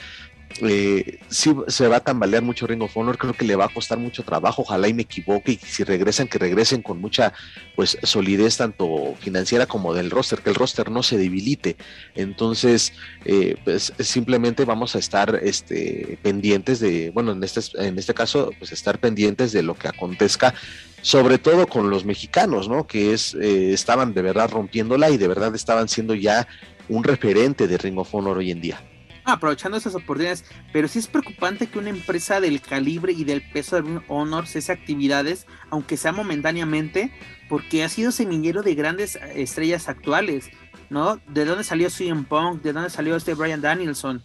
[0.61, 3.73] eh, sí se va a tambalear mucho Ring of Honor, creo que le va a
[3.73, 7.33] costar mucho trabajo, ojalá y me equivoque y si regresan, que regresen con mucha
[7.75, 11.75] pues solidez tanto financiera como del roster, que el roster no se debilite.
[12.15, 12.93] Entonces,
[13.25, 18.51] eh, pues simplemente vamos a estar este, pendientes de, bueno, en este, en este caso,
[18.57, 20.53] pues estar pendientes de lo que acontezca
[21.01, 22.87] sobre todo con los mexicanos, ¿no?
[22.87, 26.47] Que es, eh, estaban de verdad rompiéndola y de verdad estaban siendo ya
[26.89, 28.81] un referente de Ring of Honor hoy en día
[29.25, 33.81] aprovechando esas oportunidades, pero sí es preocupante que una empresa del calibre y del peso
[33.81, 37.11] de Honor cese actividades, aunque sea momentáneamente,
[37.49, 40.49] porque ha sido semillero de grandes estrellas actuales,
[40.89, 41.19] ¿no?
[41.27, 42.61] ¿De dónde salió CM Punk?
[42.61, 44.21] ¿De dónde salió este Brian Danielson?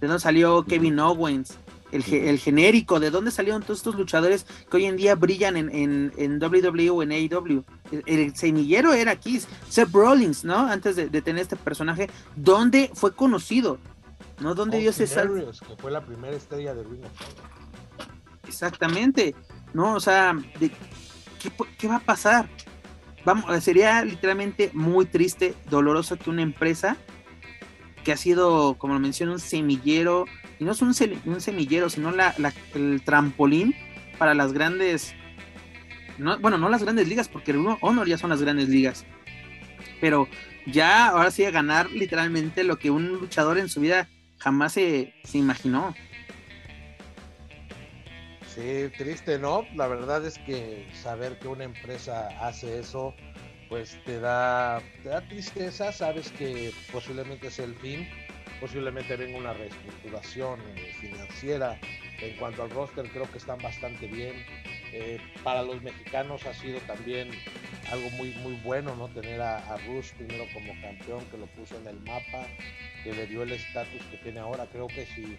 [0.00, 1.58] ¿De dónde salió Kevin Owens?
[1.92, 6.12] El, el, genérico, ¿de dónde salieron todos estos luchadores que hoy en día brillan en,
[6.16, 7.64] en, WWE o en AEW?
[8.06, 10.66] El, semillero era aquí, Seth Rollins, ¿no?
[10.66, 13.78] Antes de, de, tener este personaje, ¿dónde fue conocido?
[14.40, 14.54] ¿No?
[14.54, 15.50] ¿Dónde dio ese salto?
[15.66, 17.02] Que fue la primera estrella de Ring
[18.46, 19.34] Exactamente,
[19.74, 19.94] ¿no?
[19.94, 20.36] O sea,
[21.78, 22.48] ¿qué, va a pasar?
[23.24, 26.96] Vamos, sería literalmente muy triste, doloroso que una empresa
[28.04, 30.26] que ha sido, como lo menciono, un semillero,
[30.60, 32.34] y no es un, semillero, sino la,
[32.74, 33.74] el trampolín
[34.16, 35.12] para las grandes,
[36.40, 39.04] bueno, no las grandes ligas, porque el Honor ya son las grandes ligas,
[40.00, 40.28] pero
[40.66, 44.08] ya ahora sí a ganar literalmente lo que un luchador en su vida
[44.38, 45.94] jamás se, imaginó.
[48.54, 49.66] Sí, triste, ¿no?
[49.74, 53.14] La verdad es que saber que una empresa hace eso,
[53.68, 58.08] pues te da, te da tristeza, sabes que posiblemente es el fin,
[58.60, 61.78] posiblemente venga una reestructuración eh, financiera.
[62.20, 64.34] En cuanto al roster, creo que están bastante bien.
[64.92, 67.30] Eh, para los mexicanos ha sido también
[67.90, 69.08] algo muy muy bueno, ¿no?
[69.08, 72.46] Tener a, a Rush primero como campeón, que lo puso en el mapa,
[73.02, 74.66] que le dio el estatus que tiene ahora.
[74.66, 75.36] Creo que si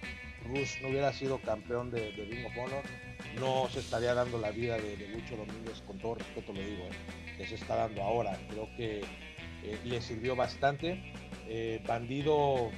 [0.48, 2.84] Rush no hubiera sido campeón de, de Ring of Honor,
[3.40, 7.38] no se estaría dando la vida de, Lucho Domínguez, con todo respeto lo digo, ¿eh?
[7.38, 8.38] que se está dando ahora.
[8.50, 9.02] Creo que
[9.64, 11.14] eh, le sirvió bastante.
[11.88, 12.70] Bandido,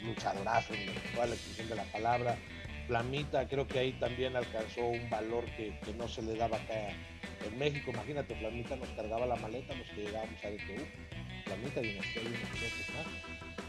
[0.00, 2.38] luchadorazo, en toda la extensión de la palabra.
[2.88, 6.88] Flamita, creo que ahí también alcanzó un valor que, no se le daba acá
[7.46, 7.90] en México.
[7.92, 10.84] Imagínate, Flamita nos cargaba la maleta los que llegábamos a DTU.
[11.44, 11.98] Flamita y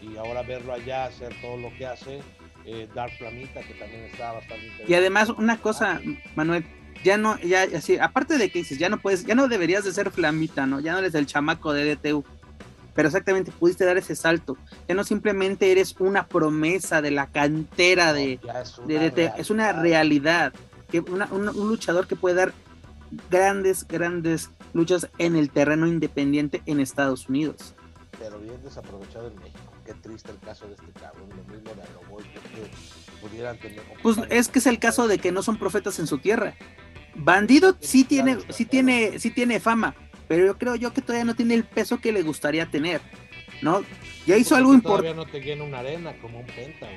[0.01, 2.21] y ahora verlo allá hacer todo lo que hace,
[2.65, 4.91] eh, Dark Flamita, que también está bastante interesante.
[4.91, 5.99] Y además, una cosa,
[6.35, 6.63] Manuel,
[7.03, 9.91] ya no, ya así, aparte de que dices, ya no puedes, ya no deberías de
[9.91, 10.79] ser Flamita, ¿no?
[10.79, 12.23] Ya no eres el chamaco de DTU.
[12.99, 14.57] Pero exactamente pudiste dar ese salto.
[14.85, 18.41] Ya no simplemente eres una promesa de la cantera de,
[19.37, 20.51] es una realidad.
[20.91, 22.53] Que un, un luchador que puede dar
[23.29, 27.73] grandes, grandes luchas en el terreno independiente en Estados Unidos.
[28.19, 31.81] Pero bien desaprovechado en México qué triste el caso de este cabrón, lo mismo de
[31.81, 33.81] Aeroboy, que pudieran tener...
[34.03, 36.53] Pues es que es el caso de que no son profetas en su tierra.
[37.15, 39.95] Bandido sí tiene, sí tiene, sí tiene fama,
[40.29, 43.01] pero yo creo yo que todavía no tiene el peso que le gustaría tener,
[43.63, 43.83] ¿no?
[44.27, 45.09] Ya hizo algo importante.
[45.09, 46.87] Todavía no te llena una arena como un penta,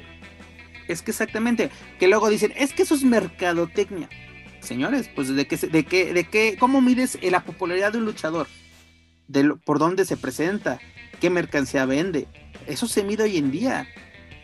[0.87, 4.11] Es que exactamente, que luego dicen, es que eso es mercadotecnia.
[4.61, 8.49] Señores, pues de qué, de qué, de qué, cómo mides la popularidad de un luchador,
[9.29, 10.79] de por dónde se presenta,
[11.19, 12.29] qué mercancía vende,
[12.67, 13.89] eso se mide hoy en día.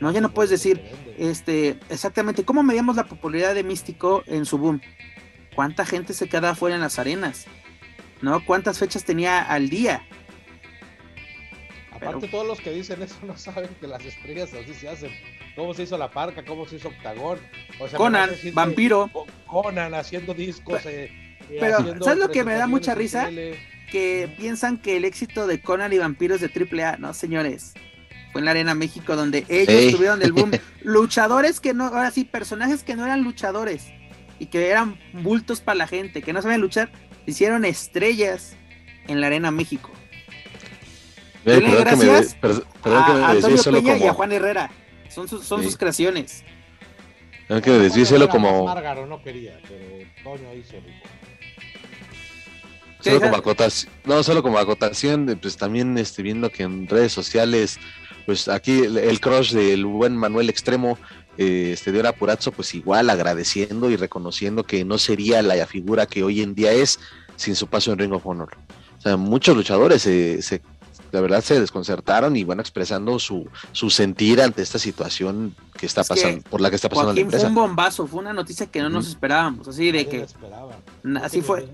[0.00, 0.80] No, ya no puedes decir,
[1.18, 4.80] este, exactamente, ¿cómo medíamos la popularidad de Místico en su boom?
[5.54, 7.46] ¿Cuánta gente se quedaba fuera en las arenas?
[8.22, 8.44] ¿No?
[8.44, 10.02] ¿Cuántas fechas tenía al día?
[11.92, 15.10] Aparte, todos los que dicen eso no saben que las estrellas así se hacen.
[15.56, 16.44] ¿Cómo se hizo la parca?
[16.44, 17.38] ¿Cómo se hizo Octagón?
[17.96, 19.10] Conan, Vampiro.
[19.46, 20.80] Conan haciendo discos.
[20.86, 21.10] Eh,
[21.60, 23.28] pero, ¿sabes lo que me da mucha risa?
[23.90, 26.98] Que piensan que el éxito de Conan y Vampiro es de AAA.
[26.98, 27.74] No, señores
[28.32, 30.52] fue en la Arena México donde ellos tuvieron el boom.
[30.82, 33.86] luchadores que no, ahora sí, personajes que no eran luchadores
[34.38, 36.90] y que eran bultos para la gente, que no sabían luchar,
[37.30, 38.56] hicieron estrellas
[39.06, 39.90] en la Arena México.
[41.44, 42.36] gracias
[42.84, 44.70] a Antonio Peña y a Juan Herrera.
[45.08, 46.44] Son sus, son sus creaciones.
[47.46, 48.72] Tengo que decírselo como.
[49.06, 50.82] no quería, pero Toño ahí se
[53.00, 57.78] Solo como acotación, no, solo como acotación, pues también este, viendo que en redes sociales
[58.26, 60.98] pues aquí el, crush del buen Manuel Extremo
[61.38, 66.22] eh, este, de Purazzo, pues igual agradeciendo y reconociendo que no sería la figura que
[66.22, 66.98] hoy en día es
[67.36, 68.50] sin su paso en Ring of Honor.
[68.98, 70.42] O sea, muchos luchadores se,
[71.12, 76.02] de verdad se desconcertaron y bueno, expresando su, su sentir ante esta situación que está
[76.04, 77.46] pasando, por la que está pasando Joaquín la empresa.
[77.52, 80.26] Fue un bombazo, fue una noticia que no nos esperábamos, así de Nadie que
[81.22, 81.68] así fue.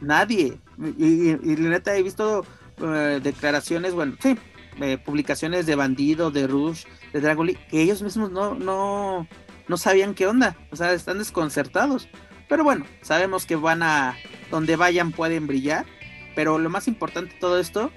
[0.00, 0.58] Nadie.
[0.98, 2.44] Y, y- y la neta he visto
[2.82, 4.36] eh, declaraciones, bueno, sí,
[4.80, 9.26] eh, publicaciones de Bandido, de Rush, de Dragon League, que ellos mismos no, no,
[9.68, 10.56] no sabían qué onda.
[10.70, 12.08] O sea, están desconcertados.
[12.48, 14.16] Pero bueno, sabemos que van a,
[14.50, 15.86] donde vayan pueden brillar.
[16.34, 17.90] Pero lo más importante de todo esto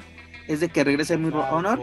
[0.47, 1.79] es de que regrese muy Chalco, Honor,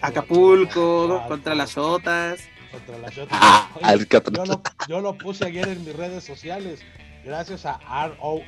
[0.00, 2.40] Acapulco, Chalco, contra las Shotas.
[2.70, 3.38] Contra las Shotas.
[3.40, 4.06] Ah, Oye,
[4.46, 6.80] lo, yo lo puse ayer en mis redes sociales.
[7.24, 8.42] Gracias a ROH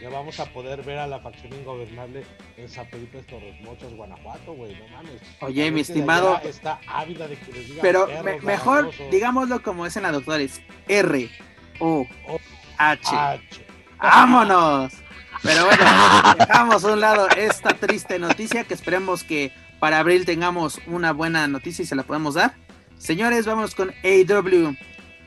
[0.00, 2.24] ya vamos a poder ver a la facción ingobernable
[2.56, 4.74] en San Felipe Torres Mochas, Guanajuato, güey.
[4.76, 5.20] No mames.
[5.40, 9.62] Oye, La mi estimado- Está ávida de que les digan Pero perros me- mejor, digámoslo
[9.62, 10.60] como es en la doctores.
[10.88, 11.30] R,
[11.80, 12.06] O,
[12.78, 13.16] H.
[13.16, 13.40] H.
[14.00, 14.92] ¡Vámonos!
[15.42, 15.84] Pero bueno,
[16.38, 21.46] dejamos a un lado esta triste noticia que esperemos que para abril tengamos una buena
[21.46, 22.54] noticia y se la podemos dar.
[22.98, 24.74] Señores, vamos con AW.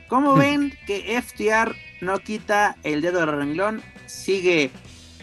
[0.08, 3.82] ¿Cómo ven que FTR no quita el dedo del renglón?
[4.06, 4.70] Sigue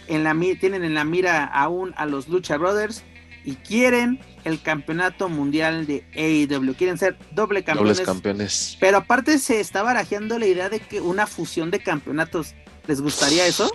[0.08, 3.04] en la tienen en la mira aún a los Lucha Brothers
[3.46, 6.74] y quieren el campeonato mundial de AEW.
[6.76, 7.98] Quieren ser doble campeones.
[7.98, 8.78] Dobles campeones.
[8.80, 12.56] Pero aparte se está barajeando la idea de que una fusión de campeonatos.
[12.88, 13.70] ¿Les gustaría eso?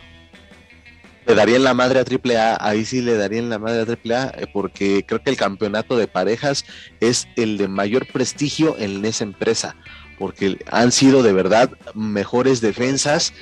[1.27, 4.47] Le darían la madre a AAA, ahí sí le darían la madre a AAA, eh,
[4.53, 6.67] porque creo que el campeonato de parejas
[7.01, 9.75] es el de mayor prestigio en esa empresa,
[10.19, 13.33] porque han sido de verdad mejores defensas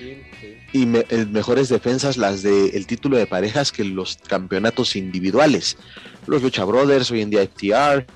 [0.72, 5.76] y eh, mejores defensas las del título de parejas que los campeonatos individuales.
[6.26, 8.06] Los Lucha Brothers, hoy en día FTR,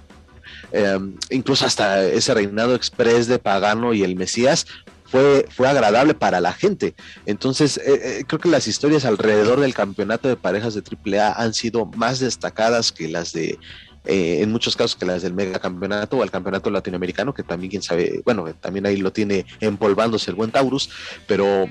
[0.72, 0.98] eh,
[1.30, 4.66] incluso hasta ese reinado express de Pagano y el Mesías
[5.04, 6.94] fue, fue agradable para la gente.
[7.26, 7.82] Entonces, eh,
[8.20, 12.18] eh, creo que las historias alrededor del campeonato de parejas de AAA han sido más
[12.20, 13.58] destacadas que las de,
[14.06, 17.70] eh, en muchos casos, que las del mega campeonato o el campeonato latinoamericano, que también,
[17.70, 20.90] quién sabe, bueno, también ahí lo tiene empolvándose el buen Taurus,
[21.26, 21.66] pero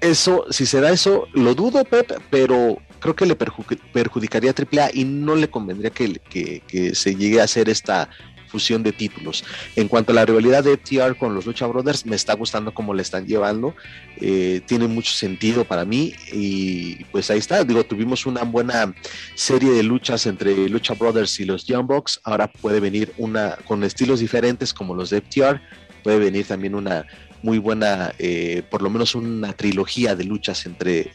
[0.00, 4.54] eso, si se da eso, lo dudo, Pep, pero creo que le perju- perjudicaría a
[4.54, 6.20] AAA y no le convendría que-
[6.66, 8.08] que se llegue a hacer esta
[8.52, 9.44] fusión de títulos.
[9.74, 12.92] En cuanto a la rivalidad de FTR con los Lucha Brothers, me está gustando cómo
[12.92, 13.74] le están llevando,
[14.20, 18.94] eh, tiene mucho sentido para mí y pues ahí está, digo, tuvimos una buena
[19.34, 23.82] serie de luchas entre Lucha Brothers y los Young Bucks, ahora puede venir una con
[23.84, 25.60] estilos diferentes como los de FTR,
[26.04, 27.06] puede venir también una
[27.42, 31.10] muy buena, eh, por lo menos una trilogía de luchas entre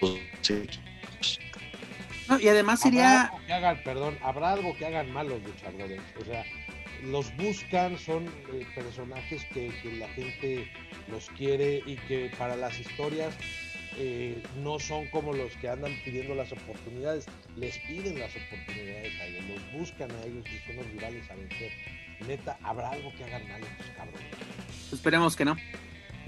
[0.00, 0.16] los
[0.48, 0.88] equipos.
[2.28, 5.42] No, y además Habrá sería algo que hagan, perdón, habrá algo que hagan mal los
[5.42, 6.00] luchadores.
[6.20, 6.44] O sea,
[7.04, 10.70] los buscan, son eh, personajes que, la gente
[11.10, 13.34] los quiere y que para las historias
[13.96, 17.26] eh, no son como los que andan pidiendo las oportunidades.
[17.56, 21.34] Les piden las oportunidades a ellos, los buscan a ellos y son los rivales a
[21.34, 21.72] vencer.
[22.26, 24.92] Neta, habrá algo que hagan mal estos cabrones.
[24.92, 25.56] esperemos que no.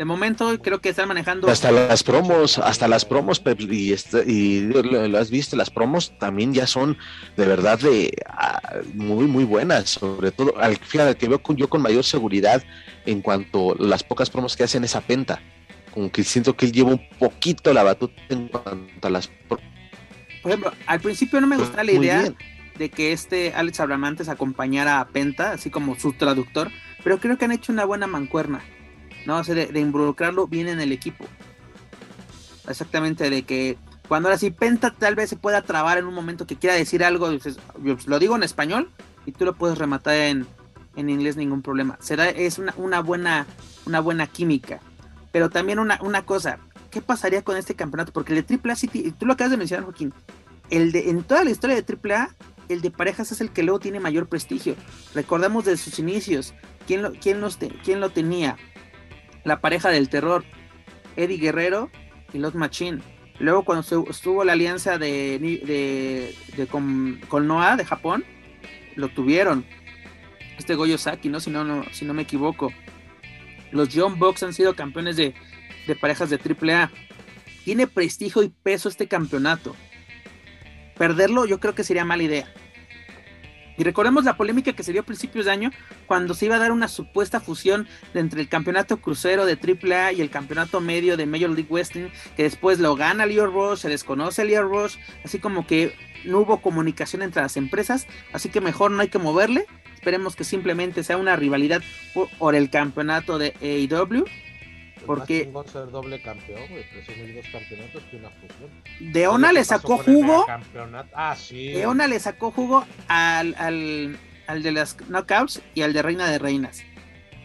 [0.00, 4.24] De momento creo que están manejando Hasta las promos, hasta las promos, Pep, y, este-
[4.26, 6.96] y lo, has visto, las promos también ya son
[7.36, 11.68] de verdad de ah, muy, muy buenas, sobre todo, al, fíjate que veo con, yo
[11.68, 12.64] con mayor seguridad
[13.04, 15.42] en cuanto a las pocas promos que hacen esa penta,
[15.90, 19.66] como que siento que él lleva un poquito la batuta en cuanto a las promos.
[20.40, 22.36] por ejemplo, al principio no me gustaba la idea bien.
[22.78, 26.70] de que este Alex Abramantes acompañara a Penta, así como su traductor,
[27.04, 28.62] pero creo que han hecho una buena mancuerna,
[29.26, 29.38] ¿no?
[29.38, 31.24] O de, involucrarlo bien en el equipo.
[32.68, 33.78] Exactamente, de que
[34.08, 37.04] cuando ahora sí Penta tal vez se pueda trabar en un momento que quiera decir
[37.04, 38.90] algo, dices, yo lo digo en español
[39.26, 40.46] y tú lo puedes rematar en,
[40.96, 41.96] en inglés, ningún problema.
[42.00, 43.46] Será, es una, una buena,
[43.86, 44.80] una buena química.
[45.32, 46.58] Pero también una, una cosa,
[46.90, 48.12] ¿qué pasaría con este campeonato?
[48.12, 50.12] Porque el de AAA City, tú lo acabas de mencionar, Joaquín,
[50.70, 52.34] el de, en toda la historia de AAA,
[52.68, 54.76] el de parejas es el que luego tiene mayor prestigio.
[55.14, 56.54] Recordamos de sus inicios,
[56.86, 57.40] ¿quién lo, quién
[57.84, 58.56] quién lo tenía?
[59.44, 60.44] La pareja del terror,
[61.16, 61.90] Eddie Guerrero
[62.32, 63.00] y Los Machine.
[63.38, 68.24] Luego cuando estuvo la alianza de, de, con, Noah de Japón,
[68.96, 69.64] lo tuvieron.
[70.58, 71.40] Este Goyo Saki, ¿no?
[71.40, 72.70] Si no, no, si no me equivoco.
[73.72, 75.34] Los John Bucks han sido campeones de,
[75.86, 76.90] de parejas de AAA.
[77.64, 79.74] Tiene prestigio y peso este campeonato.
[80.98, 82.52] Perderlo yo creo que sería mala idea.
[83.80, 85.70] Y recordemos la polémica que se dio a principios de año
[86.06, 90.20] cuando se iba a dar una supuesta fusión entre el campeonato crucero de AAA y
[90.20, 94.44] el campeonato medio de Major League Wrestling, que después lo gana Leo Rush, se desconoce
[94.44, 95.94] Leo Rush, así como que
[96.26, 99.64] no hubo comunicación entre las empresas, así que mejor no hay que moverle.
[99.94, 101.80] Esperemos que simplemente sea una rivalidad
[102.12, 104.26] por, por el campeonato de AEW.
[105.06, 109.12] Porque Más ser doble campeón, güey, presumir dos campeonatos que una fusión.
[109.12, 110.46] Deona le sacó jugo.
[111.14, 111.68] Ah, sí.
[111.68, 116.38] Deona le sacó jugo al, al, al de las knockouts y al de Reina de
[116.38, 116.82] Reinas.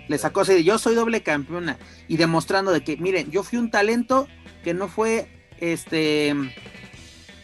[0.07, 1.77] Le sacó así de yo soy doble campeona
[2.07, 4.27] y demostrando de que, miren, yo fui un talento
[4.63, 5.27] que no fue,
[5.59, 6.35] este,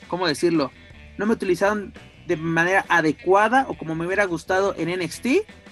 [0.08, 0.72] ¿cómo decirlo?
[1.18, 1.94] No me utilizaron
[2.28, 5.28] de manera adecuada o como me hubiera gustado en NXT.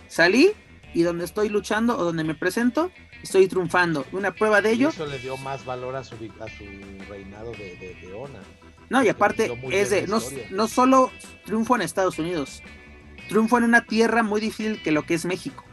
[0.07, 0.51] Salí
[0.93, 2.91] y donde estoy luchando o donde me presento,
[3.23, 4.05] estoy triunfando.
[4.11, 4.89] Una prueba de ello.
[4.89, 6.63] eso le dio más valor a su, a su
[7.07, 8.39] reinado de, de, de Ona.
[8.89, 10.19] No, y aparte es de, no,
[10.51, 11.11] no solo
[11.45, 12.63] triunfo en Estados Unidos,
[13.27, 15.63] triunfo en una tierra muy difícil que lo que es México.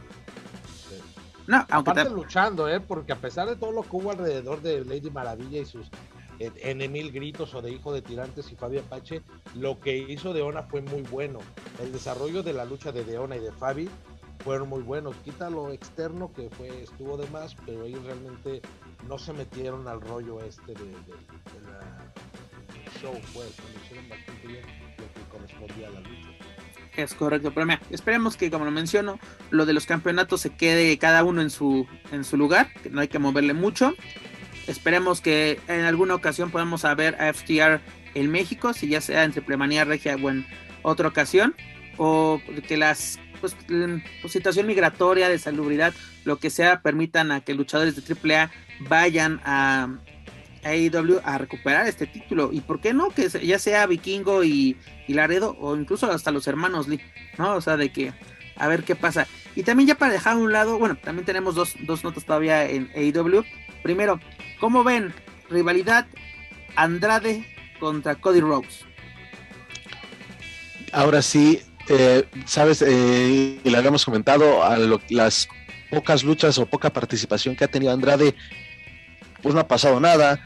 [1.47, 2.79] No, aunque Aparte luchando, ¿eh?
[2.79, 5.87] Porque a pesar de todo lo que hubo alrededor de Lady Maravilla y sus
[6.39, 9.23] eh, N mil gritos o de Hijo de Tirantes y Fabi Apache,
[9.55, 11.39] lo que hizo Deona fue muy bueno.
[11.81, 13.89] El desarrollo de la lucha de Deona y de Fabi
[14.43, 15.15] fueron muy buenos.
[15.17, 18.61] Quita lo externo que fue estuvo de más, pero ellos realmente
[19.07, 20.91] no se metieron al rollo este de,
[21.65, 22.13] la
[23.01, 24.61] show, pues, lo hicieron bastante bien
[24.97, 26.29] lo que correspondía a la lucha.
[26.95, 29.19] Es correcto, pero mira, esperemos que, como lo menciono,
[29.51, 33.01] lo de los campeonatos se quede cada uno en su, en su lugar, que no
[33.01, 33.93] hay que moverle mucho.
[34.65, 37.81] Esperemos que en alguna ocasión podamos ver a FTR
[38.15, 40.47] en México, si ya sea en Triplemanía Regia o en
[40.81, 41.55] otra ocasión,
[41.97, 43.55] o que las pues,
[44.21, 45.93] pues, situación migratoria, de salubridad,
[46.25, 48.51] lo que sea, permitan a que luchadores de AAA
[48.81, 49.89] vayan a,
[50.63, 52.49] AEW a recuperar este título.
[52.51, 54.77] Y por qué no, que ya sea Vikingo y,
[55.07, 57.01] Laredo, o incluso hasta los hermanos Lee,
[57.37, 57.55] ¿no?
[57.55, 58.13] O sea, de que
[58.55, 59.27] a ver qué pasa.
[59.55, 62.91] Y también ya para dejar un lado, bueno, también tenemos dos, dos notas todavía en
[62.95, 63.43] AEW.
[63.83, 64.19] Primero,
[64.59, 65.13] ¿cómo ven
[65.49, 66.07] rivalidad
[66.75, 67.45] Andrade
[67.79, 68.85] contra Cody Rhodes?
[70.91, 74.77] Ahora sí, eh, sabes, eh, le habíamos comentado, a
[75.09, 75.47] las
[75.89, 78.35] pocas luchas o poca participación que ha tenido Andrade,
[79.41, 80.39] pues no ha pasado nada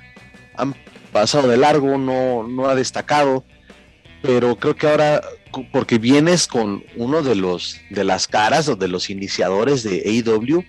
[0.56, 0.76] han
[1.12, 3.44] pasado de largo, no, no ha destacado,
[4.22, 5.22] pero creo que ahora,
[5.72, 10.64] porque vienes con uno de los de las caras o de los iniciadores de AEW,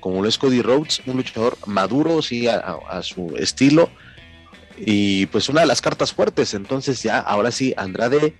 [0.00, 3.90] como lo es Cody Rhodes, un luchador maduro, sí, a, su estilo,
[4.76, 8.34] y pues una de las cartas fuertes, entonces ya, ahora sí, Andrade,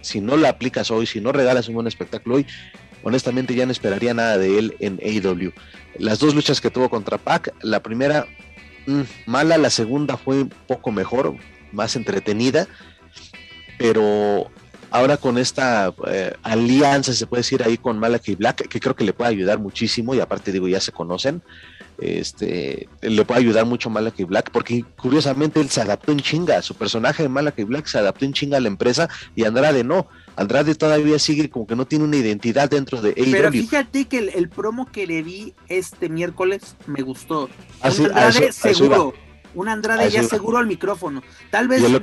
[0.00, 2.46] si no la aplicas hoy, si no regalas un buen espectáculo hoy,
[3.02, 5.52] honestamente ya no esperaría nada de él en AEW.
[5.98, 8.26] Las dos luchas que tuvo contra Pac, la primera
[8.86, 11.36] Mm, mala, la segunda fue un poco mejor,
[11.72, 12.66] más entretenida,
[13.78, 14.50] pero
[14.90, 19.04] ahora con esta eh, alianza, se puede decir ahí con Malachi Black, que creo que
[19.04, 21.42] le puede ayudar muchísimo, y aparte digo, ya se conocen,
[22.00, 26.74] este, le puede ayudar mucho Malachi Black, porque curiosamente él se adaptó en chinga, su
[26.74, 30.08] personaje de Malachi Black se adaptó en chinga a la empresa y Andrade no.
[30.36, 33.30] Andrade todavía sigue como que no tiene una identidad dentro de AEW.
[33.32, 37.50] Pero fíjate que el, promo que le vi este miércoles me gustó.
[37.84, 39.12] un Andrade seguro,
[39.54, 41.22] un Andrade ya seguro al micrófono.
[41.50, 42.00] Tal vez, no,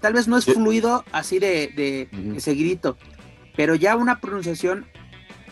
[0.00, 2.96] tal vez no es fluido así de, de seguidito,
[3.56, 4.86] pero ya una pronunciación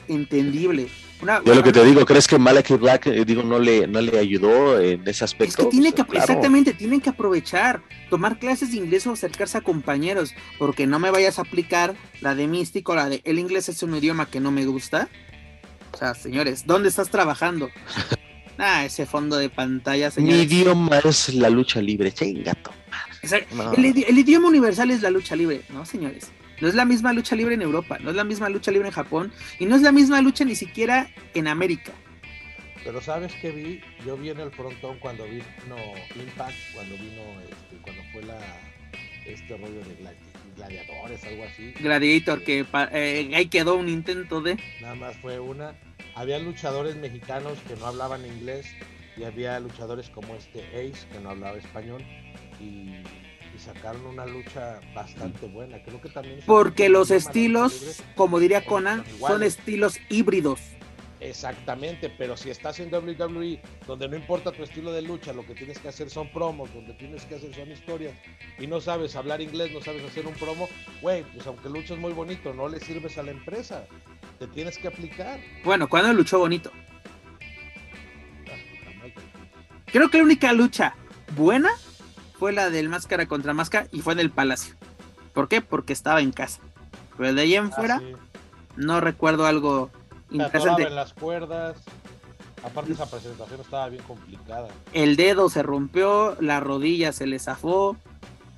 [0.08, 0.88] entendible.
[1.22, 4.18] Yo lo que te digo, ¿crees que Malachi Black eh, digo, no, le, no le
[4.18, 5.62] ayudó en ese aspecto?
[5.62, 9.60] Es que tiene que, exactamente, tienen que aprovechar, tomar clases de inglés o acercarse a
[9.62, 13.82] compañeros, porque no me vayas a aplicar la de místico, la de el inglés es
[13.82, 15.08] un idioma que no me gusta.
[15.92, 17.70] O sea, señores, ¿dónde estás trabajando?
[18.58, 20.36] ah, ese fondo de pantalla, señores.
[20.36, 22.72] Mi idioma es la lucha libre, chingato.
[23.76, 26.30] el idioma universal es la lucha libre, ¿no, señores?
[26.60, 28.94] No es la misma lucha libre en Europa, no es la misma lucha libre en
[28.94, 31.92] Japón y no es la misma lucha ni siquiera en América.
[32.84, 35.76] Pero sabes que vi, yo vi en el frontón cuando vino
[36.14, 38.38] Impact, cuando vino, este, cuando fue la,
[39.26, 40.16] este rollo de
[40.54, 41.72] gladiadores, algo así.
[41.80, 44.56] Gladiator, que eh, ahí quedó un intento de.
[44.80, 45.74] Nada más fue una.
[46.14, 48.66] Había luchadores mexicanos que no hablaban inglés
[49.16, 52.02] y había luchadores como este Ace que no hablaba español
[52.60, 53.02] y
[53.58, 55.82] sacaron una lucha bastante buena.
[55.82, 56.40] Creo que también.
[56.46, 60.60] Porque los estilos, como diría Conan, son estilos híbridos.
[61.20, 65.54] Exactamente, pero si estás en WWE, donde no importa tu estilo de lucha, lo que
[65.54, 68.14] tienes que hacer son promos, donde tienes que hacer son historias,
[68.58, 70.68] y no sabes hablar inglés, no sabes hacer un promo,
[71.00, 73.86] güey, pues aunque luchas muy bonito, no le sirves a la empresa,
[74.38, 75.40] te tienes que aplicar.
[75.64, 76.70] Bueno, ¿cuándo luchó bonito?
[78.46, 79.08] Ah,
[79.86, 80.94] Creo que la única lucha
[81.34, 81.70] buena
[82.38, 84.74] fue la del máscara contra máscara y fue en el palacio.
[85.32, 85.60] ¿Por qué?
[85.60, 86.60] Porque estaba en casa.
[87.16, 88.02] Pero de ahí en ah, fuera,
[88.76, 89.90] no recuerdo algo
[90.30, 90.84] interesante.
[90.84, 91.76] en las cuerdas.
[92.62, 94.68] Aparte esa presentación estaba bien complicada.
[94.92, 97.96] El dedo se rompió, la rodilla se le zafó.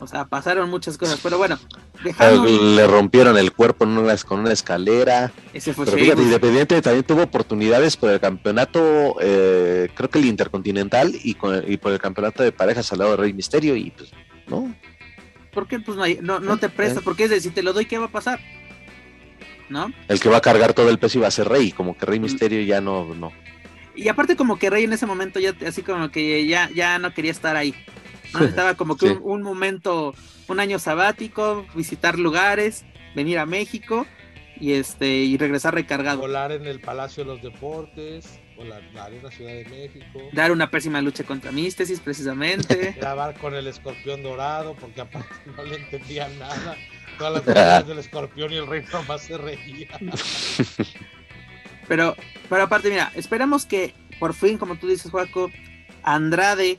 [0.01, 1.59] O sea, pasaron muchas cosas, pero bueno,
[2.05, 5.33] Le rompieron el cuerpo en con una escalera.
[5.53, 10.27] Ese fue pero fíjate, Independiente también tuvo oportunidades por el campeonato, eh, creo que el
[10.27, 14.11] Intercontinental y, por el campeonato de parejas al lado de Rey Misterio y pues,
[14.47, 14.73] ¿no?
[15.53, 17.03] ¿Por qué pues no, no, te prestas?
[17.03, 18.39] Porque es decir, si te lo doy, ¿qué va a pasar?
[19.69, 19.93] ¿No?
[20.07, 22.21] El que va a cargar todo el peso iba a ser Rey, como que Rey
[22.21, 22.23] mm.
[22.23, 23.33] Misterio ya no, no.
[23.97, 27.13] Y aparte como que Rey en ese momento ya así como que ya, ya no
[27.13, 27.75] quería estar ahí.
[28.41, 30.15] Estaba como que un, momento,
[30.49, 32.85] un año sabático, visitar lugares,
[33.15, 34.07] venir a México
[34.61, 36.21] y este y regresar recargado.
[36.21, 38.83] Volar en el Palacio de los Deportes, volar
[39.13, 40.21] en la Ciudad de México.
[40.33, 42.95] Dar una pésima lucha contra Místesis, precisamente.
[43.01, 46.77] Grabar con el escorpión dorado, porque aparte no le entendían nada.
[47.19, 49.89] Todas las cosas del escorpión y el rey nomás se reía.
[51.89, 52.15] Pero,
[52.49, 55.51] pero aparte, mira, esperamos que por fin, como tú dices, Juaco,
[56.03, 56.79] Andrade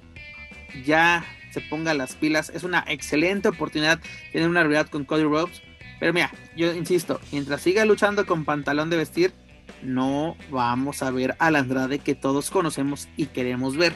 [0.86, 2.52] ya se ponga las pilas.
[2.54, 4.00] Es una excelente oportunidad
[4.32, 5.62] tener una realidad con Cody Rhodes.
[6.00, 9.34] Pero mira, yo insisto, mientras siga luchando con pantalón de vestir,
[9.82, 13.94] no vamos a ver al Andrade que todos conocemos y queremos ver.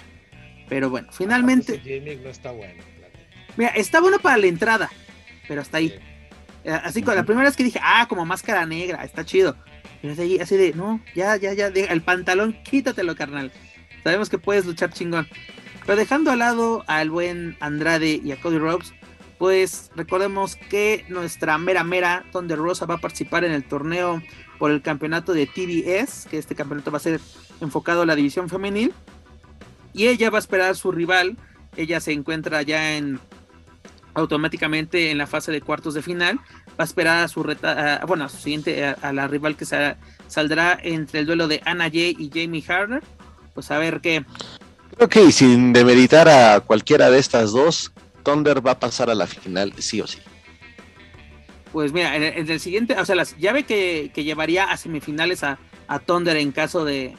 [0.70, 1.82] Pero bueno, finalmente.
[2.24, 2.84] no está bueno.
[3.56, 4.90] Mira, está bueno para la entrada,
[5.48, 5.94] pero hasta ahí.
[6.64, 9.56] Eh, así con la primera vez que dije, ah, como máscara negra, está chido.
[10.02, 13.52] Pero así, así de, no, ya, ya, ya, el pantalón, quítatelo, carnal.
[14.04, 15.28] Sabemos que puedes luchar chingón.
[15.86, 18.94] Pero dejando al lado al buen Andrade y a Cody Rhodes,
[19.38, 24.22] pues recordemos que nuestra mera mera Thunder Rosa va a participar en el torneo
[24.58, 27.20] por el campeonato de TBS, que este campeonato va a ser
[27.60, 28.94] enfocado a la división femenil.
[29.92, 31.38] Y ella va a esperar a su rival.
[31.76, 33.20] Ella se encuentra ya en
[34.14, 36.40] automáticamente en la fase de cuartos de final.
[36.70, 40.80] Va a esperar a su reta, bueno, a su siguiente, a, la rival que saldrá
[40.82, 43.04] entre el duelo de Anna Jay y Jamie Harder.
[43.54, 44.26] Pues a ver qué,
[44.96, 47.92] Creo que sin demeritar a cualquiera de estas dos,
[48.24, 50.20] Thunder va a pasar a la final sí o sí.
[51.72, 55.58] Pues mira, en, el siguiente, o sea, las, ya ve que, llevaría a semifinales a,
[55.88, 57.16] a Thunder en caso de,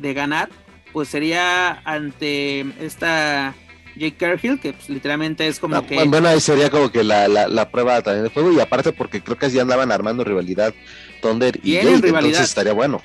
[0.00, 0.48] ganar,
[0.92, 3.54] pues sería ante esta
[3.96, 6.02] Jake Kerhill, que pues, literalmente es como que...
[6.04, 9.36] Bueno, ahí sería como que la, la, prueba también de juego, y aparte porque creo
[9.36, 10.72] que ya andaban armando rivalidad
[11.20, 13.02] Thunder y Jake, entonces estaría bueno.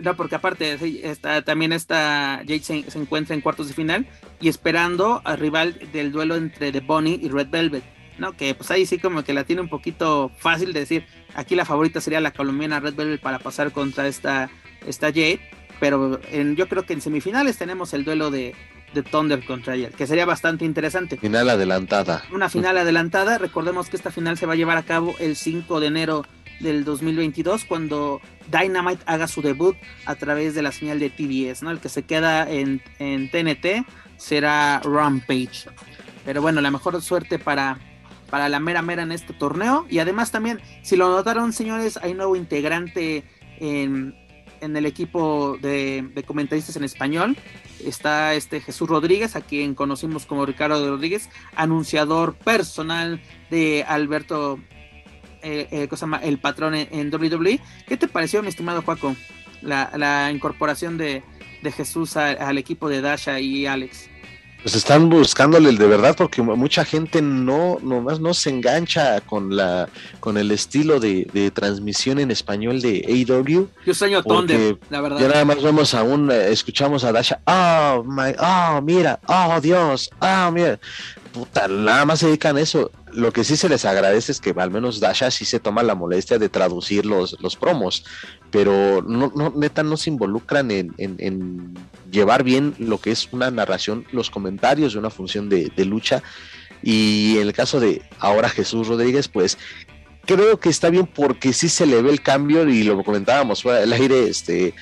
[0.00, 4.06] No, porque aparte está, también está Jade se, encuentra en cuartos de final
[4.40, 7.84] y esperando al rival del duelo entre The Bunny y Red Velvet,
[8.18, 8.32] ¿no?
[8.32, 11.64] Que pues ahí sí como que la tiene un poquito fácil de decir, aquí la
[11.64, 14.50] favorita sería la colombiana Red Velvet para pasar contra esta,
[14.86, 15.40] esta Jade,
[15.80, 18.54] pero en, yo creo que en semifinales tenemos el duelo de,
[18.94, 21.18] de Thunder contra ella, que sería bastante interesante.
[21.18, 22.24] Final adelantada.
[22.32, 25.80] Una final adelantada, recordemos que esta final se va a llevar a cabo el 5
[25.80, 26.24] de enero
[26.60, 28.20] del 2022 cuando
[28.50, 29.76] Dynamite haga su debut
[30.06, 31.70] a través de la señal de TBS, ¿no?
[31.70, 33.86] El que se queda en, en TNT
[34.16, 35.68] será Rampage.
[36.24, 37.78] Pero bueno, la mejor suerte para,
[38.30, 39.86] para la mera mera en este torneo.
[39.90, 43.24] Y además también, si lo notaron señores, hay nuevo integrante
[43.58, 44.14] en,
[44.60, 47.36] en el equipo de, de, comentaristas en español.
[47.84, 53.20] Está este Jesús Rodríguez, a quien conocimos como Ricardo Rodríguez, anunciador personal
[53.50, 54.58] de Alberto
[55.44, 55.88] eh, eh
[56.22, 57.60] el patrón en, WWE.
[57.86, 59.14] ¿Qué te pareció, mi estimado Juaco,
[59.62, 61.22] la, incorporación de,
[61.76, 64.08] Jesús al equipo de Dasha y Alex?
[64.64, 69.54] Pues están buscándole el de verdad porque mucha gente no nomás no se engancha con
[69.54, 69.90] la
[70.20, 73.68] con el estilo de, transmisión en español de AEW.
[73.84, 75.20] Yo sueño Thunder, la verdad.
[75.20, 79.60] Ya nada más vemos a un eh, escuchamos a Dasha, oh my, oh mira, oh
[79.60, 80.80] Dios, oh mira,
[81.34, 84.54] puta, nada más se dedican a eso lo que sí se les agradece es que
[84.56, 88.04] al menos Dasha sí se toma la molestia de traducir los, los promos,
[88.50, 91.74] pero no, no, neta no se involucran en,
[92.10, 96.22] llevar bien lo que es una narración, los comentarios de una función de, de lucha.
[96.82, 99.58] Y en el caso de ahora Jesús Rodríguez, pues
[100.24, 103.80] creo que está bien porque sí se le ve el cambio y lo comentábamos fuera
[103.80, 104.74] del aire, este,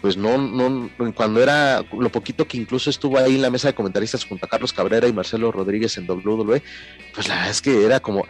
[0.00, 3.74] pues no, no, cuando era lo poquito que incluso estuvo ahí en la mesa de
[3.74, 6.62] comentaristas junto a Carlos Cabrera y Marcelo Rodríguez en WWE,
[7.14, 8.26] pues la verdad es que era como,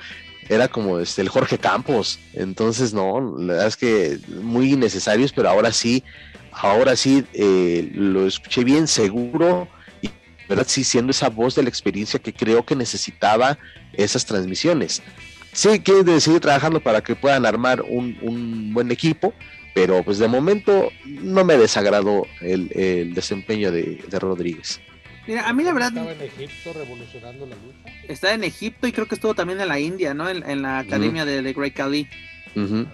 [0.48, 5.48] era como este, el Jorge Campos, entonces no, la verdad es que muy innecesarios, pero
[5.48, 6.02] ahora sí,
[6.52, 9.68] ahora sí eh, lo escuché bien seguro
[10.02, 10.10] y
[10.48, 13.58] verdad sí siendo esa voz de la experiencia que creo que necesitaba
[13.92, 15.02] esas transmisiones.
[15.52, 19.34] Sí, que seguir trabajando para que puedan armar un, un buen equipo,
[19.74, 24.80] pero pues de momento no me desagradó el, desempeño de, Rodríguez.
[25.26, 25.88] Mira, a mí la verdad...
[25.88, 27.92] Estaba en Egipto revolucionando la lucha.
[28.08, 30.28] Está en Egipto y creo que estuvo también en la India, ¿no?
[30.28, 32.08] En, la academia de, de Great Khali.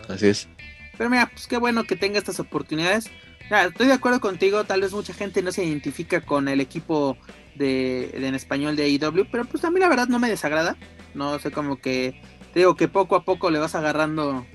[0.08, 0.48] así es.
[0.96, 3.10] Pero mira, pues qué bueno que tenga estas oportunidades.
[3.50, 7.16] estoy de acuerdo contigo, tal vez mucha gente no se identifica con el equipo
[7.54, 10.76] de, en español de AEW, pero pues a mí la verdad no me desagrada.
[11.14, 12.20] no sé, como que,
[12.52, 14.46] te digo que poco a poco le vas agarrando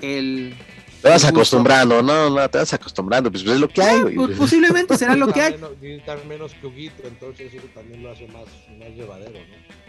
[0.00, 0.54] el...
[1.02, 4.14] Te vas acostumbrando, no, no, te vas acostumbrando, pues es lo que hay, güey.
[4.14, 5.56] Pues, posiblemente será lo que hay.
[5.80, 8.44] Gritar menos que Huguito, entonces eso también lo hace más,
[8.78, 9.82] más llevadero, ¿no?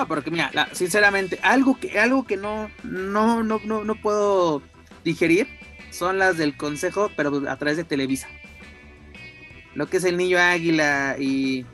[0.00, 4.62] No, porque mira, la- sinceramente, algo que, algo que no, no, no, no, no puedo
[5.04, 5.48] digerir
[5.90, 8.28] son las del consejo, pero a través de Televisa.
[9.74, 11.64] Lo que es el niño águila y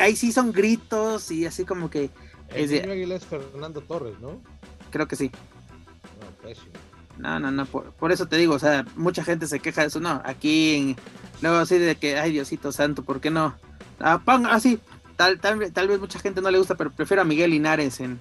[0.00, 2.10] ahí sí son gritos y así como que
[2.54, 4.40] El Es de- niño Águila es Fernando Torres, ¿no?
[4.90, 5.30] creo que sí.
[6.20, 6.72] No, pésimo.
[7.20, 9.88] No, no, no, por, por eso te digo, o sea, mucha gente se queja de
[9.88, 10.96] eso, no, aquí en,
[11.42, 13.54] luego así de que, ay Diosito Santo, ¿por qué no?
[13.98, 14.78] Ah, ponga así,
[15.16, 18.18] tal, tal, tal vez mucha gente no le gusta, pero prefiero a Miguel Linares en...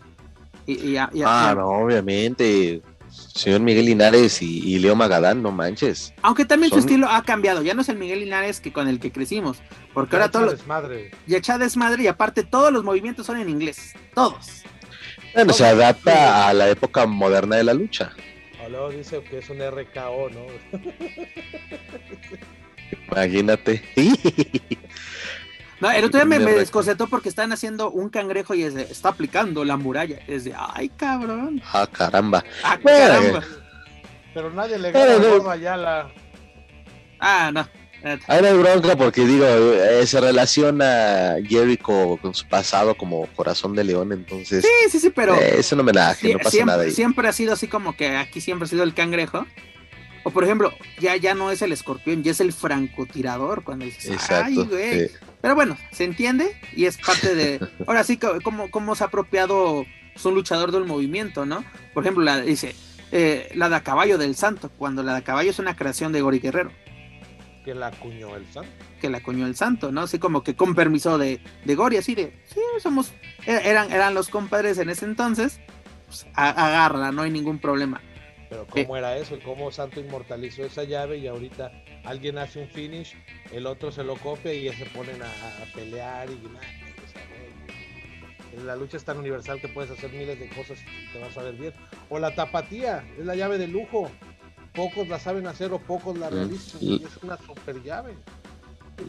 [0.68, 2.82] Y, y a- y a- Ah, no, obviamente.
[3.10, 6.14] Señor Miguel Linares y, y Leo Magadán, no manches.
[6.22, 9.00] Aunque también su estilo ha cambiado, ya no es el Miguel Linares que con el
[9.00, 9.58] que crecimos,
[9.96, 11.12] porque ahora todo lo- desmadre.
[11.26, 14.64] ya echa desmadre y aparte todos los movimientos son en inglés, todos.
[15.34, 18.12] Bueno, se adapta a la época moderna de la lucha.
[18.70, 20.46] Luego dice que es un RKO, ¿no?
[23.12, 23.82] Imagínate.
[25.80, 28.84] No, el otro día me, me desconcertó porque están haciendo un cangrejo y es de,
[28.84, 32.44] está aplicando la muralla, es de, ay cabrón, ah, caramba.
[32.64, 33.44] ah caramba,
[34.34, 36.12] Pero nadie le gana a Ayala.
[37.20, 37.68] ah no,
[38.28, 43.76] Ahí no hay bronca porque digo, eh, se relaciona Jericho con su pasado como corazón
[43.76, 45.36] de león, entonces sí, sí, sí, pero...
[45.36, 46.92] eh, es un homenaje, Sie- no pasa siempre, nada ahí.
[46.92, 49.46] siempre ha sido así como que aquí siempre ha sido el cangrejo.
[50.24, 54.06] O por ejemplo, ya, ya no es el escorpión, ya es el francotirador cuando dices,
[54.10, 54.66] ay, Exacto.
[54.68, 55.10] güey.
[55.42, 57.60] Pero bueno, se entiende y es parte de.
[57.88, 61.64] Ahora sí, co- como, como se ha apropiado pues, un luchador del movimiento, ¿no?
[61.94, 62.76] Por ejemplo, la dice
[63.14, 66.12] eh, la de a caballo del santo, cuando la de a caballo es una creación
[66.12, 66.72] de Gori Guerrero,
[67.70, 68.72] Que la acuñó el santo.
[69.00, 70.02] que la coñó el santo, ¿no?
[70.02, 73.12] Así como que con permiso de, de Gori, así de, sí, somos,
[73.46, 75.60] er- eran, eran los compadres en ese entonces,
[76.08, 78.02] pues, a- agárrala, no hay ningún problema.
[78.50, 78.84] Pero Eh.
[78.86, 81.72] cómo era eso, cómo Santo inmortalizó esa llave y ahorita
[82.06, 83.16] alguien hace un finish,
[83.52, 86.40] el otro se lo copia y ya se ponen a, a pelear y.
[88.66, 91.44] La lucha es tan universal que puedes hacer miles de cosas y te vas a
[91.44, 91.74] ver bien.
[92.10, 94.10] O la tapatía, es la llave de lujo.
[94.74, 96.34] Pocos la saben hacer o pocos la Mm.
[96.34, 96.78] realizan.
[96.82, 98.14] Y es una super llave.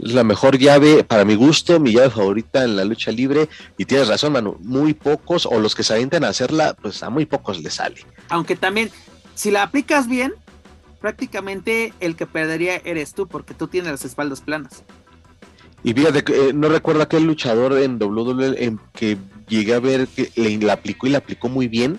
[0.05, 3.49] es la mejor llave para mi gusto, mi llave favorita en la lucha libre.
[3.77, 7.11] Y tienes razón, Manu, muy pocos, o los que se avientan a hacerla, pues a
[7.11, 7.97] muy pocos les sale.
[8.29, 8.91] Aunque también,
[9.35, 10.33] si la aplicas bien,
[11.01, 14.85] prácticamente el que perdería eres tú, porque tú tienes las espaldas planas.
[15.83, 19.17] Y fíjate, que, eh, no recuerdo aquel luchador en WWE en que
[19.49, 21.99] llegué a ver que le, la aplicó y la aplicó muy bien.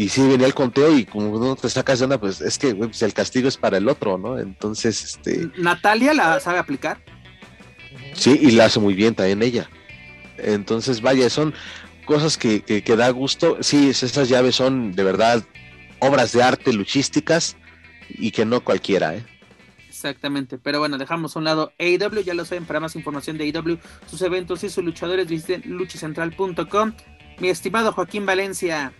[0.00, 2.72] Y sí, venía el conteo y como no te sacas de onda, pues es que
[2.74, 4.38] pues, el castigo es para el otro, ¿no?
[4.38, 6.98] Entonces, este, Natalia la sabe aplicar.
[8.14, 9.68] sí, y la hace muy bien también ella.
[10.36, 11.52] Entonces, vaya, son
[12.04, 13.56] cosas que, que, que da gusto.
[13.60, 15.42] Sí, es- esas llaves son de verdad
[15.98, 17.56] obras de arte luchísticas
[18.08, 19.24] y que no cualquiera, ¿eh?
[19.88, 23.44] Exactamente, pero bueno, dejamos a un lado AEW, ya lo saben, para más información de
[23.52, 26.92] AEW, sus eventos y sus luchadores, visiten luchacentral.com.
[27.40, 28.92] Mi estimado Joaquín Valencia,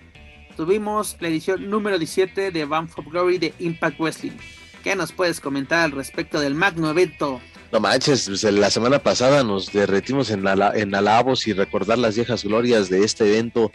[0.58, 4.32] tuvimos la edición número 17 de Bound for Glory de Impact Wrestling.
[4.82, 7.40] ¿Qué nos puedes comentar al respecto del magno evento?
[7.70, 12.16] No manches, pues, la semana pasada nos derretimos en, ala- en alabos y recordar las
[12.16, 13.70] viejas glorias de este evento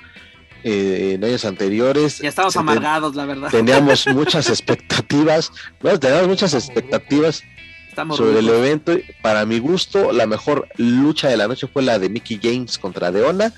[0.65, 2.17] eh, en años anteriores.
[2.19, 3.49] Ya estamos te- amargados, la verdad.
[3.49, 7.43] Teníamos muchas expectativas, bueno, teníamos muchas expectativas
[7.87, 8.97] Estamos sobre el evento.
[9.21, 13.09] Para mi gusto, la mejor lucha de la noche fue la de Mickey James contra
[13.13, 13.53] Deona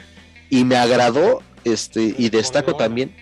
[0.52, 3.14] y me agradó, este, y destaco también,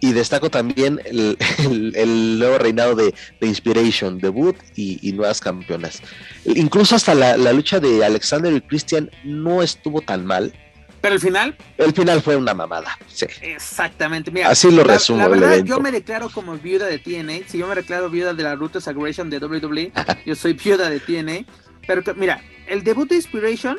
[0.00, 5.40] y destaco también el, el- el nuevo reinado de, de Inspiration, debut y, y nuevas
[5.40, 6.02] campeonas.
[6.44, 10.52] Incluso hasta la, la lucha de Alexander y Christian no estuvo tan mal.
[11.00, 13.26] Pero al final, El final fue una mamada, sí.
[13.42, 14.30] exactamente.
[14.30, 15.68] Mira, Así lo la- resumo La, el verdad, evento.
[15.76, 17.48] yo me declaro como viuda de TNA.
[17.48, 19.92] Si yo me declaro viuda de la Ruthless Aggression de WWE,
[20.26, 21.44] yo soy viuda de TNA.
[21.86, 23.78] Pero mira, el debut de Inspiration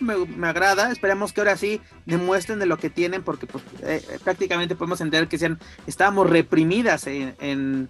[0.00, 0.90] me, me agrada.
[0.92, 5.00] Esperemos que ahora sí demuestren de lo que tienen, porque pues, eh, eh, prácticamente podemos
[5.00, 7.88] entender que sean, estábamos reprimidas en, en,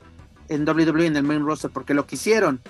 [0.49, 2.61] en WWE, en el main roster, porque lo que hicieron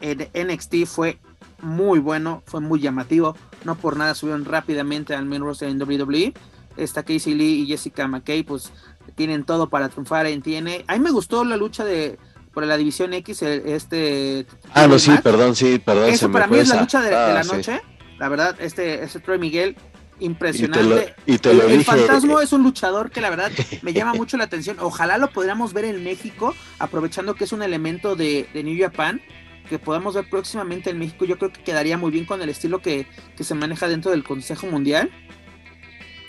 [0.00, 1.18] en NXT fue
[1.60, 3.36] muy bueno, fue muy llamativo.
[3.64, 6.34] No por nada subieron rápidamente al main roster en WWE.
[6.76, 8.72] Esta Casey Lee y Jessica McKay, pues
[9.14, 10.84] tienen todo para triunfar en TNA.
[10.86, 12.18] A mí me gustó la lucha de
[12.54, 14.46] por la división X, el- este.
[14.74, 15.22] Ah, no, sí, match.
[15.22, 16.06] perdón, sí, perdón.
[16.08, 17.52] se Eso me para mí fue es la lucha de, de Ah, la sí.
[17.56, 17.80] noche.
[18.22, 21.14] La verdad, este, este Troy Miguel, Y te lo, impresionante.
[21.26, 21.90] y te El, lo el dije.
[21.90, 23.50] fantasma es un luchador que la verdad
[23.82, 24.76] me llama mucho la atención.
[24.78, 29.20] Ojalá lo podamos ver en México, aprovechando que es un elemento de, de New Japan.
[29.68, 32.80] que podamos ver próximamente en México, yo creo que quedaría muy bien con el estilo
[32.80, 35.10] que, que se maneja dentro del Consejo Mundial.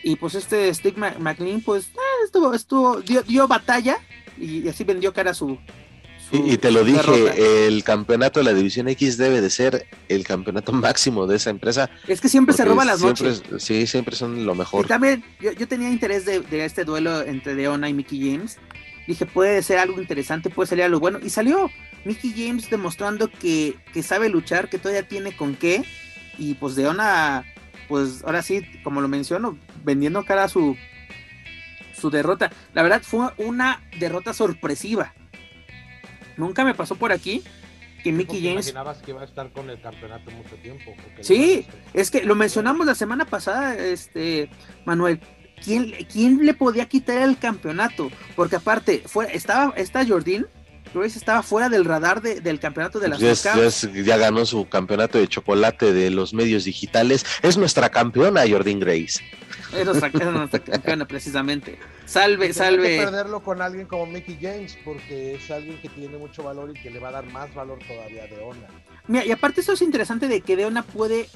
[0.02, 3.98] Y pues este Stick McLean, pues ah, estuvo, estuvo, dio, dio batalla
[4.40, 5.60] y, así vendió cara su,
[6.32, 10.72] y, te lo dije, el campeonato de la División X debe de ser el campeonato
[10.74, 11.90] máximo de esa empresa.
[12.08, 13.44] Es que siempre se roba las noches.
[13.60, 14.86] Sí, siempre son lo mejor.
[14.86, 18.58] Y también yo, tenía interés de, este duelo entre Deona y Mickey James.
[19.08, 21.20] Dije, puede ser algo interesante, puede salir algo bueno.
[21.22, 21.70] Y salió
[22.06, 25.84] Mickey James demostrando que, que sabe luchar, que todavía tiene con qué.
[26.38, 27.44] Y pues Deona,
[27.88, 30.76] pues ahora sí, como lo menciono, vendiendo cara a su,
[31.96, 32.52] su derrota.
[32.74, 35.14] La verdad fue una derrota sorpresiva
[36.38, 37.44] Nunca me pasó por aquí
[38.04, 38.68] que Mickey James.
[38.68, 40.94] imaginabas que iba a estar con el campeonato mucho tiempo.
[41.22, 44.50] Sí, es que lo mencionamos la semana pasada, este
[44.86, 45.20] Manuel.
[45.64, 48.12] ¿Quién, quién le podía quitar el campeonato?
[48.36, 50.46] Porque aparte, fue, estaba, esta Jordan,
[50.94, 53.34] Grace estaba fuera del radar del campeonato de las ya,
[54.04, 57.26] ya, ganó su campeonato de chocolate de los medios digitales.
[57.42, 59.24] Es nuestra campeona, Jordan Grace.
[59.76, 61.80] Es nuestra, campeona, precisamente.
[62.06, 62.88] Salve, salve.
[62.88, 66.72] Hay que perderlo con alguien como Mickey James, porque es alguien que tiene mucho valor
[66.72, 68.68] y que le va a dar más valor todavía a Deona.
[69.08, 71.28] Mira, y aparte eso es interesante de que Deona puede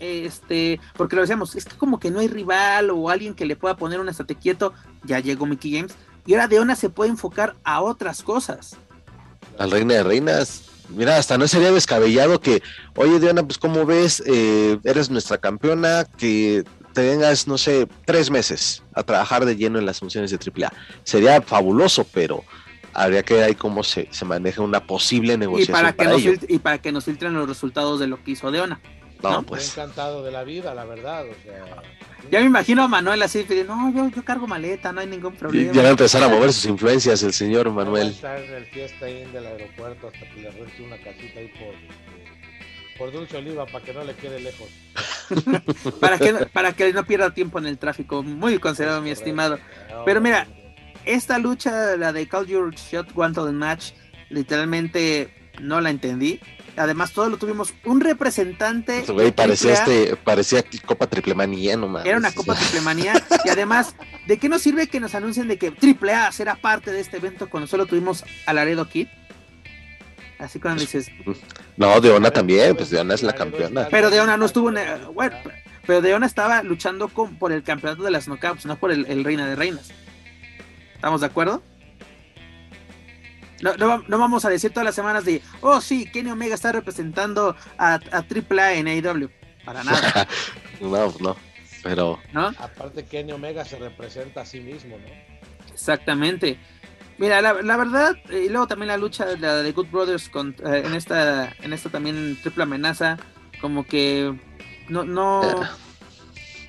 [0.00, 3.56] este, porque lo decíamos, es que como que no hay rival o alguien que le
[3.56, 5.94] pueda poner un estate quieto, ya llegó Mickey James,
[6.26, 8.76] y ahora Deona se puede enfocar a otras cosas.
[9.58, 12.62] Al Reina de Reinas, mira, hasta no sería descabellado que,
[12.96, 16.64] oye Deona, pues como ves, eh, eres nuestra campeona, que
[16.94, 20.72] te vengas, no sé, tres meses a trabajar de lleno en las funciones de AAA.
[21.02, 22.44] Sería fabuloso, pero
[22.94, 25.76] habría que ver ahí cómo se, maneja una posible negociación.
[25.76, 28.50] Y para, que nos y para que nos filtren los resultados de lo que hizo
[28.50, 28.80] Deona.
[29.22, 29.72] No, pues.
[29.72, 31.24] encantado de la vida, la verdad.
[31.24, 31.82] O sea,
[32.30, 35.72] ya me imagino a Manuel así, no, yo, yo cargo maleta, no hay ningún problema.
[35.72, 38.08] Ya va a empezar a mover sus influencias el señor Manuel.
[38.08, 41.74] Está en el fiesta ahí del aeropuerto hasta que le rente una casita ahí por
[42.98, 44.68] por Dulce Oliva para que no le quede lejos.
[46.00, 48.22] para, que, para que no pierda tiempo en el tráfico.
[48.22, 49.58] Muy considerado, mi estimado.
[50.04, 50.46] Pero mira,
[51.04, 53.92] esta lucha, la de Call Your Shot One to the Match,
[54.30, 56.40] literalmente no la entendí.
[56.76, 59.04] Además, todo lo tuvimos un representante.
[59.36, 62.04] parecía, este, parecía Copa Triplemanía nomás.
[62.04, 63.14] Era una Copa Triplemanía.
[63.44, 63.94] y además,
[64.26, 67.18] ¿de qué nos sirve que nos anuncien de que Triple A será parte de este
[67.18, 69.06] evento cuando solo tuvimos a Laredo Kid?
[70.38, 71.10] Así cuando dices.
[71.76, 73.88] No, Deona también, pues Deona es la campeona.
[73.90, 74.76] Pero Deona no estuvo en.
[75.14, 75.36] Bueno,
[75.86, 79.46] pero Deona estaba luchando con, por el campeonato de las knockouts, no por el, Reina
[79.46, 79.90] de Reinas.
[80.94, 81.62] ¿Estamos de acuerdo?
[83.60, 87.56] No, no, vamos a decir todas las semanas de, oh sí, Kenny Omega está representando
[87.78, 89.30] a, a AAA en AEW.
[89.64, 90.28] Para nada.
[90.80, 91.36] no, no,
[91.82, 92.20] pero...
[92.32, 92.48] ¿No?
[92.58, 95.72] Aparte Kenny Omega se representa a sí mismo, ¿no?
[95.72, 96.58] Exactamente.
[97.16, 100.82] Mira, la, verdad, y luego también la lucha de, la de Good Brothers con, eh,
[100.84, 103.18] en esta en esta también triple amenaza,
[103.60, 104.34] como que
[104.88, 105.42] no no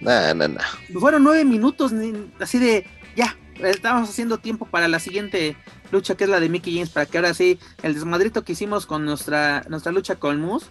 [0.02, 1.00] no, no, no.
[1.00, 1.94] fueron nueve minutos
[2.40, 2.86] así de
[3.16, 5.58] ya estábamos haciendo tiempo para la siguiente
[5.92, 8.86] lucha que es la de Mickey James para que ahora sí el desmadrito que hicimos
[8.86, 10.68] con nuestra nuestra lucha con Moose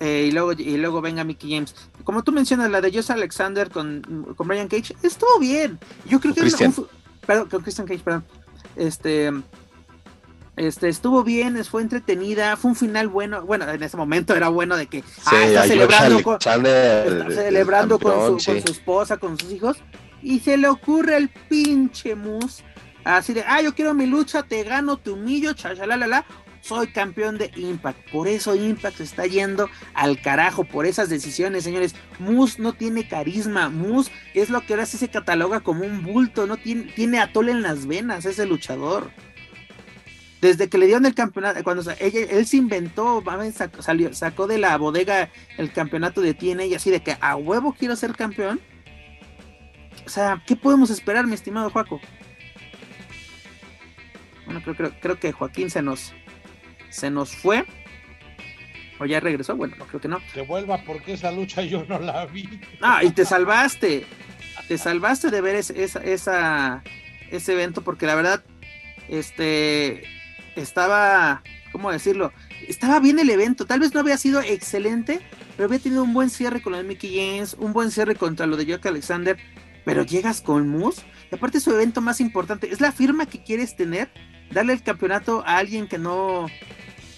[0.00, 1.74] eh, y luego y luego venga Mickey James.
[2.04, 5.78] Como tú mencionas la de Josh Alexander con, con Brian Cage estuvo bien.
[6.06, 6.42] Yo creo que
[7.26, 8.24] perdón, con Christian Cage perdón
[8.76, 9.32] este,
[10.56, 13.42] este estuvo bien, fue entretenida, fue un final bueno.
[13.42, 18.52] Bueno, en ese momento era bueno de que ah, está celebrando, con, celebrando con, su,
[18.52, 19.76] esposa, con sus hijos,
[20.22, 22.62] y se le ocurre el pinche mus
[23.04, 25.54] así de ah, yo quiero mi lucha, te gano, te humillo,
[25.86, 26.26] la
[26.60, 28.10] Soy campeón de Impact.
[28.10, 31.94] Por eso Impact se está yendo al carajo por esas decisiones, señores.
[32.18, 33.70] Moose no tiene carisma.
[33.70, 36.46] Moose es lo que ahora sí se cataloga como un bulto.
[36.46, 39.10] No tiene, tiene atole en las venas ese luchador.
[40.40, 43.22] Desde que le dieron el campeonato, cuando él se inventó,
[43.52, 43.82] sacó,
[44.12, 47.94] sacó de la bodega el campeonato de TNA y así de que a huevo quiero
[47.94, 48.58] ser campeón.
[50.06, 52.00] O sea, ¿qué podemos esperar, mi estimado Joaco?
[54.46, 56.14] Bueno, creo, creo que Joaquín se nos,
[56.90, 57.64] se nos fue.
[58.98, 59.56] ¿O ya regresó?
[59.56, 60.20] Bueno, no creo que no.
[60.34, 62.60] Que vuelva porque esa lucha yo no la vi.
[62.82, 64.04] Ah, y te salvaste.
[64.68, 66.82] Te salvaste de ver ese, esa,
[67.30, 68.44] ese evento porque la verdad,
[69.08, 70.04] este,
[70.54, 71.42] estaba,
[71.72, 72.32] ¿cómo decirlo?
[72.68, 73.64] Estaba bien el evento.
[73.64, 75.20] Tal vez no había sido excelente,
[75.56, 78.46] pero había tenido un buen cierre con lo de Mickey James, un buen cierre contra
[78.46, 79.38] lo de Jock Alexander.
[79.84, 81.02] Pero llegas con Moose.
[81.32, 82.70] Y aparte su evento más importante.
[82.70, 84.10] Es la firma que quieres tener.
[84.50, 86.48] Darle el campeonato a alguien que no,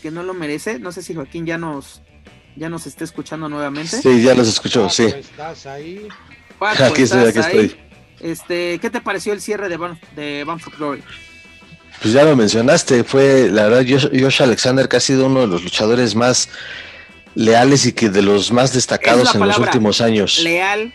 [0.02, 0.78] que no lo merece.
[0.78, 2.02] No sé si Joaquín ya nos,
[2.56, 4.02] ya nos está escuchando nuevamente.
[4.02, 5.04] Sí, ya nos escuchó, sí.
[5.04, 6.08] ¿Estás ahí?
[6.60, 7.76] aquí estoy, aquí estoy.
[8.20, 10.44] Este, ¿qué te pareció el cierre de Bound, de
[10.76, 11.02] Glory?
[12.00, 15.62] Pues ya lo mencionaste, fue la verdad Josh, Alexander que ha sido uno de los
[15.62, 16.48] luchadores más
[17.34, 20.40] leales y que de los más destacados en los últimos años.
[20.40, 20.92] Leal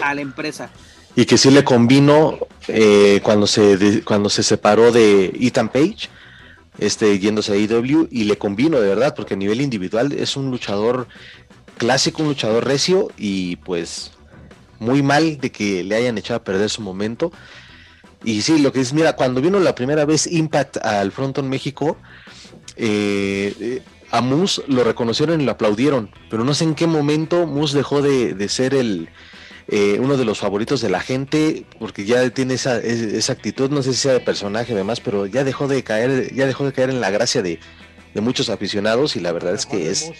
[0.00, 0.70] a la empresa.
[1.16, 2.38] Y que sí le combino
[2.68, 6.08] eh, cuando, se, cuando se separó de Ethan Page,
[6.78, 10.50] este, yéndose a AEW, y le combino de verdad, porque a nivel individual es un
[10.50, 11.08] luchador
[11.76, 14.12] clásico, un luchador recio, y pues
[14.78, 17.32] muy mal de que le hayan echado a perder su momento.
[18.24, 21.96] Y sí, lo que es, mira, cuando vino la primera vez Impact al Fronton México,
[22.76, 27.46] eh, eh, a Moose lo reconocieron y lo aplaudieron, pero no sé en qué momento
[27.46, 29.08] Moose dejó de, ser el
[29.70, 33.82] eh, uno de los favoritos de la gente, porque ya tiene esa, esa, actitud, no
[33.82, 36.88] sé si sea de personaje además, pero ya dejó de caer, ya dejó de caer
[36.88, 37.60] en la gracia de,
[38.14, 40.10] muchos aficionados y la verdad es que es.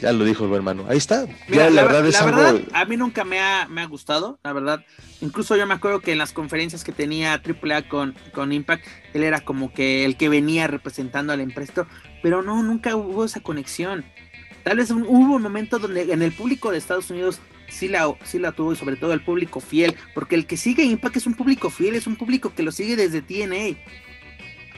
[0.00, 0.86] Ya lo dijo el hermano.
[0.88, 1.26] Ahí está.
[1.48, 4.84] la, verdad es a mí nunca me ha, me ha gustado, la verdad.
[5.20, 9.24] Incluso yo me acuerdo que en las conferencias que tenía AAA con, con Impact, él
[9.24, 11.86] era como que el que venía representando al empresa,
[12.22, 14.04] pero no, nunca hubo esa conexión.
[14.62, 18.38] Tal vez hubo un momento donde en el público de Estados Unidos sí la, sí
[18.38, 21.34] la tuvo y sobre todo el público fiel, porque el que sigue Impact es un
[21.34, 23.78] público fiel, es un público que lo sigue desde TNA.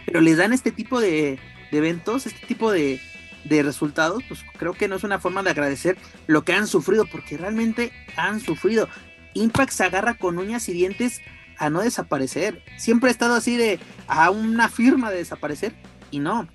[0.06, 1.38] Pero les dan este tipo de
[1.72, 3.00] eventos, este tipo de,
[3.44, 5.96] de resultados, pues creo que no es una forma de agradecer
[6.26, 8.88] lo que han sufrido, porque realmente han sufrido.
[9.34, 11.22] Impact se agarra con uñas y dientes
[11.58, 12.62] a no desaparecer.
[12.76, 15.72] Siempre ha estado así de a una firma de desaparecer
[16.10, 16.48] y no.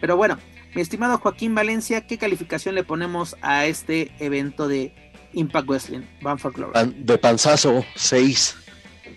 [0.00, 0.38] Pero bueno,
[0.76, 4.92] mi estimado Joaquín Valencia, ¿qué calificación le ponemos a este evento de
[5.32, 6.02] Impact Wrestling?
[6.20, 6.52] Van for
[6.84, 8.56] De panzazo, 6.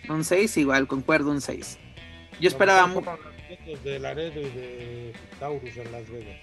[0.07, 1.77] Un 6, igual, concuerdo, un 6.
[2.40, 2.90] Yo esperaba.
[3.84, 6.38] De Laredo y de Taurus en Las Vegas.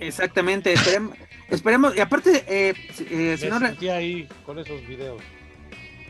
[0.00, 0.72] Exactamente,
[1.50, 2.72] esperemos, y aparte, eh,
[3.10, 5.20] eh, si no, ahí con esos videos.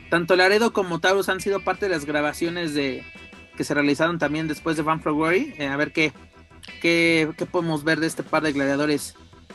[0.08, 3.02] Tanto Laredo como Taurus han sido parte de las grabaciones de
[3.56, 5.52] que se realizaron también después de Van February.
[5.58, 6.12] Eh, a ver qué,
[6.80, 9.14] qué, podemos ver de este par de gladiadores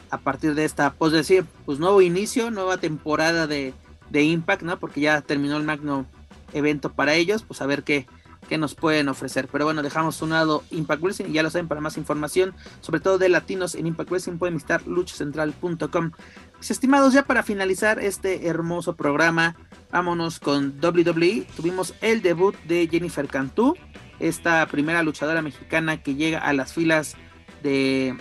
[0.10, 3.74] a partir de esta, pues decir, pues nuevo inicio, nueva temporada de,
[4.10, 4.80] de Impact, ¿no?
[4.80, 6.06] Porque ya terminó el magno
[6.54, 8.08] evento para ellos, pues a ver qué,
[8.46, 9.48] que nos pueden ofrecer.
[9.52, 13.00] Pero bueno, dejamos un lado Impact Wrestling y ya lo saben, para más información, sobre
[13.00, 16.12] todo de latinos en Impact Wrestling, pueden visitar luchacentral.com.
[16.58, 19.56] Mis estimados, ya para finalizar este hermoso programa,
[19.96, 21.48] vámonos con WWE.
[21.56, 23.78] Tuvimos el debut de Jennifer Cantú,
[24.20, 27.16] esta primera luchadora mexicana que llega a las filas
[27.64, 28.14] de,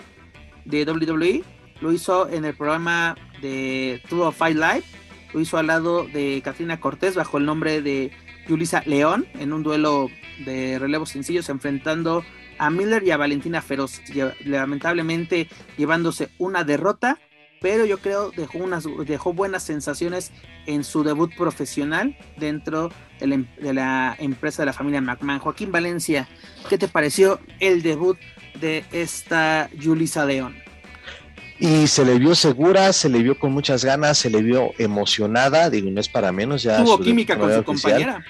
[0.65, 1.43] WWE.
[1.81, 4.83] Lo hizo en el programa de True of Fight Live.
[5.33, 8.09] Lo hizo al lado de Katrina Cortés bajo el nombre de
[8.47, 10.07] Yulisa León en un duelo
[10.45, 12.23] de relevos sencillos enfrentando
[12.57, 14.01] a Miller y a Valentina Feroz,
[14.45, 17.19] lamentablemente llevándose una derrota,
[17.61, 20.31] pero yo creo dejó unas dejó buenas sensaciones
[20.65, 25.39] en su debut profesional dentro de la, em, de la empresa de la familia McMahon.
[25.39, 26.27] Joaquín Valencia,
[26.69, 28.17] ¿qué te pareció el debut
[28.59, 30.65] de esta Yulisa León?
[31.59, 35.69] y se le vio segura, se le vio con muchas ganas, se le vio emocionada,
[35.69, 36.63] digo, no es para menos.
[36.63, 38.23] Ya Tuvo química con su compañera.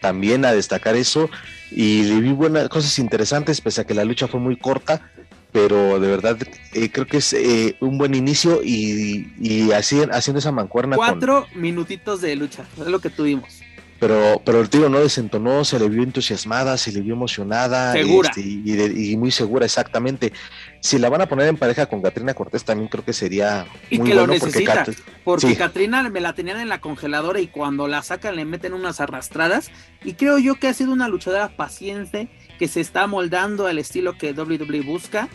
[0.00, 1.28] También a destacar eso,
[1.72, 5.10] y le vi buenas cosas interesantes, pese a que la lucha fue muy corta,
[5.52, 6.38] pero de verdad
[6.74, 10.96] eh, creo que es eh, un buen inicio y, y así, haciendo esa mancuerna.
[10.96, 13.62] Cuatro minutitos de lucha, es lo que tuvimos
[13.98, 18.28] pero, pero el tío no desentonó, se le vio entusiasmada, se le vio emocionada segura.
[18.28, 20.32] Este, y, muy segura, exactamente.
[20.80, 23.98] Si la van a poner en pareja con Catrina Cortés, también creo que sería y
[23.98, 24.86] que lo necesita,
[25.24, 29.00] porque, Catrina me la tenían en la congeladora y cuando la sacan le meten unas
[29.00, 29.70] arrastradas.
[30.04, 34.16] Y creo yo que ha sido una luchadora paciente que se está moldando al estilo
[34.18, 35.28] que WWE busca.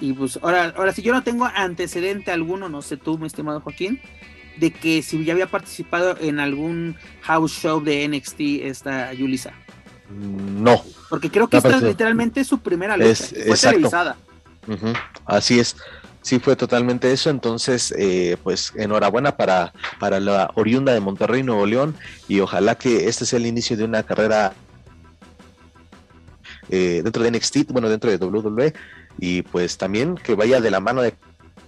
[0.00, 3.60] Y pues ahora, ahora si yo no tengo antecedente alguno, no sé tú, mi estimado
[3.60, 4.00] Joaquín,
[4.56, 9.52] de que si ya había participado en algún house show de NXT esta Yulisa.
[10.10, 10.82] No.
[11.08, 13.24] Porque creo que esta es literalmente su primera lucha.
[13.46, 14.16] fue televisada.
[15.26, 15.76] Así es.
[16.22, 17.30] Sí, fue totalmente eso.
[17.30, 21.96] Entonces, eh, pues enhorabuena para, para la oriunda de Monterrey, Nuevo León.
[22.28, 24.54] Y ojalá que este sea el inicio de una carrera
[26.72, 28.72] eh, dentro de NXT, bueno, dentro de WWE.
[29.18, 31.12] Y pues también que vaya de la mano de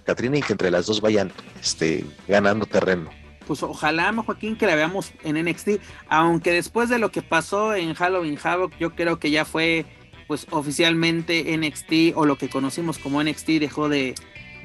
[0.04, 3.10] Katrina y que entre las dos vayan este, ganando terreno.
[3.46, 5.72] Pues ojalá, Joaquín, que la veamos en NXT,
[6.08, 9.84] aunque después de lo que pasó en Halloween Havoc, yo creo que ya fue
[10.26, 14.14] pues oficialmente NXT o lo que conocimos como NXT dejó de,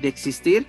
[0.01, 0.67] de existir.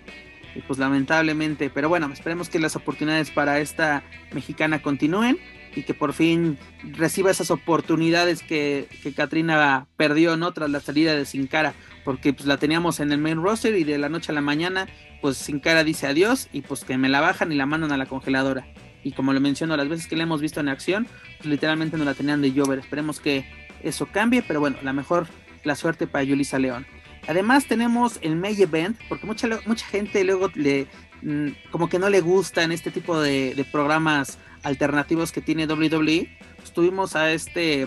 [0.56, 4.02] Y pues lamentablemente, pero bueno, esperemos que las oportunidades para esta
[4.32, 5.38] mexicana continúen
[5.74, 6.59] y que por fin
[6.92, 10.52] reciba esas oportunidades que, que Katrina perdió, ¿no?
[10.52, 11.74] Tras la salida de Sin Cara
[12.05, 14.88] porque pues la teníamos en el main roster y de la noche a la mañana
[15.20, 17.97] pues sin cara dice adiós y pues que me la bajan y la mandan a
[17.97, 18.66] la congeladora.
[19.02, 21.06] Y como lo menciono, las veces que la hemos visto en acción,
[21.38, 22.78] pues literalmente no la tenían de llover.
[22.78, 23.44] Esperemos que,
[23.82, 25.26] eso cambie, pero bueno, la mejor
[25.64, 26.86] la suerte para Yulisa León.
[27.28, 30.86] Además tenemos el May Event, porque mucha, mucha gente luego le
[31.22, 36.28] mm, como que no le gustan este tipo de, programas alternativos que tiene WWE.
[36.57, 37.87] Pues tuvimos a este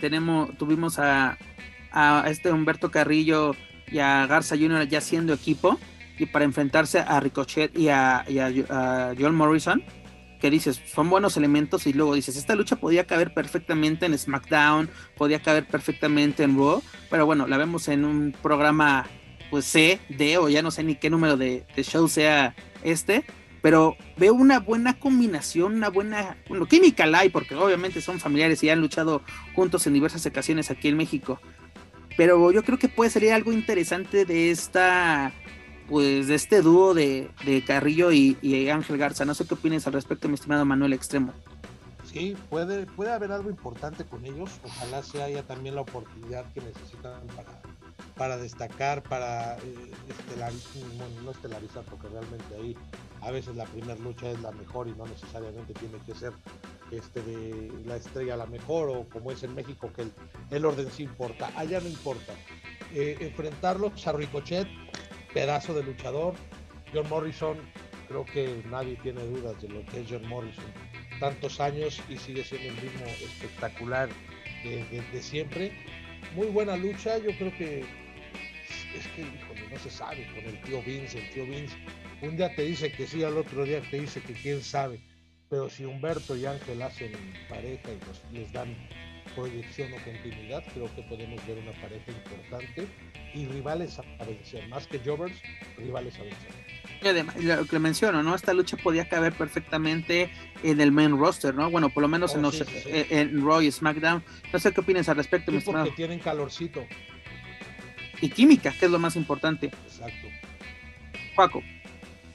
[0.00, 1.38] tenemos tuvimos a,
[2.26, 3.56] este Humberto Carrillo
[3.90, 4.86] y a Garza Jr.
[4.86, 5.78] ya siendo equipo
[6.18, 8.24] y para enfrentarse a Ricochet y a,
[9.18, 9.82] John Morrison
[10.40, 14.90] que dices, son buenos elementos y luego dices, esta lucha podía caber perfectamente en SmackDown,
[15.16, 19.06] podía caber perfectamente en Raw, pero bueno, la vemos en un programa
[19.50, 23.24] pues C, D o ya no sé ni qué número de, show sea este,
[23.66, 28.62] pero veo una buena combinación, una buena, bueno, química la hay porque obviamente son familiares
[28.62, 29.22] y han luchado
[29.56, 31.40] juntos en diversas ocasiones aquí en México,
[32.16, 35.32] pero yo creo que puede salir algo interesante de esta
[35.88, 37.28] pues de este dúo de,
[37.66, 39.24] Carrillo y, Ángel Garza.
[39.24, 41.32] No sé qué opinas al respecto, mi estimado Manuel Extremo.
[42.04, 44.60] Sí, puede, puede haber algo importante con ellos.
[44.62, 47.20] Ojalá se haya también la oportunidad que necesitan
[48.16, 49.92] para, destacar, para eh,
[50.96, 52.76] bueno, no estelarizar, porque realmente ahí
[53.26, 56.32] a veces la primera lucha es la mejor y no necesariamente tiene que ser
[56.92, 60.06] este de la estrella la mejor o como es en México que
[60.54, 61.50] el, orden sí importa.
[61.56, 62.32] Allá no importa.
[62.94, 64.68] Eh, enfrentarlos a Ricochet
[65.34, 66.34] pedazo de luchador.
[66.94, 67.58] John Morrison,
[68.06, 70.64] creo que nadie tiene dudas de lo que es John Morrison.
[71.18, 74.08] Tantos años y sigue siendo el mismo espectacular
[74.62, 75.72] de, siempre.
[76.36, 79.24] Muy buena lucha, yo creo que es que
[79.68, 81.76] no se sabe con el tío Vince, el tío Vince.
[82.22, 85.00] Un día te dice que sí, al otro día te dice que quién sabe.
[85.48, 87.12] Pero si Humberto y Ángel hacen
[87.48, 87.88] pareja
[88.32, 88.74] y les dan
[89.34, 92.86] proyección o continuidad, creo que podemos ver una pareja importante
[93.34, 95.36] y rivales a vencer, más que Jobbers,
[95.76, 97.44] rivales a vencer.
[97.58, 98.34] lo que menciono, ¿no?
[98.34, 100.30] Esta lucha podía caber perfectamente
[100.62, 101.70] en el main roster, ¿no?
[101.70, 104.24] Bueno, por lo menos en, oh, los, eh, en Raw y SmackDown.
[104.52, 106.84] No sé qué opinas al respecto, sí, porque tienen calorcito.
[108.20, 109.66] Y química, que es lo más importante.
[109.66, 110.28] Exacto.
[111.36, 111.62] Paco.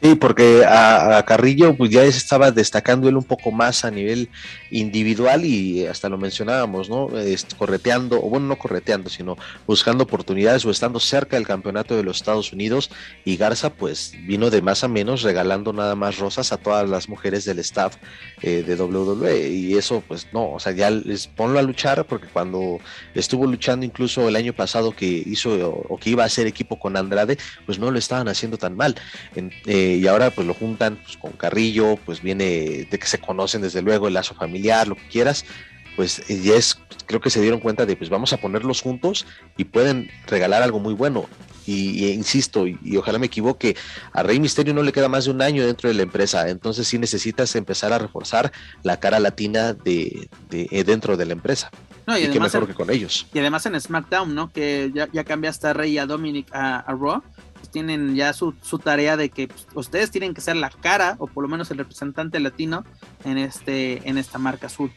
[0.02, 4.30] Sí, porque a, Carrillo pues ya estaba destacando él un poco más a nivel
[4.72, 7.16] individual y hasta lo mencionábamos, ¿no?
[7.20, 9.38] Este, correteando, o bueno, no correteando, sino
[9.68, 12.90] buscando oportunidades o estando cerca del campeonato de los Estados Unidos
[13.26, 17.08] y Garza pues vino de más a menos regalando nada más rosas a todas las
[17.08, 17.98] mujeres del staff
[18.42, 22.26] eh, de WWE y eso pues no, o sea, ya les ponlo a luchar porque
[22.26, 22.80] cuando
[23.14, 25.52] estuvo luchando incluso el año pasado que hizo
[25.90, 27.38] o, que iba a hacer equipo con Andrade,
[27.68, 28.96] pues no lo estaban haciendo tan mal.
[29.36, 33.20] En, eh, y ahora pues lo juntan pues, con Carrillo, pues viene de que se
[33.20, 35.46] conocen desde luego el lazo familiar, lo que quieras,
[35.96, 39.26] pues eh, ya es, creo que se dieron cuenta de pues vamos a ponerlos juntos
[39.58, 41.28] y pueden regalar algo muy bueno.
[41.68, 43.78] Y, insisto, y, ojalá me equivoque,
[44.14, 46.88] a Rey Misterio no le queda más de un año dentro de la empresa, entonces
[46.88, 48.52] sí necesitas empezar a reforzar
[48.82, 51.70] la cara latina de, eh, dentro de la empresa.
[52.08, 53.28] No, y, qué mejor que con ellos.
[53.32, 54.52] Y además en SmackDown, ¿no?
[54.52, 57.22] Que ya, ya cambiaste a Rey y a Dominic a, a Raw
[57.70, 61.44] tienen ya su, tarea de que pues, ustedes tienen que ser la cara o por
[61.44, 62.84] lo menos el representante latino
[63.24, 64.92] en, este, en esta marca azul.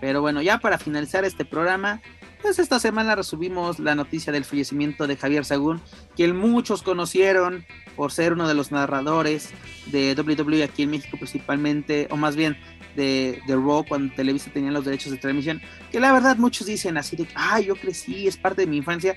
[0.00, 2.02] Pero bueno, ya para finalizar este programa,
[2.42, 5.80] pues esta semana resumimos la noticia del fallecimiento de Javier Sagún,
[6.14, 7.64] quien muchos conocieron
[7.96, 9.50] por ser uno de los narradores
[9.86, 12.56] de WWE aquí en México principalmente, o más bien
[12.94, 16.98] de, de Raw cuando Televisa tenía los derechos de transmisión, que la verdad muchos dicen
[16.98, 19.14] así de, ay, yo crecí, es parte de mi infancia,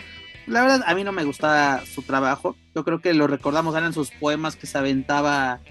[0.50, 2.56] la verdad, a mí no me gustaba su trabajo.
[2.76, 5.62] Yo creo que lo recordamos, eran sus poemas que se aventaba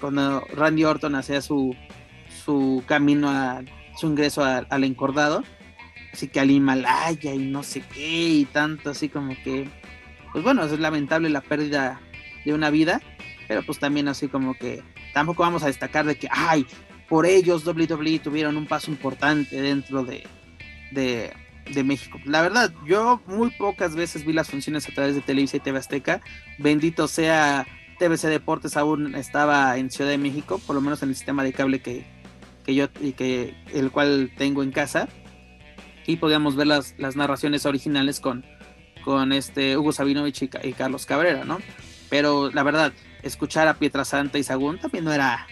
[0.00, 1.76] cuando Randy Orton hacía su,
[2.44, 3.62] su camino a
[3.96, 5.44] su ingreso al encordado.
[6.12, 9.68] Así que al Himalaya y no sé qué y tanto, así como que,
[10.32, 12.00] pues bueno, es lamentable la pérdida
[12.44, 13.00] de una vida,
[13.46, 14.82] pero pues también así como que
[15.14, 16.66] tampoco vamos a destacar de que, ay,
[17.08, 20.26] por ellos WWE tuvieron un paso importante dentro de,
[20.90, 21.32] de,
[21.72, 22.18] de México.
[22.24, 25.78] La verdad, yo muy pocas veces vi las funciones a través de Televisa y TV
[25.78, 26.20] Azteca.
[26.58, 27.66] Bendito sea
[27.98, 31.52] TVC Deportes aún estaba en Ciudad de México, por lo menos en el sistema de
[31.52, 32.06] cable que,
[32.64, 35.08] que yo y que el cual tengo en casa.
[36.06, 38.44] Y podíamos ver las, las narraciones originales con,
[39.04, 41.58] con este Hugo Sabinovich y, y, Carlos Cabrera, ¿no?
[42.08, 42.92] Pero la verdad,
[43.22, 45.46] escuchar a Pietrasanta y Sagún también no era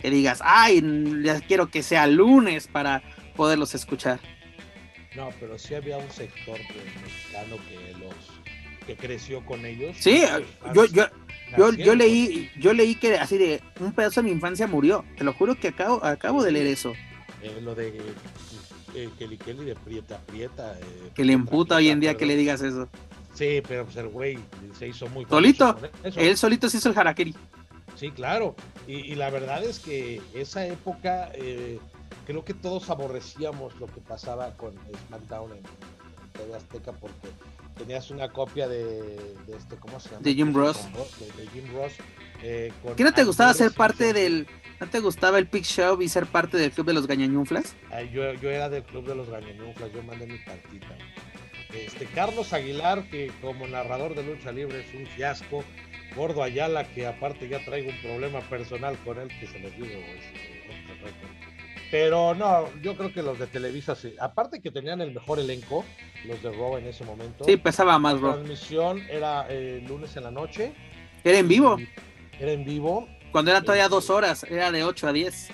[0.00, 0.82] que digas, ay,
[1.24, 3.02] ya quiero que sea lunes para
[3.34, 4.20] poderlos escuchar.
[5.16, 8.14] No, pero sí había un sector mexicano que los
[8.86, 9.96] que creció con ellos.
[10.00, 10.22] Sí,
[10.74, 11.06] yo, yo,
[11.56, 15.04] yo, yo, leí, yo leí que así de un pedazo de mi infancia murió.
[15.16, 16.94] Te lo juro que acabo, acabo de leer eso.
[17.42, 18.00] Eh, lo de
[18.94, 20.78] eh, Kelly Kelly de Prieta Prieta.
[20.80, 22.88] Eh, que le emputa hoy en día que le digas eso.
[23.34, 24.38] Sí, pero pues el güey
[24.78, 27.34] se hizo muy Solito, él solito se hizo el harakiri.
[27.94, 28.56] Sí, claro.
[28.86, 31.30] Y, y, la verdad es que esa época
[32.28, 34.74] creo que todos aborrecíamos lo que pasaba con
[35.06, 35.62] SmackDown en,
[36.34, 37.28] TV Azteca porque
[37.78, 39.16] tenías una copia de,
[39.48, 40.20] este, ¿cómo se llama?
[40.20, 40.86] De Jim Ross.
[41.38, 41.92] De, Jim Ross.
[42.42, 44.46] Eh, ¿Qué no te gustaba ser parte del,
[44.78, 47.74] no te gustaba el Pick Show y ser parte del club de los gañañunflas?
[48.12, 50.98] yo, yo era del club de los gañañunflas, yo mandé mi partita.
[51.72, 55.64] Este, Carlos Aguilar, que como narrador de lucha libre es un fiasco.
[56.14, 59.86] Gordo Ayala, que aparte ya traigo un problema personal con él, que se los digo,
[59.86, 60.58] este,
[61.90, 64.14] pero no, yo creo que los de Televisa, sí.
[64.20, 65.84] aparte que tenían el mejor elenco,
[66.26, 67.44] los de Raw en ese momento.
[67.44, 70.72] Sí, pesaba más La transmisión era el eh, lunes en la noche.
[71.24, 71.78] Era en vivo.
[72.38, 73.08] Era en vivo.
[73.32, 75.48] Cuando era todavía dos horas, era de 8 a 10.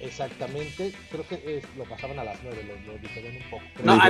[0.00, 3.62] Exactamente, creo que lo pasaban a las 9, lo, diferían un poco.
[3.84, 4.00] No,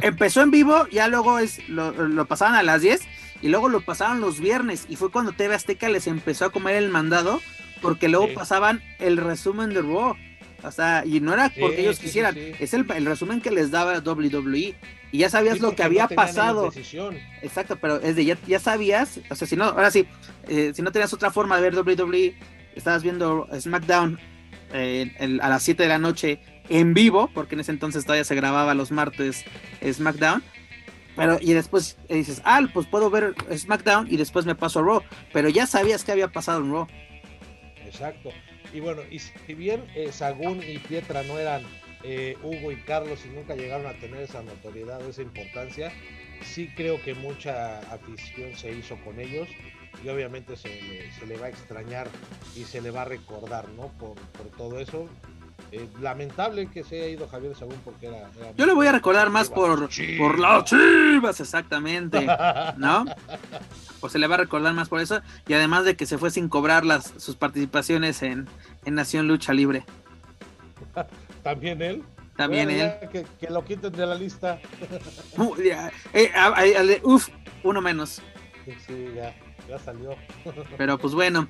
[0.00, 3.02] empezó en vivo, ya luego es, lo, lo, pasaban a las 10
[3.42, 6.76] y luego lo pasaban los viernes y fue cuando TV Azteca les empezó a comer
[6.76, 7.42] el mandado
[7.82, 10.16] porque luego pasaban el resumen de Raw.
[10.66, 14.74] O sea, y no era porque ellos quisieran, es el, resumen que les daba WWE.
[15.12, 16.72] Y ya sabías lo que había pasado.
[17.40, 20.06] Exacto, pero es de ya, ya sabías, o sea, si no, ahora sí,
[20.48, 22.34] eh, si no tenías otra forma de ver WWE,
[22.74, 24.18] estabas viendo SmackDown
[24.72, 28.34] eh, a las 7 de la noche en vivo, porque en ese entonces todavía se
[28.34, 29.44] grababa los martes
[29.88, 30.42] SmackDown.
[31.14, 35.02] Pero, y después dices, ah, pues puedo ver SmackDown y después me paso a Raw.
[35.32, 36.86] Pero ya sabías que había pasado en Raw.
[37.86, 38.30] Exacto.
[38.72, 41.62] Y bueno, y si bien eh, Sagún y Pietra no eran
[42.02, 45.92] eh, Hugo y Carlos y nunca llegaron a tener esa notoriedad, esa importancia,
[46.42, 49.48] sí creo que mucha afición se hizo con ellos
[50.04, 50.68] y obviamente se
[51.26, 52.08] le, va a extrañar
[52.54, 53.88] y se le va a recordar, ¿no?
[53.98, 54.16] Por,
[54.56, 55.08] todo eso.
[55.72, 58.30] Eh, lamentable que se haya ido Javier Sagún porque era...
[58.56, 59.88] Yo le voy a recordar más por,
[60.18, 62.26] por las chivas, exactamente,
[62.76, 63.04] ¿no?
[64.00, 66.30] o se le va a recordar más por eso, y además de que se fue
[66.30, 68.48] sin cobrar las, sus participaciones en,
[68.86, 69.84] Nación Lucha Libre.
[71.42, 72.04] También él.
[72.36, 72.92] También él.
[73.10, 74.60] Que, lo quiten de la lista.
[76.12, 77.28] Eh, uf,
[77.64, 78.22] uno menos.
[78.86, 79.34] Sí, ya,
[79.68, 80.16] ya salió.
[80.78, 81.48] Pero pues bueno,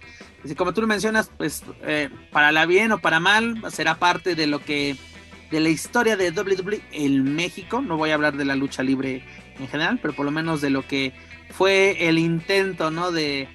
[0.57, 4.47] como tú lo mencionas, pues eh, para la bien o para mal, será parte de
[4.47, 4.97] lo que
[5.51, 7.81] de la historia de WWE en México.
[7.81, 9.25] No voy a hablar de la lucha libre
[9.59, 11.13] en general, pero por lo menos de lo que
[11.51, 13.13] fue el intento, ¿no?
[13.13, 13.49] De,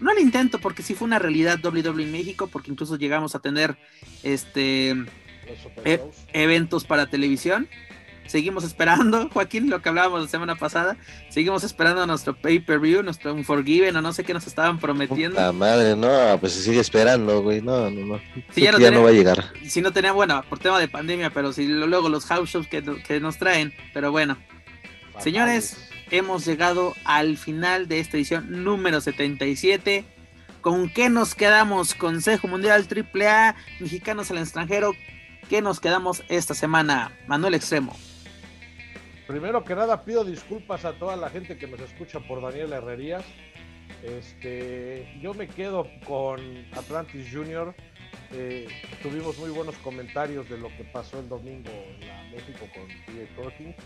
[0.00, 3.40] no el intento, porque sí fue una realidad WWE en México, porque incluso llegamos a
[3.40, 3.76] tener
[4.22, 4.90] este
[5.84, 6.00] e,
[6.32, 7.68] eventos para televisión.
[8.30, 10.96] Seguimos esperando, Joaquín, lo que hablábamos la semana pasada.
[11.30, 15.40] Seguimos esperando nuestro pay-per-view, nuestro Unforgiven, o no sé qué nos estaban prometiendo.
[15.40, 17.60] La madre, no, pues se sigue esperando, güey.
[17.60, 18.20] No, no, no.
[18.54, 19.52] ya, no, va a llegar.
[19.66, 22.84] Si no tenía, bueno, por tema de pandemia, pero si luego los house shows que,
[23.04, 23.74] que nos traen.
[23.92, 24.36] Pero bueno,
[25.18, 25.76] señores,
[26.12, 30.04] hemos llegado al final de esta edición número 77.
[30.60, 31.96] ¿Con qué nos quedamos?
[31.96, 34.94] Consejo Mundial AAA, mexicanos al extranjero.
[35.48, 37.10] ¿Qué nos quedamos esta semana?
[37.26, 37.96] Manuel Extremo.
[39.30, 43.24] Primero que nada pido disculpas a toda la gente que nos escucha por Daniel Herrerías.
[44.02, 46.40] Este, yo me quedo con
[46.72, 47.72] Atlantis Junior.
[48.32, 48.66] Eh,
[49.02, 53.36] tuvimos muy buenos comentarios de lo que pasó el domingo en la México con TJ
[53.36, 53.76] Perkins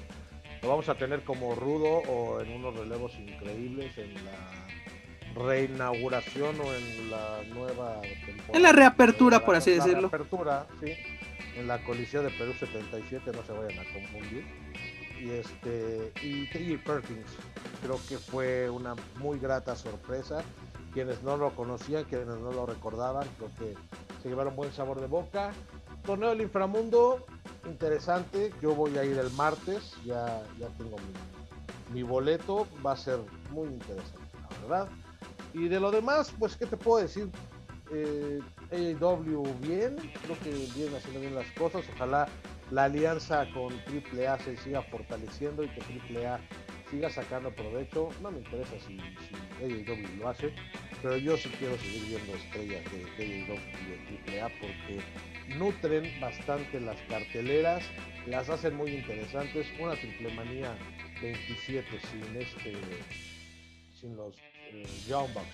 [0.64, 4.66] lo vamos a tener como rudo o en unos relevos increíbles en la
[5.34, 8.54] reinauguración o en la nueva temporada.
[8.54, 10.02] En la reapertura, por así decirlo.
[10.02, 10.92] La reapertura, sí.
[11.56, 14.63] En la Coliseo de Perú 77, no se vayan a confundir.
[15.24, 16.76] Y este y.
[16.76, 17.26] Perkins,
[17.82, 20.42] creo que fue una muy grata sorpresa.
[20.92, 23.74] Quienes no lo conocían, quienes no lo recordaban, creo que
[24.22, 25.52] se llevaron buen sabor de boca.
[26.04, 27.24] Torneo del Inframundo,
[27.64, 28.52] interesante.
[28.60, 30.96] Yo voy a ir el martes, ya, ya tengo
[31.92, 33.18] mi, boleto, va a ser
[33.50, 34.88] muy interesante, la verdad.
[35.54, 37.30] Y de lo demás, pues, ¿qué te puedo decir?
[37.92, 38.40] Eh,
[39.60, 41.82] bien, creo que viene haciendo bien las cosas.
[41.94, 42.28] Ojalá
[42.74, 46.40] la alianza con AAA se siga fortaleciendo y que AAA
[46.90, 48.08] siga sacando provecho.
[48.20, 50.52] No me interesa si, si AEW lo hace,
[51.00, 56.80] pero yo sí quiero seguir viendo estrellas de, AEW y de AAA porque nutren bastante
[56.80, 57.84] las carteleras,
[58.26, 59.68] las hacen muy interesantes.
[59.78, 60.76] Una triple manía
[61.22, 62.72] 27 sin este
[64.00, 64.36] sin los
[64.72, 65.46] eh, Young Bucks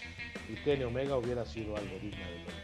[0.48, 2.59] y Kenny Omega hubiera sido algo digno de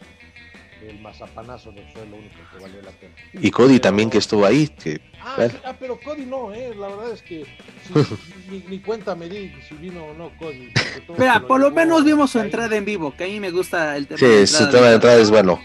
[0.89, 3.15] el mazapanazo no fue lo único que valió la pena.
[3.35, 4.69] Y Cody también que estuvo ahí.
[4.69, 7.47] Que, ah, ah, pero Cody no, eh, la verdad es que
[8.69, 10.73] ni, cuenta me di si vino o no Cody.
[11.19, 14.07] Mira, por lo menos vimos su entrada en vivo, que a mí me gusta el
[14.07, 14.19] tema.
[14.19, 15.61] Sí, su tema de entrada es bueno.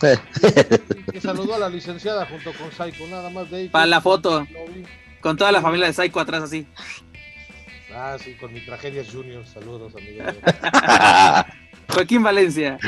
[0.00, 3.68] que saludó a la licenciada junto con Saiko, nada más de ahí.
[3.68, 4.46] Para la foto.
[5.20, 6.66] Con toda la familia de Saiko atrás así.
[7.94, 9.46] Ah, sí, con mi tragedia Junior.
[9.46, 10.24] Saludos, amigo.
[11.88, 12.78] Joaquín Valencia.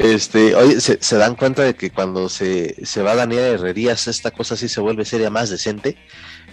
[0.00, 4.30] Este, oye, ¿se, se dan cuenta de que cuando se, se va Daniel Herrerías, esta
[4.30, 5.96] cosa sí se vuelve seria más decente.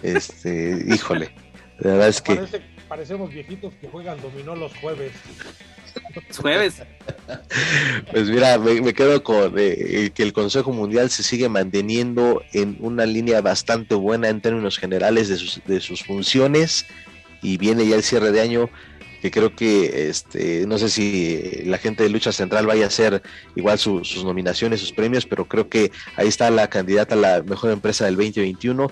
[0.03, 1.33] Este, híjole,
[1.79, 2.35] la verdad es que.
[2.35, 5.13] Parece- parecemos viejitos que juegan dominó los jueves.
[6.39, 6.81] Jueves.
[8.11, 12.77] Pues mira, me, me quedo con eh, que el Consejo Mundial se sigue manteniendo en
[12.79, 16.85] una línea bastante buena en términos generales de sus, de sus funciones
[17.41, 18.69] y viene ya el cierre de año
[19.21, 23.21] que creo que este no sé si la gente de lucha central vaya a hacer
[23.55, 27.43] igual su- sus nominaciones, sus premios, pero creo que ahí está la candidata a la
[27.43, 28.91] mejor empresa del 2021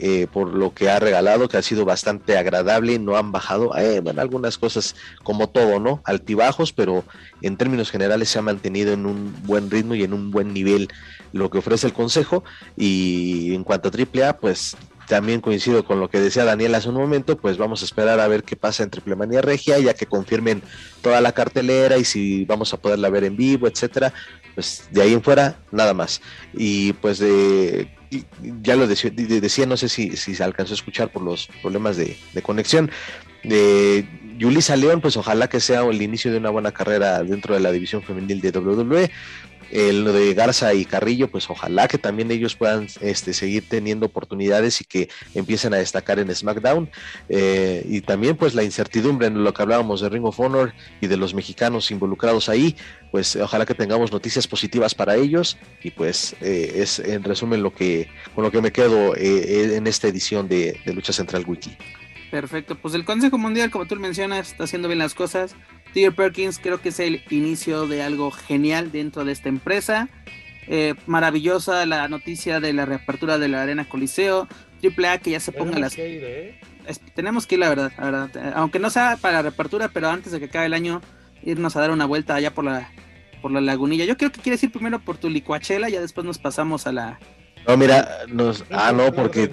[0.00, 4.00] eh, por lo que ha regalado, que ha sido bastante agradable, no han bajado, eh,
[4.00, 6.02] bueno, algunas cosas como todo, ¿no?
[6.04, 7.04] Altibajos, pero
[7.40, 10.88] en términos generales se ha mantenido en un buen ritmo y en un buen nivel
[11.32, 12.44] lo que ofrece el Consejo.
[12.76, 14.76] Y en cuanto a AAA, pues
[15.08, 18.28] también coincido con lo que decía Daniel hace un momento, pues vamos a esperar a
[18.28, 20.62] ver qué pasa en Triple Manía Regia, ya que confirmen
[21.02, 24.12] toda la cartelera y si vamos a poderla ver en vivo, etcétera.
[24.54, 26.20] Pues de ahí en fuera, nada más.
[26.52, 27.88] Y pues de
[28.62, 31.48] ya lo decía, de- decía, no sé si, si se alcanzó a escuchar por los
[31.62, 32.90] problemas de, de conexión,
[33.44, 34.08] de
[34.38, 37.70] Yulisa León, pues ojalá que sea el inicio de una buena carrera dentro de la
[37.70, 39.10] división femenil de WWE.
[39.70, 44.06] El lo de Garza y Carrillo, pues ojalá que también ellos puedan este, seguir teniendo
[44.06, 46.90] oportunidades y que empiecen a destacar en SmackDown.
[47.28, 51.06] Eh, y también pues la incertidumbre en lo que hablábamos de Ring of Honor y
[51.06, 52.76] de los mexicanos involucrados ahí,
[53.10, 57.74] pues ojalá que tengamos noticias positivas para ellos y pues eh, es en resumen lo
[57.74, 61.76] que con lo que me quedo eh, en esta edición de, de Lucha Central Wiki.
[62.30, 65.56] Perfecto, pues el Consejo Mundial, como tú mencionas, está haciendo bien las cosas.
[66.14, 70.08] Perkins creo que es el inicio de algo genial dentro de esta empresa.
[70.66, 74.48] Eh, maravillosa la noticia de la reapertura de la Arena Coliseo.
[74.80, 75.94] Triple A que ya se ponga Tenemos las...
[75.94, 76.60] que ir, ¿eh?
[76.86, 78.52] es- tenemos que ir, la verdad, la verdad.
[78.54, 81.00] Aunque no sea para la reapertura, pero antes de que acabe el año,
[81.42, 82.90] irnos a dar una vuelta allá por la,
[83.42, 84.04] por la lagunilla.
[84.04, 87.18] Yo creo que quieres ir primero por tu licuachela, ya después nos pasamos a la...
[87.66, 89.50] No, mira, nos, ah, no, porque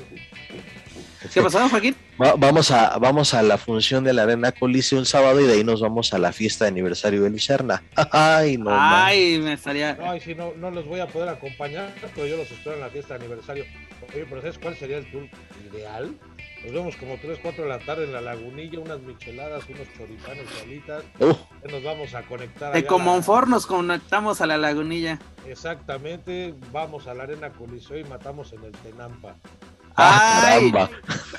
[1.33, 1.95] ¿Qué pasó, Joaquín?
[2.21, 5.53] va- vamos a vamos a la función de la Arena Coliseo un sábado y de
[5.53, 7.83] ahí nos vamos a la fiesta de aniversario de Lucerna.
[8.11, 8.65] Ay, no.
[8.71, 8.79] man.
[9.05, 9.93] Ay, me estaría...
[9.95, 12.81] No, y si no, no los voy a poder acompañar, pero yo los espero en
[12.81, 13.65] la fiesta de aniversario.
[14.13, 15.27] Oye, pero ¿sabes cuál sería el tour
[15.71, 16.15] ideal?
[16.63, 20.45] Nos vemos como 3, 4 de la tarde en la lagunilla, unas micheladas, unos choripanes,
[20.59, 21.03] salitas.
[21.19, 21.33] Uh,
[21.63, 22.73] Ya nos vamos a conectar.
[22.73, 25.19] De a la- Comonfort nos conectamos a la lagunilla.
[25.47, 29.35] Exactamente, vamos a la arena Coliseo y matamos en el Tenampa.
[29.97, 30.89] Ah, Ay, caramba.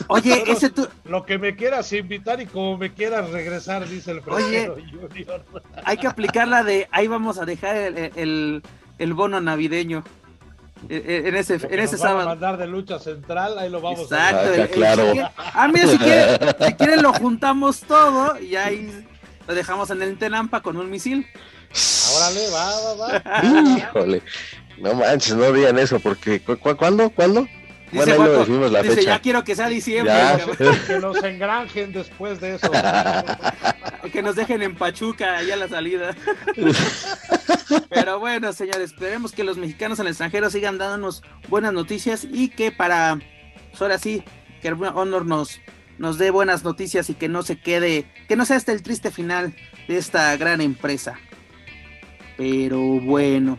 [0.08, 4.22] oye, ese tu- Lo que me quieras invitar y como me quieras regresar, dice el
[4.26, 4.68] Oye.
[4.90, 5.44] Junior.
[5.84, 8.62] hay que aplicar la de ahí vamos a dejar el, el-
[8.98, 10.04] el bono navideño.
[10.90, 12.28] Eh, eh, En ese, en ese nos van a sábado.
[12.28, 14.36] mandar de lucha central, ahí lo vamos Exacto.
[14.36, 15.04] a Ah, el- el- claro.
[15.06, 19.06] si quiere- ah, mira, si quieren, si quieren lo juntamos todo y ahí
[19.48, 21.26] lo dejamos en el Tenampa con un misil.
[22.16, 23.44] Órale, va, va, va.
[23.78, 24.22] Híjole.
[24.78, 27.10] No manches, no digan eso porque ¿cu cu- cuándo?
[27.10, 27.46] ¿Cuándo?
[27.92, 29.10] Dice Bueno, ahí lo Juaco, decimos la dice, fecha.
[29.10, 30.14] ya quiero que sea diciembre,
[30.86, 32.70] Que nos engranjen después de eso.
[34.12, 36.16] que nos dejen en Pachuca allá a la salida.
[37.88, 42.48] Pero bueno, señores, esperemos que los mexicanos en el extranjero sigan dándonos buenas noticias y
[42.48, 43.18] que para,
[43.70, 44.22] pues ahora sí,
[44.62, 45.60] que Honor nos,
[45.98, 49.10] nos dé buenas noticias y que no se quede, que no sea hasta el triste
[49.10, 49.54] final
[49.88, 51.18] de esta gran empresa.
[52.36, 53.58] Pero bueno.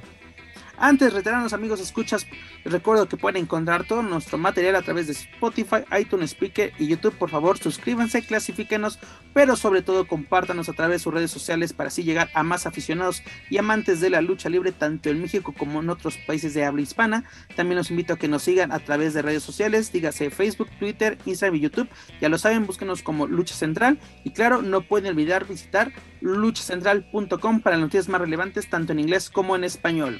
[0.79, 2.27] Antes de retirarnos, amigos, escuchas,
[2.69, 7.15] recuerdo que pueden encontrar todo nuestro material a través de Spotify, iTunes Speaker y YouTube.
[7.15, 8.99] Por favor, suscríbanse, clasifíquenos,
[9.33, 12.65] pero sobre todo compártanos a través de sus redes sociales para así llegar a más
[12.65, 16.65] aficionados y amantes de la lucha libre, tanto en México como en otros países de
[16.65, 17.23] habla hispana.
[17.55, 21.17] También los invito a que nos sigan a través de redes sociales, dígase Facebook, Twitter,
[21.25, 21.89] Instagram y YouTube.
[22.21, 23.99] Ya lo saben, búsquenos como Lucha Central.
[24.23, 25.91] Y claro, no pueden olvidar visitar
[26.21, 30.19] luchacentral.com para las noticias más relevantes, tanto en inglés como en español.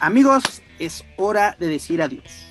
[0.00, 2.50] Amigos, es hora de decir adiós.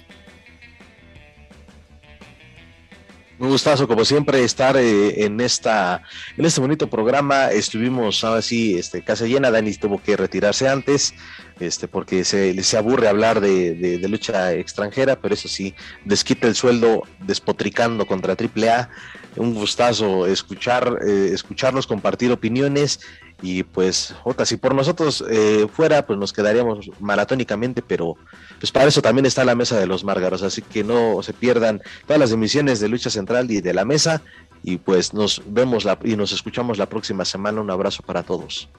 [3.39, 6.03] Un gustazo, como siempre, estar eh, en esta,
[6.37, 7.51] en este bonito programa.
[7.51, 9.51] Estuvimos ahora sí, este, casa llena.
[9.51, 11.13] Dani tuvo que retirarse antes,
[11.59, 15.73] este, porque se, se aburre hablar de, de- lucha extranjera, pero eso sí,
[16.05, 18.89] desquita el sueldo despotricando contra AAA.
[19.35, 22.99] Un gustazo escuchar, eh, escucharlos, compartir opiniones.
[23.45, 28.15] Y pues, Jota, si por nosotros eh, fuera, pues nos quedaríamos maratónicamente, pero
[28.57, 31.81] pues para eso también está la mesa de los márgaros, así que no se pierdan
[32.07, 34.21] todas las emisiones de Lucha Central y de la mesa.
[34.63, 37.59] Y pues nos vemos la, y nos escuchamos la próxima semana.
[37.59, 38.69] Un abrazo para todos.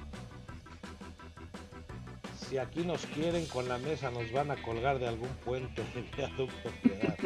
[2.48, 6.04] Si aquí nos quieren con la mesa, nos van a colgar de algún puente de
[6.16, 6.70] viaducto.
[6.82, 7.16] piedad.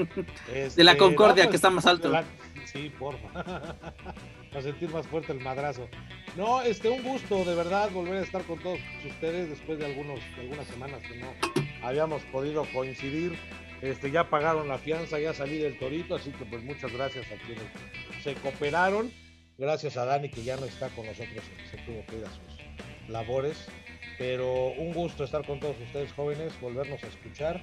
[0.75, 2.09] De la Este, Concordia, vamos- que está más alto.
[2.09, 2.25] la-
[2.73, 3.29] Sí, porfa.
[4.51, 5.89] Para sentir más fuerte el madrazo.
[6.37, 10.21] No, este, un gusto de verdad volver a estar con todos ustedes después de algunos,
[10.39, 11.29] algunas semanas que no
[11.83, 13.37] habíamos podido coincidir.
[13.83, 17.37] Este, ya pagaron la fianza, ya salí del torito, así que pues muchas gracias a
[17.45, 17.65] quienes
[18.23, 19.13] se cooperaron.
[19.57, 23.09] Gracias a Dani que ya no está con nosotros, se tuvo que ir a sus
[23.11, 23.69] labores.
[24.19, 27.63] Pero un gusto estar con todos ustedes jóvenes, volvernos a escuchar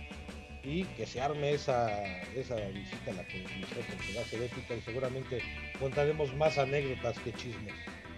[0.65, 4.75] y que se arme esa, esa visita a la televisión porque va a ser épica
[4.75, 5.41] y seguramente
[5.79, 7.73] contaremos más anécdotas que chismes.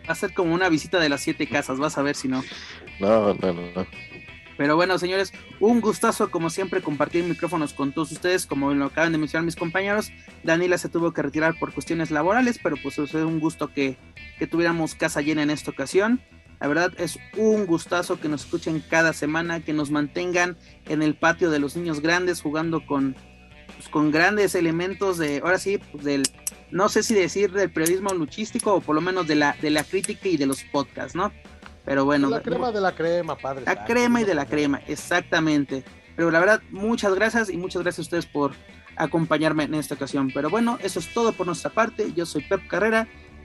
[0.07, 2.44] Va a ser como una visita de las siete casas, vas a ver si no.
[2.99, 3.72] No, no, no.
[3.76, 3.88] no.
[4.57, 9.11] Pero bueno, señores, un gustazo como siempre compartir micrófonos con todos ustedes, como lo acaban
[9.11, 10.11] de mencionar mis compañeros.
[10.44, 13.98] Daniela se tuvo que retirar por cuestiones laborales, pero pues es un gusto que,
[14.40, 16.22] que tuviéramos casa llena en esta ocasión.
[16.59, 21.15] La verdad es un gustazo que nos escuchen cada semana, que nos mantengan en el
[21.15, 23.15] patio de los niños grandes jugando con,
[23.75, 26.23] pues, con grandes elementos de, ahora sí, pues, del,
[26.71, 29.84] no sé si decir del periodismo luchístico o por lo menos de la, de la
[29.84, 31.31] crítica y de los podcasts, ¿no?
[31.85, 32.29] Pero bueno.
[32.29, 33.63] La crema de la crema, padre.
[33.65, 35.84] La crema y de la crema, exactamente.
[36.15, 38.51] Pero la verdad, muchas gracias y muchas gracias a ustedes por
[38.97, 40.31] acompañarme en esta ocasión.
[40.34, 42.11] Pero bueno, eso es todo por nuestra parte.
[42.13, 43.07] Yo soy Pep Carrera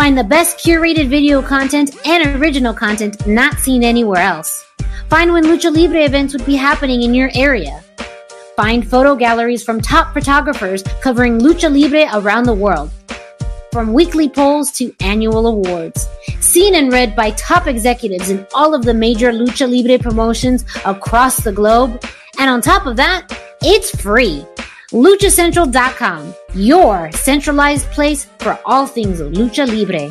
[0.00, 4.64] Find the best curated video content and original content not seen anywhere else.
[5.10, 7.84] Find when Lucha Libre events would be happening in your area.
[8.56, 12.90] Find photo galleries from top photographers covering Lucha Libre around the world.
[13.72, 16.08] From weekly polls to annual awards.
[16.40, 21.44] Seen and read by top executives in all of the major Lucha Libre promotions across
[21.44, 22.02] the globe.
[22.38, 24.46] And on top of that, it's free.
[24.92, 30.10] LuchaCentral.com, your centralized place for all things Lucha Libre.